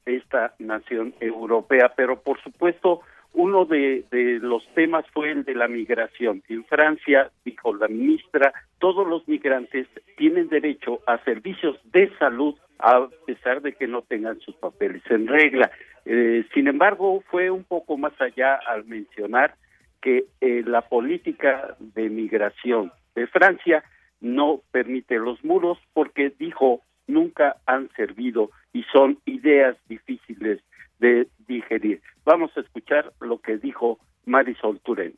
esta 0.07 0.55
nación 0.59 1.15
europea, 1.21 1.93
pero 1.97 2.21
por 2.21 2.41
supuesto 2.43 3.01
uno 3.35 3.65
de, 3.65 4.05
los 4.41 4.65
temas 4.75 5.05
fue 5.13 5.33
el 5.33 5.45
de 5.45 5.55
la 5.55 5.67
migración. 5.67 6.43
En 6.49 6.65
Francia, 6.65 7.31
dijo 7.45 7.75
la 7.75 7.89
ministra, 7.89 8.53
todos 8.79 9.07
los 9.07 9.27
migrantes 9.27 9.89
tienen 10.17 10.49
derecho 10.49 11.01
a 11.07 11.19
servicios 11.25 11.77
de 11.93 12.17
salud 12.17 12.55
a 12.79 13.09
pesar 13.27 13.63
de 13.63 13.73
que 13.73 13.87
no 13.87 14.03
tengan 14.03 14.41
sus 14.41 14.55
papeles 14.57 15.03
en 15.11 15.27
regla. 15.27 15.71
Eh, 16.05 16.45
sin 16.53 16.69
embargo, 16.69 17.23
fue 17.31 17.51
un 17.51 17.65
poco 17.65 17.97
más 17.97 18.13
allá 18.21 18.59
al 18.67 18.85
mencionar 18.85 19.55
que 20.01 20.27
eh, 20.41 20.63
la 20.67 20.83
política 20.83 21.77
de 21.79 22.11
migración 22.11 22.93
de 23.15 23.27
Francia 23.27 23.83
no 24.21 24.61
permite 24.71 25.17
los 25.17 25.43
muros 25.45 25.79
porque 25.93 26.33
dijo 26.39 26.83
nunca 27.07 27.57
han 27.67 27.91
servido 27.97 28.51
y 28.73 28.83
son 28.85 29.19
ideas 29.27 29.77
difíciles 29.89 30.61
de 30.99 31.29
digerir. 31.47 32.01
Vamos 32.25 32.57
a 32.57 32.61
escuchar 32.61 33.13
lo 33.21 33.39
que 33.41 33.59
dijo 33.59 33.99
Marisol 34.25 34.81
Turén. 34.81 35.15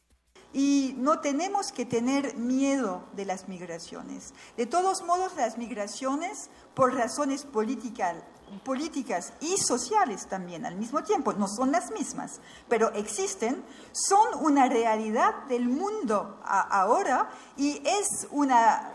Y 0.52 0.94
no 0.98 1.20
tenemos 1.20 1.72
que 1.72 1.84
tener 1.84 2.36
miedo 2.36 3.04
de 3.14 3.24
las 3.24 3.48
migraciones. 3.48 4.32
De 4.56 4.66
todos 4.66 5.02
modos, 5.02 5.36
las 5.36 5.58
migraciones, 5.58 6.50
por 6.74 6.94
razones 6.94 7.44
políticas, 7.44 9.32
y 9.40 9.56
sociales 9.58 10.26
también 10.28 10.64
al 10.66 10.76
mismo 10.76 11.02
tiempo, 11.02 11.32
no 11.32 11.48
son 11.48 11.72
las 11.72 11.90
mismas, 11.90 12.40
pero 12.68 12.92
existen, 12.92 13.62
son 13.92 14.44
una 14.44 14.68
realidad 14.68 15.44
del 15.48 15.68
mundo 15.68 16.40
ahora 16.44 17.28
y 17.56 17.82
es 17.84 18.28
una 18.30 18.92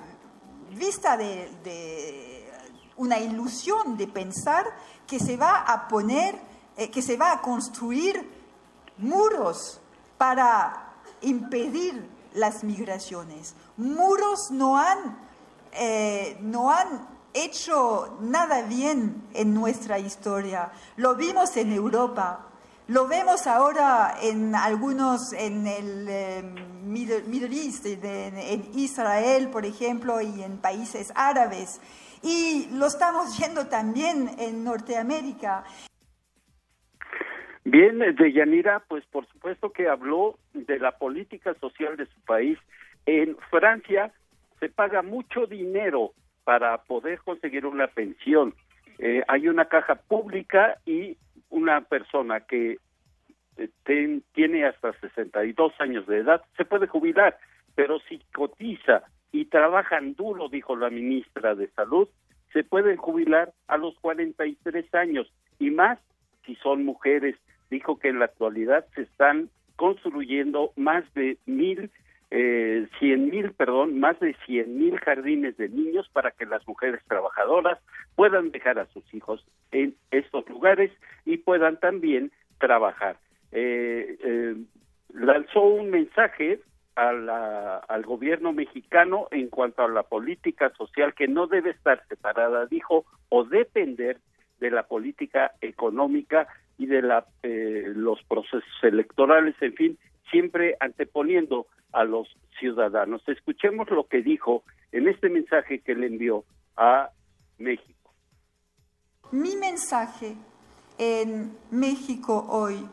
vista 0.71 1.17
de, 1.17 2.49
una 2.97 3.19
ilusión 3.19 3.97
de 3.97 4.07
pensar 4.07 4.65
que 5.07 5.19
se 5.19 5.35
va 5.35 5.59
a 5.59 5.87
poner, 5.87 6.39
eh, 6.77 6.89
que 6.89 7.01
se 7.01 7.17
va 7.17 7.33
a 7.33 7.41
construir 7.41 8.29
muros 8.97 9.81
para 10.17 10.90
impedir 11.21 12.09
las 12.33 12.63
migraciones. 12.63 13.55
Muros 13.77 14.51
no 14.51 14.77
han, 14.77 15.17
eh, 15.73 16.37
no 16.41 16.71
han 16.71 17.07
hecho 17.33 18.17
nada 18.21 18.63
bien 18.63 19.23
en 19.33 19.53
nuestra 19.53 19.99
historia. 19.99 20.71
Lo 20.97 21.15
vimos 21.15 21.55
en 21.57 21.71
Europa, 21.71 22.47
lo 22.87 23.07
vemos 23.07 23.47
ahora 23.47 24.17
en 24.21 24.55
algunos, 24.55 25.33
en 25.33 25.67
el 25.67 26.05
eh, 26.09 26.43
Middle, 26.83 27.55
East, 27.55 27.85
en 27.85 28.71
Israel, 28.73 29.49
por 29.49 29.65
ejemplo, 29.65 30.19
y 30.21 30.43
en 30.43 30.57
países 30.57 31.11
árabes. 31.15 31.79
Y 32.21 32.67
lo 32.71 32.87
estamos 32.87 33.37
viendo 33.37 33.67
también 33.67 34.35
en 34.37 34.63
Norteamérica. 34.63 35.63
Bien, 37.71 37.99
de 37.99 38.33
Yanira, 38.33 38.83
pues 38.89 39.05
por 39.05 39.25
supuesto 39.27 39.71
que 39.71 39.87
habló 39.87 40.37
de 40.53 40.77
la 40.77 40.91
política 40.97 41.53
social 41.53 41.95
de 41.95 42.05
su 42.05 42.19
país. 42.25 42.59
En 43.05 43.37
Francia 43.49 44.11
se 44.59 44.67
paga 44.67 45.01
mucho 45.01 45.47
dinero 45.47 46.11
para 46.43 46.79
poder 46.79 47.19
conseguir 47.19 47.65
una 47.65 47.87
pensión. 47.87 48.53
Eh, 48.99 49.23
hay 49.29 49.47
una 49.47 49.69
caja 49.69 49.95
pública 49.95 50.79
y 50.85 51.15
una 51.49 51.79
persona 51.79 52.41
que 52.41 52.77
eh, 53.55 54.19
tiene 54.33 54.65
hasta 54.65 54.91
62 54.99 55.71
años 55.79 56.05
de 56.07 56.17
edad 56.17 56.41
se 56.57 56.65
puede 56.65 56.87
jubilar, 56.87 57.37
pero 57.75 58.01
si 58.01 58.19
cotiza 58.33 59.03
y 59.31 59.45
trabajan 59.45 60.15
duro, 60.15 60.49
dijo 60.49 60.75
la 60.75 60.89
ministra 60.89 61.55
de 61.55 61.69
Salud, 61.69 62.09
se 62.51 62.65
pueden 62.65 62.97
jubilar 62.97 63.53
a 63.69 63.77
los 63.77 63.97
43 63.99 64.93
años 64.93 65.31
y 65.57 65.71
más 65.71 65.99
si 66.45 66.55
son 66.55 66.83
mujeres 66.83 67.37
dijo 67.71 67.97
que 67.97 68.09
en 68.09 68.19
la 68.19 68.25
actualidad 68.25 68.85
se 68.93 69.03
están 69.03 69.49
construyendo 69.77 70.73
más 70.75 71.11
de 71.15 71.39
mil, 71.47 71.89
eh, 72.29 72.87
cien 72.99 73.29
mil, 73.31 73.53
perdón, 73.53 73.99
más 73.99 74.19
de 74.19 74.35
cien 74.45 74.77
mil 74.77 74.99
jardines 74.99 75.57
de 75.57 75.69
niños 75.69 76.07
para 76.13 76.29
que 76.29 76.45
las 76.45 76.67
mujeres 76.67 77.01
trabajadoras 77.07 77.79
puedan 78.15 78.51
dejar 78.51 78.77
a 78.77 78.85
sus 78.87 79.11
hijos 79.13 79.43
en 79.71 79.95
estos 80.11 80.47
lugares 80.47 80.91
y 81.25 81.37
puedan 81.37 81.79
también 81.79 82.31
trabajar. 82.59 83.17
Eh, 83.51 84.17
eh, 84.23 84.55
lanzó 85.13 85.61
un 85.61 85.89
mensaje 85.89 86.59
al 86.95 88.03
gobierno 88.05 88.53
mexicano 88.53 89.27
en 89.31 89.47
cuanto 89.47 89.81
a 89.81 89.87
la 89.87 90.03
política 90.03 90.71
social 90.77 91.15
que 91.15 91.27
no 91.27 91.47
debe 91.47 91.71
estar 91.71 92.03
separada, 92.07 92.67
dijo, 92.67 93.05
o 93.29 93.43
depender 93.45 94.19
de 94.61 94.71
la 94.71 94.83
política 94.83 95.51
económica 95.59 96.47
y 96.77 96.85
de 96.85 97.01
la, 97.01 97.25
eh, 97.43 97.91
los 97.93 98.23
procesos 98.23 98.63
electorales, 98.83 99.55
en 99.59 99.73
fin, 99.73 99.97
siempre 100.29 100.77
anteponiendo 100.79 101.67
a 101.91 102.05
los 102.05 102.29
ciudadanos. 102.59 103.21
Escuchemos 103.27 103.89
lo 103.89 104.05
que 104.05 104.21
dijo 104.21 104.63
en 104.93 105.09
este 105.09 105.29
mensaje 105.29 105.79
que 105.79 105.95
le 105.95 106.07
envió 106.07 106.45
a 106.77 107.09
México. 107.57 108.13
Mi 109.31 109.55
mensaje 109.55 110.35
en 110.97 111.57
México 111.71 112.45
hoy, 112.49 112.87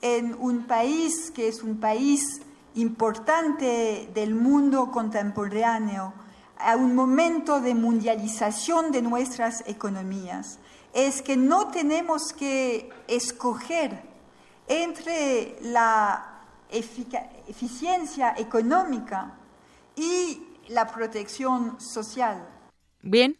en 0.00 0.34
un 0.34 0.66
país 0.66 1.30
que 1.30 1.48
es 1.48 1.62
un 1.62 1.78
país 1.80 2.42
importante 2.74 4.08
del 4.14 4.34
mundo 4.34 4.90
contemporáneo, 4.90 6.14
a 6.58 6.76
un 6.76 6.94
momento 6.94 7.60
de 7.60 7.74
mundialización 7.74 8.92
de 8.92 9.02
nuestras 9.02 9.66
economías, 9.68 10.58
es 10.94 11.22
que 11.22 11.36
no 11.36 11.70
tenemos 11.70 12.32
que 12.32 12.88
escoger 13.08 13.90
entre 14.68 15.56
la 15.62 16.40
eficiencia 16.70 18.34
económica 18.38 19.34
y 19.96 20.42
la 20.68 20.86
protección 20.86 21.80
social. 21.80 22.48
Bien. 23.02 23.36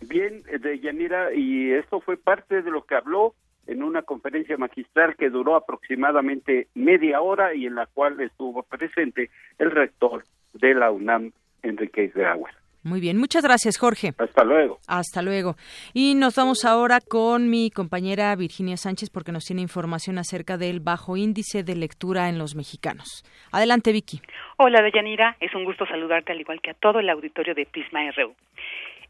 Bien, 0.00 0.42
de 0.42 0.80
Yanira, 0.80 1.32
y 1.34 1.70
esto 1.72 2.00
fue 2.00 2.16
parte 2.16 2.62
de 2.62 2.70
lo 2.70 2.84
que 2.84 2.94
habló 2.94 3.34
en 3.66 3.82
una 3.82 4.02
conferencia 4.02 4.56
magistral 4.56 5.16
que 5.16 5.30
duró 5.30 5.54
aproximadamente 5.56 6.68
media 6.74 7.20
hora 7.20 7.54
y 7.54 7.66
en 7.66 7.76
la 7.76 7.86
cual 7.86 8.20
estuvo 8.20 8.62
presente 8.64 9.30
el 9.58 9.70
rector 9.70 10.24
de 10.52 10.74
la 10.74 10.90
UNAM, 10.90 11.32
Enrique 11.62 12.12
Grauer. 12.14 12.54
Muy 12.84 13.00
bien, 13.00 13.16
muchas 13.16 13.44
gracias, 13.44 13.78
Jorge. 13.78 14.12
Hasta 14.18 14.42
luego. 14.42 14.80
Hasta 14.88 15.22
luego. 15.22 15.54
Y 15.94 16.16
nos 16.16 16.34
vamos 16.34 16.64
ahora 16.64 16.98
con 17.00 17.48
mi 17.48 17.70
compañera 17.70 18.34
Virginia 18.34 18.76
Sánchez 18.76 19.08
porque 19.10 19.30
nos 19.30 19.44
tiene 19.44 19.62
información 19.62 20.18
acerca 20.18 20.56
del 20.58 20.80
bajo 20.80 21.16
índice 21.16 21.62
de 21.62 21.76
lectura 21.76 22.28
en 22.28 22.38
los 22.38 22.56
mexicanos. 22.56 23.24
Adelante, 23.52 23.92
Vicky. 23.92 24.20
Hola, 24.56 24.82
Deyanira. 24.82 25.36
Es 25.38 25.54
un 25.54 25.64
gusto 25.64 25.86
saludarte 25.86 26.32
al 26.32 26.40
igual 26.40 26.60
que 26.60 26.70
a 26.70 26.74
todo 26.74 26.98
el 26.98 27.08
auditorio 27.08 27.54
de 27.54 27.66
Prisma 27.66 28.00
RU. 28.16 28.34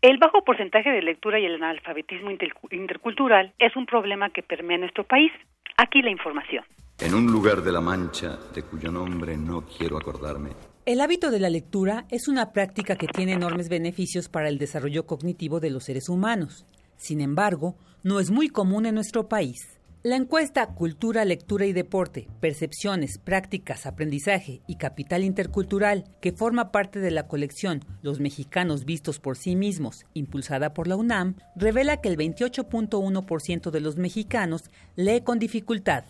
El 0.02 0.18
bajo 0.18 0.44
porcentaje 0.44 0.90
de 0.90 1.00
lectura 1.00 1.40
y 1.40 1.46
el 1.46 1.54
analfabetismo 1.54 2.30
intercultural 2.70 3.54
es 3.58 3.74
un 3.76 3.86
problema 3.86 4.30
que 4.30 4.42
permea 4.42 4.76
nuestro 4.76 5.04
país. 5.04 5.32
Aquí 5.78 6.02
la 6.02 6.10
información. 6.10 6.64
En 7.00 7.14
un 7.14 7.26
lugar 7.32 7.62
de 7.62 7.72
la 7.72 7.80
Mancha, 7.80 8.36
de 8.54 8.64
cuyo 8.64 8.90
nombre 8.90 9.36
no 9.36 9.64
quiero 9.64 9.96
acordarme, 9.96 10.50
el 10.84 11.00
hábito 11.00 11.30
de 11.30 11.38
la 11.38 11.48
lectura 11.48 12.06
es 12.10 12.26
una 12.26 12.52
práctica 12.52 12.96
que 12.96 13.06
tiene 13.06 13.34
enormes 13.34 13.68
beneficios 13.68 14.28
para 14.28 14.48
el 14.48 14.58
desarrollo 14.58 15.06
cognitivo 15.06 15.60
de 15.60 15.70
los 15.70 15.84
seres 15.84 16.08
humanos. 16.08 16.66
Sin 16.96 17.20
embargo, 17.20 17.76
no 18.02 18.18
es 18.18 18.32
muy 18.32 18.48
común 18.48 18.86
en 18.86 18.96
nuestro 18.96 19.28
país. 19.28 19.58
La 20.02 20.16
encuesta 20.16 20.66
Cultura, 20.66 21.24
Lectura 21.24 21.66
y 21.66 21.72
Deporte, 21.72 22.26
Percepciones, 22.40 23.18
Prácticas, 23.18 23.86
Aprendizaje 23.86 24.60
y 24.66 24.74
Capital 24.74 25.22
Intercultural, 25.22 26.04
que 26.20 26.32
forma 26.32 26.72
parte 26.72 26.98
de 26.98 27.12
la 27.12 27.28
colección 27.28 27.84
Los 28.02 28.18
Mexicanos 28.18 28.84
Vistos 28.84 29.20
por 29.20 29.36
sí 29.36 29.54
mismos, 29.54 30.04
impulsada 30.14 30.74
por 30.74 30.88
la 30.88 30.96
UNAM, 30.96 31.36
revela 31.54 32.00
que 32.00 32.08
el 32.08 32.16
28.1% 32.16 33.70
de 33.70 33.80
los 33.80 33.96
mexicanos 33.96 34.64
lee 34.96 35.20
con 35.20 35.38
dificultad. 35.38 36.02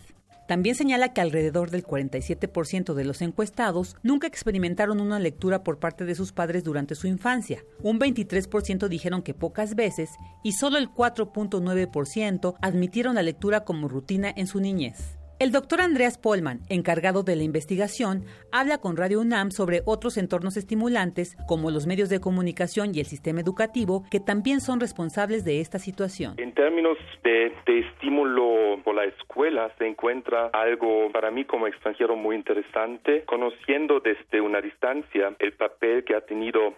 También 0.47 0.75
señala 0.75 1.13
que 1.13 1.21
alrededor 1.21 1.71
del 1.71 1.85
47% 1.85 2.93
de 2.93 3.05
los 3.05 3.21
encuestados 3.21 3.95
nunca 4.03 4.27
experimentaron 4.27 4.99
una 4.99 5.19
lectura 5.19 5.63
por 5.63 5.79
parte 5.79 6.05
de 6.05 6.15
sus 6.15 6.33
padres 6.33 6.63
durante 6.63 6.95
su 6.95 7.07
infancia. 7.07 7.63
Un 7.81 7.99
23% 7.99 8.87
dijeron 8.87 9.21
que 9.21 9.33
pocas 9.33 9.75
veces 9.75 10.11
y 10.43 10.53
solo 10.53 10.77
el 10.77 10.89
4.9% 10.89 12.55
admitieron 12.61 13.15
la 13.15 13.23
lectura 13.23 13.63
como 13.63 13.87
rutina 13.87 14.33
en 14.35 14.47
su 14.47 14.59
niñez. 14.59 15.17
El 15.43 15.51
doctor 15.51 15.81
Andreas 15.81 16.17
Polman, 16.17 16.59
encargado 16.69 17.21
de 17.21 17.35
la 17.35 17.43
investigación, 17.43 18.23
habla 18.53 18.77
con 18.77 18.95
Radio 18.95 19.19
UNAM 19.19 19.51
sobre 19.51 19.81
otros 19.85 20.15
entornos 20.15 20.55
estimulantes 20.55 21.35
como 21.49 21.69
los 21.69 21.85
medios 21.85 22.07
de 22.07 22.21
comunicación 22.21 22.95
y 22.95 23.01
el 23.01 23.05
sistema 23.07 23.41
educativo 23.41 24.05
que 24.09 24.21
también 24.21 24.61
son 24.61 24.79
responsables 24.79 25.43
de 25.43 25.59
esta 25.59 25.79
situación. 25.79 26.35
En 26.37 26.53
términos 26.53 26.97
de, 27.25 27.51
de 27.65 27.79
estímulo 27.79 28.81
por 28.85 28.95
la 28.95 29.03
escuela 29.03 29.69
se 29.77 29.85
encuentra 29.85 30.47
algo 30.53 31.11
para 31.11 31.29
mí 31.29 31.43
como 31.43 31.67
extranjero 31.67 32.15
muy 32.15 32.37
interesante, 32.37 33.25
conociendo 33.25 33.99
desde 33.99 34.39
una 34.39 34.61
distancia 34.61 35.35
el 35.39 35.51
papel 35.51 36.05
que 36.05 36.15
ha 36.15 36.21
tenido 36.21 36.73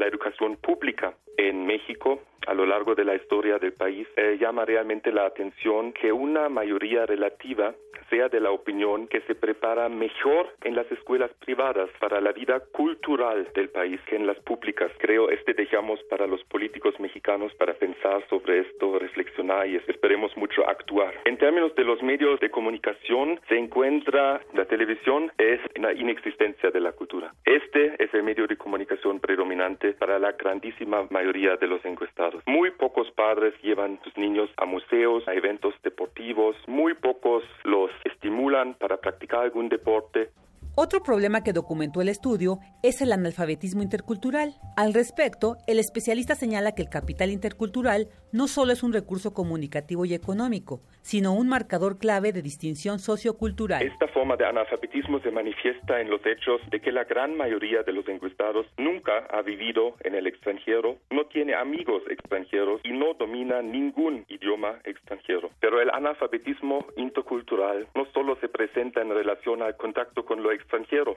la 0.00 0.06
educación 0.06 0.56
pública 0.56 1.14
en 1.36 1.66
México 1.66 2.20
a 2.46 2.54
lo 2.54 2.66
largo 2.66 2.94
de 2.94 3.04
la 3.04 3.14
historia 3.14 3.58
del 3.58 3.72
país, 3.72 4.08
eh, 4.16 4.38
llama 4.40 4.64
realmente 4.64 5.12
la 5.12 5.26
atención 5.26 5.92
que 5.92 6.10
una 6.10 6.48
mayoría 6.48 7.06
relativa 7.06 7.74
sea 8.08 8.28
de 8.28 8.40
la 8.40 8.50
opinión 8.50 9.06
que 9.06 9.20
se 9.22 9.34
prepara 9.34 9.88
mejor 9.88 10.48
en 10.64 10.74
las 10.74 10.90
escuelas 10.90 11.30
privadas 11.38 11.88
para 12.00 12.20
la 12.20 12.32
vida 12.32 12.60
cultural 12.72 13.46
del 13.54 13.68
país 13.68 14.00
que 14.06 14.16
en 14.16 14.26
las 14.26 14.38
públicas. 14.40 14.90
Creo 14.98 15.30
este 15.30 15.54
dejamos 15.54 16.02
para 16.04 16.26
los 16.26 16.42
políticos 16.44 16.98
mexicanos 16.98 17.54
para 17.54 17.74
pensar 17.74 18.26
sobre 18.28 18.60
esto, 18.60 18.98
reflexionar 18.98 19.68
y 19.68 19.76
esperemos 19.76 20.36
mucho 20.36 20.68
actuar. 20.68 21.14
En 21.24 21.38
términos 21.38 21.74
de 21.76 21.84
los 21.84 22.02
medios 22.02 22.40
de 22.40 22.50
comunicación, 22.50 23.40
se 23.48 23.56
encuentra 23.56 24.40
la 24.54 24.64
televisión 24.64 25.30
es 25.38 25.60
la 25.76 25.92
inexistencia 25.92 26.70
de 26.70 26.80
la 26.80 26.92
cultura. 26.92 27.32
Este 27.44 28.02
es 28.02 28.12
el 28.12 28.24
medio 28.24 28.48
de 28.48 28.56
comunicación 28.56 29.20
predominante 29.20 29.89
para 29.92 30.18
la 30.18 30.32
grandísima 30.32 31.06
mayoría 31.10 31.56
de 31.56 31.66
los 31.66 31.84
encuestados. 31.84 32.42
Muy 32.46 32.70
pocos 32.70 33.10
padres 33.12 33.54
llevan 33.62 34.00
sus 34.04 34.16
niños 34.16 34.50
a 34.56 34.64
museos, 34.64 35.26
a 35.28 35.34
eventos 35.34 35.74
deportivos, 35.82 36.56
muy 36.66 36.94
pocos 36.94 37.44
los 37.64 37.90
estimulan 38.04 38.74
para 38.74 38.96
practicar 38.98 39.40
algún 39.40 39.68
deporte. 39.68 40.30
Otro 40.76 41.02
problema 41.02 41.42
que 41.42 41.52
documentó 41.52 42.00
el 42.00 42.08
estudio 42.08 42.60
es 42.82 43.02
el 43.02 43.12
analfabetismo 43.12 43.82
intercultural. 43.82 44.54
Al 44.76 44.94
respecto, 44.94 45.56
el 45.66 45.80
especialista 45.80 46.36
señala 46.36 46.72
que 46.72 46.82
el 46.82 46.88
capital 46.88 47.30
intercultural 47.30 48.08
no 48.32 48.46
solo 48.46 48.72
es 48.72 48.84
un 48.84 48.92
recurso 48.92 49.34
comunicativo 49.34 50.04
y 50.04 50.14
económico, 50.14 50.80
sino 51.02 51.34
un 51.34 51.48
marcador 51.48 51.98
clave 51.98 52.32
de 52.32 52.42
distinción 52.42 53.00
sociocultural. 53.00 53.82
Esta 53.82 54.06
forma 54.08 54.36
de 54.36 54.46
analfabetismo 54.46 55.18
se 55.20 55.32
manifiesta 55.32 56.00
en 56.00 56.08
los 56.08 56.24
hechos 56.24 56.60
de 56.70 56.80
que 56.80 56.92
la 56.92 57.04
gran 57.04 57.36
mayoría 57.36 57.82
de 57.82 57.92
los 57.92 58.08
encuestados 58.08 58.66
nunca 58.78 59.26
ha 59.30 59.42
vivido 59.42 59.96
en 60.04 60.14
el 60.14 60.28
extranjero, 60.28 60.98
no 61.10 61.26
tiene 61.26 61.54
amigos 61.54 62.02
extranjeros 62.08 62.80
y 62.84 62.92
no 62.92 63.14
domina 63.14 63.60
ningún 63.60 64.24
idioma 64.28 64.78
extranjero. 64.84 65.50
Pero 65.60 65.80
el 65.80 65.90
analfabetismo 65.90 66.86
intercultural 66.96 67.88
no 67.96 68.06
solo 68.14 68.36
se 68.40 68.48
presenta 68.48 69.02
en 69.02 69.10
relación 69.10 69.62
al 69.62 69.76
contacto 69.76 70.24
con 70.24 70.42
lo 70.42 70.52
extranjero, 70.52 70.69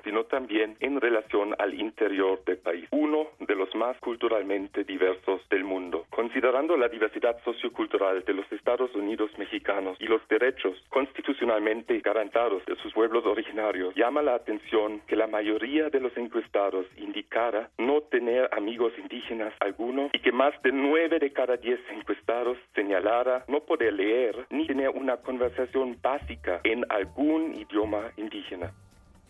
sino 0.04 0.26
también 0.26 0.76
en 0.80 1.00
relación 1.00 1.56
al 1.58 1.74
interior 1.74 2.44
del 2.46 2.58
país, 2.58 2.88
uno 2.92 3.28
de 3.40 3.56
los 3.56 3.74
más 3.76 3.98
culturalmente 4.00 4.84
diversos 4.84 5.42
del 5.50 5.64
mundo. 5.64 6.06
Considerando 6.10 6.76
la 6.78 6.90
diversidad 6.90 7.38
sociocultural 7.44 8.24
de 8.26 8.34
los 8.34 8.52
Estados 8.52 8.94
Unidos 8.96 9.32
mexicanos 9.38 9.98
y 10.00 10.06
los 10.06 10.22
derechos 10.28 10.78
constitucionalmente 10.90 12.00
garantados 12.00 12.66
de 12.66 12.76
sus 12.78 12.94
pueblos 12.94 13.26
originarios, 13.26 13.96
llama 13.96 14.22
la 14.22 14.36
atención 14.36 15.02
que 15.08 15.16
la 15.16 15.28
mayoría 15.28 15.90
de 15.90 16.00
los 16.00 16.16
encuestados 16.18 16.86
indicara 16.98 17.70
no 17.78 18.02
tener 18.02 18.50
amigos 18.54 18.94
indígenas 18.98 19.54
alguno 19.60 20.10
y 20.14 20.20
que 20.20 20.32
más 20.32 20.54
de 20.64 20.72
nueve 20.72 21.20
de 21.20 21.32
cada 21.32 21.58
diez 21.58 21.80
encuestados 21.92 22.58
señalara 22.76 23.46
no 23.48 23.62
poder 23.62 23.94
leer 23.94 24.46
ni 24.50 24.68
tener 24.68 24.90
una 24.90 25.18
conversación 25.18 25.98
básica 26.02 26.62
en 26.64 26.86
algún 26.90 27.56
idioma 27.56 28.12
indígena. 28.18 28.74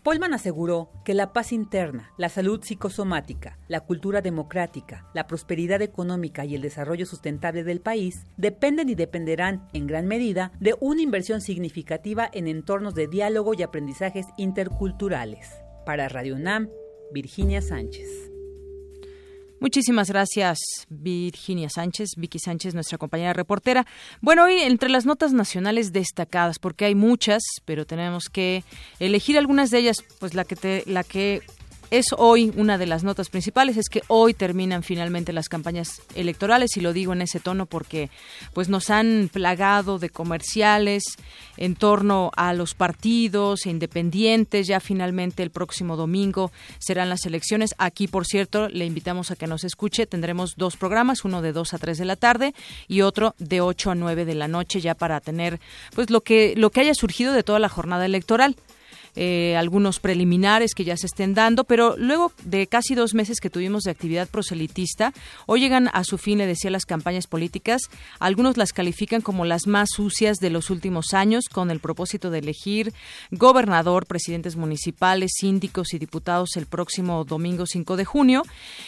Polman 0.04 0.34
aseguró 0.34 0.90
que 1.02 1.14
la 1.14 1.32
paz 1.32 1.50
interna, 1.50 2.12
la 2.18 2.28
salud 2.28 2.62
psicosomática, 2.62 3.58
la 3.68 3.80
cultura 3.80 4.20
democrática, 4.20 5.08
la 5.14 5.26
prosperidad 5.26 5.80
económica 5.80 6.44
y 6.44 6.54
el 6.54 6.60
desarrollo 6.60 7.06
sustentable 7.06 7.64
del 7.64 7.80
país 7.80 8.26
dependen 8.36 8.90
y 8.90 8.96
dependerán, 8.96 9.66
en 9.72 9.86
gran 9.86 10.06
medida, 10.06 10.52
de 10.60 10.76
una 10.78 11.00
inversión 11.00 11.40
significativa 11.40 12.28
en 12.34 12.48
entornos 12.48 12.94
de 12.94 13.08
diálogo 13.08 13.54
y 13.54 13.62
aprendizajes 13.62 14.26
interculturales. 14.36 15.48
Para 15.86 16.10
Radio 16.10 16.34
UNAM, 16.34 16.68
Virginia 17.10 17.62
Sánchez. 17.62 18.33
Muchísimas 19.60 20.08
gracias, 20.08 20.58
Virginia 20.88 21.70
Sánchez, 21.70 22.10
Vicky 22.16 22.38
Sánchez, 22.38 22.74
nuestra 22.74 22.98
compañera 22.98 23.32
reportera. 23.32 23.86
Bueno, 24.20 24.44
hoy 24.44 24.60
entre 24.60 24.90
las 24.90 25.06
notas 25.06 25.32
nacionales 25.32 25.92
destacadas, 25.92 26.58
porque 26.58 26.84
hay 26.84 26.94
muchas, 26.94 27.42
pero 27.64 27.86
tenemos 27.86 28.28
que 28.28 28.64
elegir 28.98 29.38
algunas 29.38 29.70
de 29.70 29.78
ellas, 29.78 29.96
pues 30.18 30.34
la 30.34 30.44
que 30.44 30.56
te, 30.56 30.82
la 30.86 31.04
que 31.04 31.42
es 31.98 32.06
hoy 32.16 32.52
una 32.56 32.76
de 32.76 32.86
las 32.86 33.04
notas 33.04 33.28
principales, 33.28 33.76
es 33.76 33.88
que 33.88 34.02
hoy 34.08 34.34
terminan 34.34 34.82
finalmente 34.82 35.32
las 35.32 35.48
campañas 35.48 36.02
electorales 36.16 36.76
y 36.76 36.80
lo 36.80 36.92
digo 36.92 37.12
en 37.12 37.22
ese 37.22 37.38
tono 37.38 37.66
porque 37.66 38.10
pues 38.52 38.68
nos 38.68 38.90
han 38.90 39.30
plagado 39.32 40.00
de 40.00 40.10
comerciales 40.10 41.04
en 41.56 41.76
torno 41.76 42.32
a 42.36 42.52
los 42.52 42.74
partidos 42.74 43.66
e 43.66 43.70
independientes, 43.70 44.66
ya 44.66 44.80
finalmente 44.80 45.44
el 45.44 45.50
próximo 45.50 45.96
domingo 45.96 46.50
serán 46.78 47.08
las 47.08 47.26
elecciones. 47.26 47.76
Aquí, 47.78 48.08
por 48.08 48.26
cierto, 48.26 48.68
le 48.68 48.86
invitamos 48.86 49.30
a 49.30 49.36
que 49.36 49.46
nos 49.46 49.62
escuche, 49.62 50.06
tendremos 50.06 50.56
dos 50.56 50.76
programas, 50.76 51.24
uno 51.24 51.42
de 51.42 51.52
2 51.52 51.74
a 51.74 51.78
3 51.78 51.96
de 51.96 52.04
la 52.04 52.16
tarde 52.16 52.54
y 52.88 53.02
otro 53.02 53.36
de 53.38 53.60
8 53.60 53.92
a 53.92 53.94
9 53.94 54.24
de 54.24 54.34
la 54.34 54.48
noche 54.48 54.80
ya 54.80 54.96
para 54.96 55.20
tener 55.20 55.60
pues 55.94 56.10
lo 56.10 56.22
que 56.22 56.54
lo 56.56 56.70
que 56.70 56.80
haya 56.80 56.94
surgido 56.94 57.32
de 57.32 57.44
toda 57.44 57.60
la 57.60 57.68
jornada 57.68 58.04
electoral. 58.04 58.56
Eh, 59.16 59.56
algunos 59.56 60.00
preliminares 60.00 60.74
que 60.74 60.84
ya 60.84 60.96
se 60.96 61.06
estén 61.06 61.34
dando, 61.34 61.64
pero 61.64 61.96
luego 61.96 62.32
de 62.44 62.66
casi 62.66 62.94
dos 62.94 63.14
meses 63.14 63.38
que 63.40 63.50
tuvimos 63.50 63.84
de 63.84 63.92
actividad 63.92 64.28
proselitista, 64.28 65.12
hoy 65.46 65.60
llegan 65.60 65.88
a 65.92 66.02
su 66.04 66.18
fin, 66.18 66.38
le 66.38 66.46
decía, 66.46 66.70
las 66.70 66.84
campañas 66.84 67.26
políticas. 67.26 67.82
Algunos 68.18 68.56
las 68.56 68.72
califican 68.72 69.20
como 69.20 69.44
las 69.44 69.66
más 69.66 69.90
sucias 69.94 70.38
de 70.38 70.50
los 70.50 70.70
últimos 70.70 71.14
años, 71.14 71.44
con 71.50 71.70
el 71.70 71.80
propósito 71.80 72.30
de 72.30 72.40
elegir 72.40 72.92
gobernador, 73.30 74.06
presidentes 74.06 74.56
municipales, 74.56 75.32
síndicos 75.36 75.94
y 75.94 75.98
diputados 75.98 76.56
el 76.56 76.66
próximo 76.66 77.24
domingo 77.24 77.66
5 77.66 77.96
de 77.96 78.04
junio. 78.04 78.42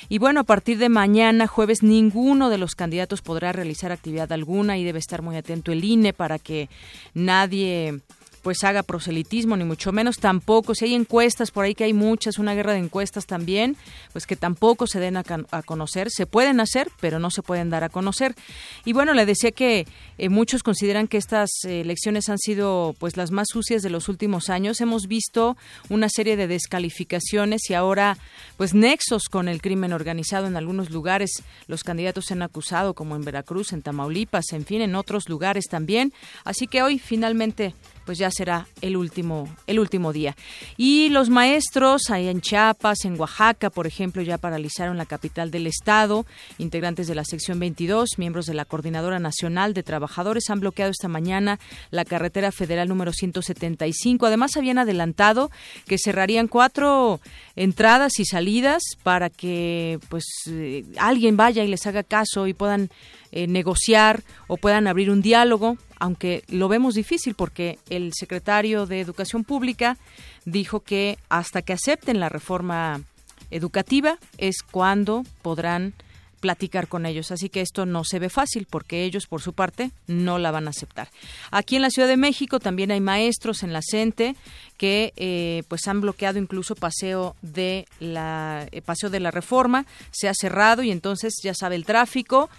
Y 0.09 0.19
bueno, 0.19 0.41
a 0.41 0.45
partir 0.45 0.79
de 0.79 0.89
mañana, 0.89 1.47
jueves, 1.47 1.83
ninguno 1.83 2.51
de 2.51 2.59
los 2.59 2.75
candidatos 2.75 3.23
podrá 3.23 3.53
realizar 3.53 3.93
actividad 3.93 4.33
alguna 4.33 4.79
y 4.79 4.85
debe 4.85 4.99
estar 4.99 5.23
muy 5.23 5.37
atento 5.37 5.73
el 5.73 5.85
INE 5.85 6.13
para 6.13 6.39
que 6.39 6.69
nadie 7.15 8.01
pues 8.47 8.63
haga 8.63 8.85
proselitismo, 8.85 9.57
ni 9.57 9.65
mucho 9.65 9.91
menos 9.91 10.19
tampoco. 10.19 10.77
Si 10.77 10.85
hay 10.85 10.95
encuestas, 10.95 11.51
por 11.51 11.65
ahí 11.65 11.75
que 11.75 11.83
hay 11.83 11.93
muchas, 11.93 12.39
una 12.39 12.55
guerra 12.55 12.75
de 12.75 12.79
encuestas 12.79 13.27
también, 13.27 13.77
pues 14.13 14.25
que 14.25 14.37
tampoco 14.37 14.87
se 14.87 15.01
den 15.01 15.17
a, 15.17 15.25
conocer. 15.65 16.13
Se 16.13 16.27
pueden 16.27 16.61
hacer, 16.61 16.89
pero 17.01 17.19
no 17.19 17.33
se 17.33 17.43
pueden 17.43 17.71
dar 17.71 17.83
a 17.83 17.89
conocer. 17.89 18.37
Y 18.85 18.93
bueno, 18.93 19.15
le 19.15 19.27
decía 19.27 19.51
que 19.51 19.89
eh, 20.17 20.29
muchos 20.29 20.63
consideran 20.63 21.09
que 21.09 21.17
estas 21.17 21.51
elecciones 21.65 22.29
han 22.29 22.39
sido 22.39 22.95
pues 23.01 23.17
las 23.17 23.33
más 23.33 23.49
sucias 23.51 23.83
de 23.83 23.91
los 23.91 24.09
últimos 24.09 24.49
años. 24.49 24.81
Hemos 24.81 25.09
visto 25.09 25.57
una 25.89 26.09
serie 26.09 26.37
de 26.37 26.47
descalificaciones 26.47 27.69
y 27.69 27.75
ahora 27.75 28.17
pues 28.57 28.75
nexos 28.75 29.25
con 29.29 29.49
el 29.49 29.61
crimen 29.61 29.93
organizado 29.93 30.47
en 30.47 30.57
algunos 30.57 30.91
lugares. 30.91 31.43
Los 31.67 31.83
candidatos 31.83 32.27
se 32.27 32.35
han 32.35 32.43
acusado, 32.43 32.95
como 32.95 33.17
en 33.17 33.25
Veracruz, 33.25 33.73
en 33.73 33.83
Tamaulipas, 33.83 34.53
en 34.53 34.65
fin, 34.65 34.83
en 34.83 34.95
otros 34.95 35.29
lugares 35.29 35.65
también. 35.69 36.13
Así 36.45 36.69
que 36.69 36.85
hoy 36.85 37.01
finalmente 37.01 37.75
pues 38.07 38.19
ya 38.19 38.31
será 38.31 38.69
el 38.81 38.97
último, 38.97 39.53
el 39.67 39.81
último 39.81 40.13
día. 40.13 40.37
Y 40.77 41.09
los 41.11 41.29
maestros 41.29 42.09
ahí 42.09 42.29
en 42.29 42.41
Chiapas, 42.41 43.05
en 43.05 43.21
Oaxaca, 43.21 43.69
por 43.69 43.87
ejemplo, 43.87 44.23
ya 44.23 44.39
paralizaron 44.39 44.97
la 44.97 45.05
capital 45.05 45.51
del 45.51 45.67
estado. 45.67 46.25
Integrantes 46.59 47.09
de 47.09 47.17
la 47.17 47.25
sección 47.25 47.59
22, 47.59 48.11
miembros 48.17 48.47
de 48.47 48.55
la 48.55 48.65
Coordinadora 48.65 49.19
Nacional 49.19 49.75
de 49.75 49.83
Trabajadores 49.83 50.49
han 50.49 50.61
bloqueado 50.61 50.93
esta 50.93 51.09
mañana 51.09 51.59
la 51.91 52.05
carretera 52.05 52.53
federal 52.53 52.89
número 52.89 53.13
175. 53.13 54.25
Además, 54.25 54.57
habían 54.57 54.79
adelantado 54.79 55.51
que 55.87 55.99
cerrarían 55.99 56.47
cuatro 56.47 57.21
entradas 57.57 58.21
y 58.21 58.25
salidas 58.25 58.83
para 59.03 59.31
que 59.31 59.99
pues 60.09 60.25
eh, 60.49 60.85
alguien 60.99 61.37
vaya 61.37 61.65
y 61.65 61.69
les 61.69 61.87
haga 61.87 62.05
caso 62.05 62.47
y 62.47 62.55
puedan 62.55 62.91
eh, 63.33 63.47
negociar 63.47 64.23
o 64.47 64.57
puedan 64.57 64.87
abrir 64.87 65.11
un 65.11 65.23
diálogo, 65.23 65.77
aunque 65.99 66.45
lo 66.49 66.69
vemos 66.69 66.95
difícil 66.95 67.35
porque 67.35 67.79
el 67.91 68.13
secretario 68.15 68.87
de 68.87 69.01
Educación 69.01 69.45
Pública 69.45 69.97
dijo 70.45 70.81
que 70.81 71.19
hasta 71.29 71.63
que 71.63 71.73
acepten 71.73 72.21
la 72.21 72.29
reforma 72.29 73.03
educativa 73.51 74.19
es 74.39 74.63
cuando 74.63 75.25
podrán 75.43 75.95
platicar 76.41 76.87
con 76.87 77.07
ellos. 77.07 77.31
Así 77.31 77.49
que 77.49 77.61
esto 77.61 77.87
no 77.87 78.05
se 78.05 78.19
ve 78.19 78.29
fácil 78.29 78.67
porque 78.69 79.05
ellos, 79.05 79.27
por 79.27 79.43
su 79.43 79.53
parte, 79.53 79.91
no 80.07 80.39
la 80.39 80.51
van 80.51 80.67
a 80.67 80.71
aceptar. 80.71 81.09
Aquí 81.51 81.77
en 81.77 81.83
la 81.83 81.91
Ciudad 81.91 82.09
de 82.09 82.17
México 82.17 82.61
también 82.61 82.91
hay 82.91 83.01
maestros 83.01 83.63
en 83.63 83.73
la 83.73 83.81
CENTE 83.83 84.37
que 84.77 85.13
eh, 85.17 85.63
pues 85.69 85.87
han 85.89 86.01
bloqueado 86.01 86.39
incluso 86.39 86.75
paseo 86.75 87.35
de 87.43 87.87
la 87.99 88.69
eh, 88.71 88.83
paseo 88.83 89.11
de 89.11 89.21
la 89.21 89.31
Reforma, 89.31 89.87
se 90.11 90.29
ha 90.29 90.35
cerrado 90.35 90.83
y 90.83 90.91
entonces 90.91 91.35
ya 91.43 91.55
sabe 91.55 91.77
el 91.77 91.85
tráfico 91.85 92.51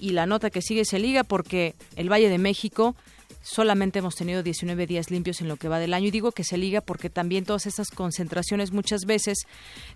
y 0.00 0.10
la 0.10 0.26
nota 0.26 0.50
que 0.50 0.62
sigue 0.62 0.84
se 0.84 0.98
liga 0.98 1.24
porque 1.24 1.74
el 1.96 2.10
Valle 2.10 2.28
de 2.28 2.38
México 2.38 2.96
solamente 3.42 4.00
hemos 4.00 4.14
tenido 4.14 4.42
19 4.42 4.86
días 4.86 5.10
limpios 5.10 5.40
en 5.40 5.48
lo 5.48 5.56
que 5.56 5.68
va 5.68 5.78
del 5.78 5.94
año. 5.94 6.08
Y 6.08 6.10
digo 6.10 6.32
que 6.32 6.44
se 6.44 6.58
liga 6.58 6.80
porque 6.80 7.10
también 7.10 7.44
todas 7.44 7.66
esas 7.66 7.90
concentraciones 7.90 8.72
muchas 8.72 9.04
veces 9.04 9.38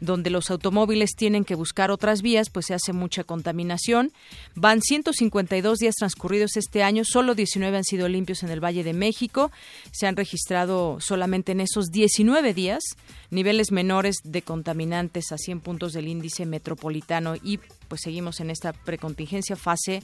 donde 0.01 0.31
los 0.31 0.51
automóviles 0.51 1.11
tienen 1.17 1.45
que 1.45 1.55
buscar 1.55 1.91
otras 1.91 2.23
vías 2.23 2.51
pues 2.51 2.67
se 2.67 2.75
hace 2.75 2.93
mucha 2.93 3.25
contaminación. 3.25 4.13
Van 4.55 4.81
152 4.81 5.79
días 5.79 5.95
transcurridos 5.97 6.57
este 6.57 6.83
año. 6.83 7.05
Solo 7.05 7.35
19 7.35 7.77
han 7.77 7.85
sido 7.85 8.09
limpios 8.09 8.43
en 8.43 8.51
el 8.51 8.65
Valle 8.65 8.85
de 8.85 8.93
México. 8.93 9.51
Se 9.93 10.07
han 10.07 10.17
registrado 10.17 10.99
solamente 11.01 11.53
en 11.53 11.61
esos 11.61 11.91
19 11.91 12.55
días 12.55 12.83
niveles 13.31 13.73
menores 13.73 14.17
de 14.23 14.43
contaminantes 14.43 15.33
a 15.33 15.39
100 15.39 15.61
puntos 15.61 15.93
del 15.93 16.09
índice 16.09 16.47
metropolitano. 16.47 17.35
Y 17.43 17.59
pues 17.89 18.03
seguimos 18.03 18.41
en 18.41 18.51
esta 18.51 18.73
precontingencia 18.73 19.57
fase 19.57 20.03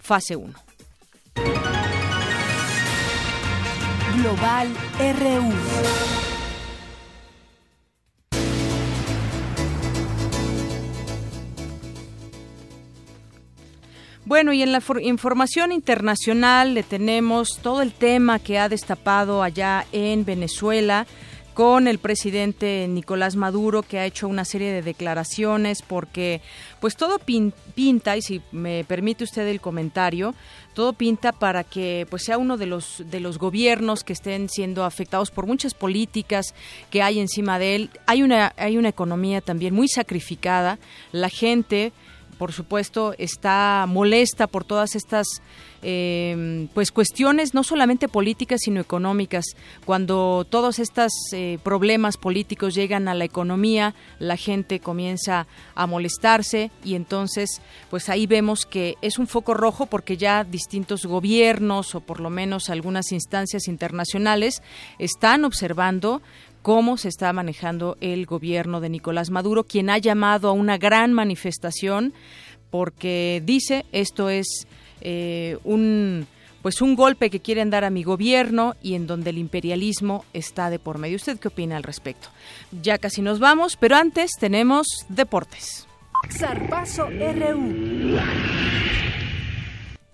fase 0.00 0.36
1 0.36 0.54
Global 4.16 4.68
RU. 4.98 5.52
Bueno, 14.24 14.52
y 14.52 14.62
en 14.62 14.72
la 14.72 14.82
información 15.02 15.72
internacional 15.72 16.74
le 16.74 16.82
tenemos 16.82 17.58
todo 17.60 17.82
el 17.82 17.92
tema 17.92 18.38
que 18.38 18.58
ha 18.58 18.68
destapado 18.68 19.42
allá 19.42 19.84
en 19.92 20.24
Venezuela 20.24 21.06
con 21.54 21.86
el 21.86 21.98
presidente 21.98 22.86
Nicolás 22.88 23.36
Maduro 23.36 23.82
que 23.82 24.00
ha 24.00 24.06
hecho 24.06 24.26
una 24.26 24.44
serie 24.44 24.72
de 24.72 24.82
declaraciones 24.82 25.82
porque 25.82 26.40
pues 26.80 26.96
todo 26.96 27.18
pinta 27.18 28.16
y 28.16 28.22
si 28.22 28.42
me 28.50 28.84
permite 28.84 29.24
usted 29.24 29.46
el 29.46 29.60
comentario 29.60 30.34
todo 30.74 30.92
pinta 30.92 31.30
para 31.32 31.62
que 31.62 32.06
pues 32.10 32.24
sea 32.24 32.36
uno 32.36 32.56
de 32.56 32.66
los 32.66 33.04
de 33.08 33.20
los 33.20 33.38
gobiernos 33.38 34.02
que 34.02 34.12
estén 34.12 34.48
siendo 34.48 34.84
afectados 34.84 35.30
por 35.30 35.46
muchas 35.46 35.72
políticas 35.72 36.54
que 36.90 37.00
hay 37.00 37.20
encima 37.20 37.60
de 37.60 37.76
él. 37.76 37.90
Hay 38.06 38.24
una 38.24 38.52
hay 38.56 38.76
una 38.76 38.88
economía 38.88 39.40
también 39.40 39.72
muy 39.72 39.86
sacrificada. 39.88 40.78
La 41.12 41.28
gente 41.28 41.92
por 42.34 42.52
supuesto, 42.52 43.14
está 43.16 43.86
molesta 43.88 44.46
por 44.46 44.64
todas 44.64 44.96
estas 44.96 45.26
eh, 45.86 46.66
pues 46.72 46.90
cuestiones 46.90 47.52
no 47.52 47.62
solamente 47.62 48.08
políticas 48.08 48.62
sino 48.62 48.80
económicas. 48.80 49.44
Cuando 49.84 50.46
todos 50.48 50.78
estos 50.78 51.12
eh, 51.32 51.58
problemas 51.62 52.16
políticos 52.16 52.74
llegan 52.74 53.06
a 53.06 53.14
la 53.14 53.24
economía, 53.24 53.94
la 54.18 54.36
gente 54.38 54.80
comienza 54.80 55.46
a 55.74 55.86
molestarse 55.86 56.70
y 56.82 56.94
entonces 56.94 57.60
pues 57.90 58.08
ahí 58.08 58.26
vemos 58.26 58.64
que 58.64 58.96
es 59.02 59.18
un 59.18 59.26
foco 59.26 59.52
rojo 59.52 59.86
porque 59.86 60.16
ya 60.16 60.42
distintos 60.42 61.04
gobiernos 61.04 61.94
o 61.94 62.00
por 62.00 62.20
lo 62.20 62.30
menos 62.30 62.70
algunas 62.70 63.12
instancias 63.12 63.68
internacionales 63.68 64.62
están 64.98 65.44
observando 65.44 66.22
cómo 66.62 66.96
se 66.96 67.08
está 67.08 67.30
manejando 67.34 67.98
el 68.00 68.24
gobierno 68.24 68.80
de 68.80 68.88
Nicolás 68.88 69.28
Maduro, 69.28 69.64
quien 69.64 69.90
ha 69.90 69.98
llamado 69.98 70.48
a 70.48 70.52
una 70.52 70.78
gran 70.78 71.12
manifestación 71.12 72.14
porque 72.70 73.42
dice 73.44 73.84
esto 73.92 74.30
es 74.30 74.66
eh, 75.04 75.58
un 75.64 76.26
pues 76.62 76.80
un 76.80 76.94
golpe 76.94 77.28
que 77.28 77.40
quieren 77.40 77.68
dar 77.68 77.84
a 77.84 77.90
mi 77.90 78.04
gobierno 78.04 78.74
y 78.80 78.94
en 78.94 79.06
donde 79.06 79.28
el 79.28 79.36
imperialismo 79.36 80.24
está 80.32 80.70
de 80.70 80.78
por 80.78 80.96
medio. 80.96 81.16
¿Usted 81.16 81.38
qué 81.38 81.48
opina 81.48 81.76
al 81.76 81.82
respecto? 81.82 82.28
Ya 82.80 82.96
casi 82.96 83.20
nos 83.20 83.38
vamos, 83.38 83.76
pero 83.76 83.96
antes 83.96 84.30
tenemos 84.40 84.86
deportes. 85.10 85.86
Zarpazo 86.30 87.10
RU. 87.10 88.18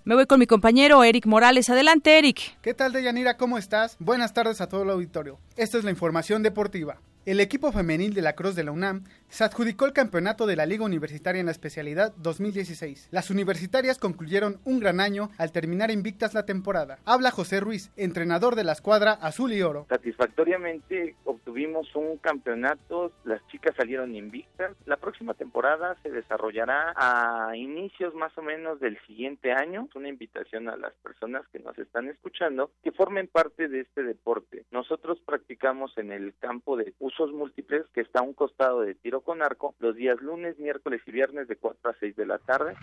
Me 0.03 0.15
voy 0.15 0.25
con 0.25 0.39
mi 0.39 0.45
compañero 0.45 1.03
Eric 1.05 1.25
Morales. 1.25 1.69
Adelante, 1.69 2.17
Eric. 2.17 2.57
¿Qué 2.61 2.73
tal, 2.73 2.91
Deyanira? 2.91 3.37
¿Cómo 3.37 3.57
estás? 3.57 3.95
Buenas 3.99 4.33
tardes 4.33 4.59
a 4.59 4.67
todo 4.67 4.83
el 4.83 4.89
auditorio. 4.89 5.39
Esta 5.55 5.77
es 5.77 5.85
la 5.85 5.91
información 5.91 6.43
deportiva. 6.43 6.99
El 7.25 7.39
equipo 7.39 7.71
femenil 7.71 8.13
de 8.13 8.23
la 8.23 8.33
Cruz 8.33 8.55
de 8.55 8.63
la 8.63 8.71
UNAM 8.71 9.03
se 9.31 9.45
adjudicó 9.45 9.85
el 9.85 9.93
campeonato 9.93 10.45
de 10.45 10.57
la 10.57 10.65
Liga 10.65 10.83
Universitaria 10.83 11.39
en 11.39 11.45
la 11.45 11.53
especialidad 11.53 12.13
2016. 12.17 13.07
Las 13.11 13.29
universitarias 13.29 13.97
concluyeron 13.97 14.59
un 14.65 14.81
gran 14.81 14.99
año 14.99 15.29
al 15.37 15.53
terminar 15.53 15.89
invictas 15.89 16.33
la 16.33 16.45
temporada. 16.45 16.99
Habla 17.05 17.31
José 17.31 17.61
Ruiz, 17.61 17.93
entrenador 17.95 18.55
de 18.55 18.65
la 18.65 18.73
escuadra 18.73 19.13
azul 19.13 19.53
y 19.53 19.61
oro. 19.61 19.85
Satisfactoriamente 19.87 21.15
obtuvimos 21.23 21.95
un 21.95 22.17
campeonato, 22.17 23.13
las 23.23 23.41
chicas 23.47 23.73
salieron 23.77 24.15
invictas. 24.15 24.75
La 24.85 24.97
próxima 24.97 25.33
temporada 25.33 25.95
se 26.03 26.11
desarrollará 26.11 26.93
a 26.97 27.55
inicios 27.55 28.13
más 28.13 28.37
o 28.37 28.41
menos 28.41 28.81
del 28.81 28.99
siguiente 29.07 29.53
año. 29.53 29.87
Es 29.89 29.95
una 29.95 30.09
invitación 30.09 30.67
a 30.67 30.75
las 30.75 30.93
personas 30.95 31.47
que 31.53 31.59
nos 31.59 31.79
están 31.79 32.09
escuchando 32.09 32.71
que 32.83 32.91
formen 32.91 33.29
parte 33.29 33.69
de 33.69 33.79
este 33.79 34.03
deporte. 34.03 34.65
Nosotros 34.71 35.19
practicamos 35.25 35.97
en 35.97 36.11
el 36.11 36.33
campo 36.37 36.75
de 36.75 36.93
usos 36.99 37.31
múltiples 37.31 37.85
que 37.93 38.01
está 38.01 38.19
a 38.19 38.23
un 38.23 38.33
costado 38.33 38.81
de 38.81 38.93
tiro 38.93 39.20
con 39.21 39.41
arco 39.41 39.75
los 39.79 39.95
días 39.95 40.19
lunes, 40.21 40.57
miércoles 40.59 41.01
y 41.05 41.11
viernes 41.11 41.47
de 41.47 41.55
4 41.55 41.89
a 41.89 41.95
6 41.99 42.15
de 42.15 42.25
la 42.25 42.37
tarde. 42.39 42.75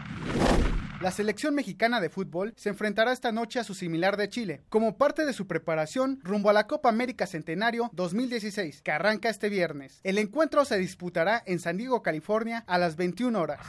La 1.01 1.12
selección 1.12 1.55
mexicana 1.55 2.01
de 2.01 2.11
fútbol 2.11 2.53
se 2.57 2.70
enfrentará 2.70 3.12
esta 3.12 3.30
noche 3.30 3.61
a 3.61 3.64
su 3.64 3.72
similar 3.74 4.16
de 4.16 4.28
Chile, 4.28 4.62
como 4.68 4.99
parte 4.99 5.24
de 5.24 5.32
su 5.32 5.47
preparación 5.47 6.18
rumbo 6.24 6.51
a 6.51 6.53
la 6.53 6.66
Copa 6.66 6.89
América 6.89 7.28
Centenario 7.28 7.89
2016, 7.93 8.82
que 8.82 8.91
arranca 8.91 9.28
este 9.28 9.49
viernes. 9.49 10.01
El 10.03 10.18
encuentro 10.18 10.64
se 10.64 10.76
disputará 10.76 11.41
en 11.47 11.61
San 11.61 11.76
Diego, 11.76 12.03
California, 12.03 12.64
a 12.66 12.78
las 12.78 12.97
21 12.97 13.41
horas. 13.41 13.61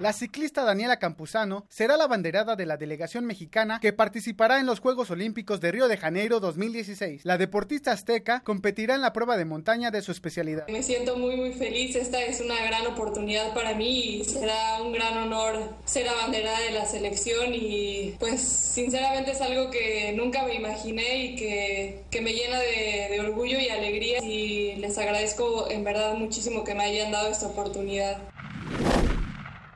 La 0.00 0.12
ciclista 0.12 0.62
Daniela 0.62 1.00
Campuzano 1.00 1.66
será 1.68 1.96
la 1.96 2.06
banderada 2.06 2.54
de 2.54 2.66
la 2.66 2.76
delegación 2.76 3.24
mexicana 3.24 3.80
que 3.80 3.92
participará 3.92 4.60
en 4.60 4.66
los 4.66 4.78
Juegos 4.78 5.10
Olímpicos 5.10 5.60
de 5.60 5.72
Río 5.72 5.88
de 5.88 5.96
Janeiro 5.96 6.38
2016. 6.38 7.24
La 7.24 7.36
deportista 7.36 7.90
azteca 7.90 8.40
competirá 8.44 8.94
en 8.94 9.00
la 9.00 9.12
prueba 9.12 9.36
de 9.36 9.44
montaña 9.44 9.90
de 9.90 10.00
su 10.00 10.12
especialidad. 10.12 10.68
Me 10.68 10.84
siento 10.84 11.16
muy 11.16 11.34
muy 11.34 11.52
feliz, 11.52 11.96
esta 11.96 12.22
es 12.22 12.40
una 12.40 12.62
gran 12.62 12.86
oportunidad 12.86 13.52
para 13.54 13.74
mí 13.74 14.20
y 14.20 14.24
será 14.24 14.80
un 14.80 14.92
gran 14.92 15.18
honor 15.18 15.74
ser 15.84 16.08
abanderada 16.08 16.60
de 16.60 16.70
la 16.70 16.86
selección 16.86 17.52
y 17.52 18.14
pues 18.20 18.40
sinceramente 18.40 19.32
es 19.32 19.40
algo 19.40 19.68
que 19.68 20.12
nunca 20.16 20.44
me 20.44 20.54
imaginé 20.54 21.24
y 21.24 21.34
que, 21.34 22.04
que 22.08 22.20
me 22.20 22.34
llena 22.34 22.60
de, 22.60 23.08
de 23.10 23.20
orgullo 23.20 23.58
y 23.58 23.68
alegría 23.68 24.22
y 24.22 24.76
les 24.76 24.96
agradezco 24.96 25.68
en 25.68 25.82
verdad 25.82 26.14
muchísimo 26.14 26.62
que 26.62 26.76
me 26.76 26.84
hayan 26.84 27.10
dado 27.10 27.30
esta 27.30 27.48
oportunidad. 27.48 28.18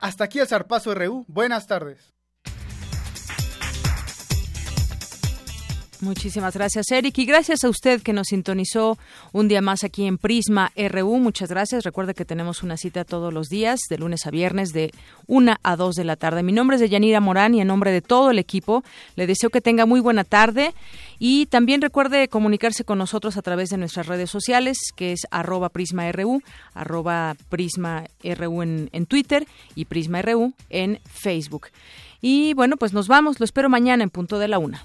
Hasta 0.03 0.25
aquí 0.25 0.41
el 0.41 0.49
Zarpazo 0.49 0.97
RU. 0.97 1.25
Buenas 1.29 1.69
tardes. 1.69 2.13
Muchísimas 6.03 6.55
gracias, 6.55 6.91
Eric. 6.91 7.17
Y 7.19 7.27
gracias 7.27 7.63
a 7.63 7.69
usted 7.69 8.03
que 8.03 8.13
nos 8.13 8.27
sintonizó 8.27 8.99
un 9.31 9.47
día 9.47 9.63
más 9.63 9.85
aquí 9.85 10.05
en 10.05 10.19
Prisma 10.19 10.73
RU. 10.77 11.19
Muchas 11.21 11.49
gracias. 11.49 11.85
Recuerde 11.85 12.13
que 12.13 12.25
tenemos 12.25 12.65
una 12.65 12.77
cita 12.77 13.05
todos 13.05 13.33
los 13.33 13.49
días, 13.49 13.79
de 13.89 13.99
lunes 13.99 14.27
a 14.27 14.33
viernes, 14.33 14.73
de 14.73 14.91
1 15.29 15.55
a 15.63 15.77
2 15.77 15.95
de 15.95 16.03
la 16.03 16.17
tarde. 16.17 16.43
Mi 16.43 16.51
nombre 16.51 16.75
es 16.75 16.81
Deyanira 16.81 17.21
Morán 17.21 17.55
y 17.55 17.61
en 17.61 17.69
nombre 17.69 17.93
de 17.93 18.03
todo 18.03 18.33
el 18.33 18.41
equipo 18.41 18.83
le 19.15 19.29
deseo 19.29 19.51
que 19.51 19.61
tenga 19.61 19.87
muy 19.87 20.01
buena 20.01 20.25
tarde. 20.25 20.75
Y 21.21 21.47
también 21.47 21.81
recuerde 21.81 22.27
comunicarse 22.27 22.83
con 22.83 22.99
nosotros 22.99 23.37
a 23.37 23.43
través 23.43 23.71
de 23.71 23.77
nuestras 23.77 24.09
redes 24.09 24.29
sociales, 24.29 24.79
que 24.97 25.13
es 25.13 25.21
arroba 25.31 25.69
PrismaRU, 25.69 26.43
arroba 26.75 27.37
PrismaRU 27.49 28.63
en, 28.63 28.91
en 28.93 29.07
Twitter 29.07 29.47
y 29.77 29.85
PrismaRU 29.85 30.53
en 30.69 30.99
Facebook. 31.05 31.69
Y 32.21 32.55
bueno, 32.55 32.77
pues 32.77 32.93
nos 32.93 33.07
vamos. 33.07 33.39
Lo 33.39 33.45
espero 33.45 33.69
mañana 33.69 34.03
en 34.03 34.11
punto 34.11 34.41
de 34.41 34.49
la 34.49 34.59
una. 34.59 34.85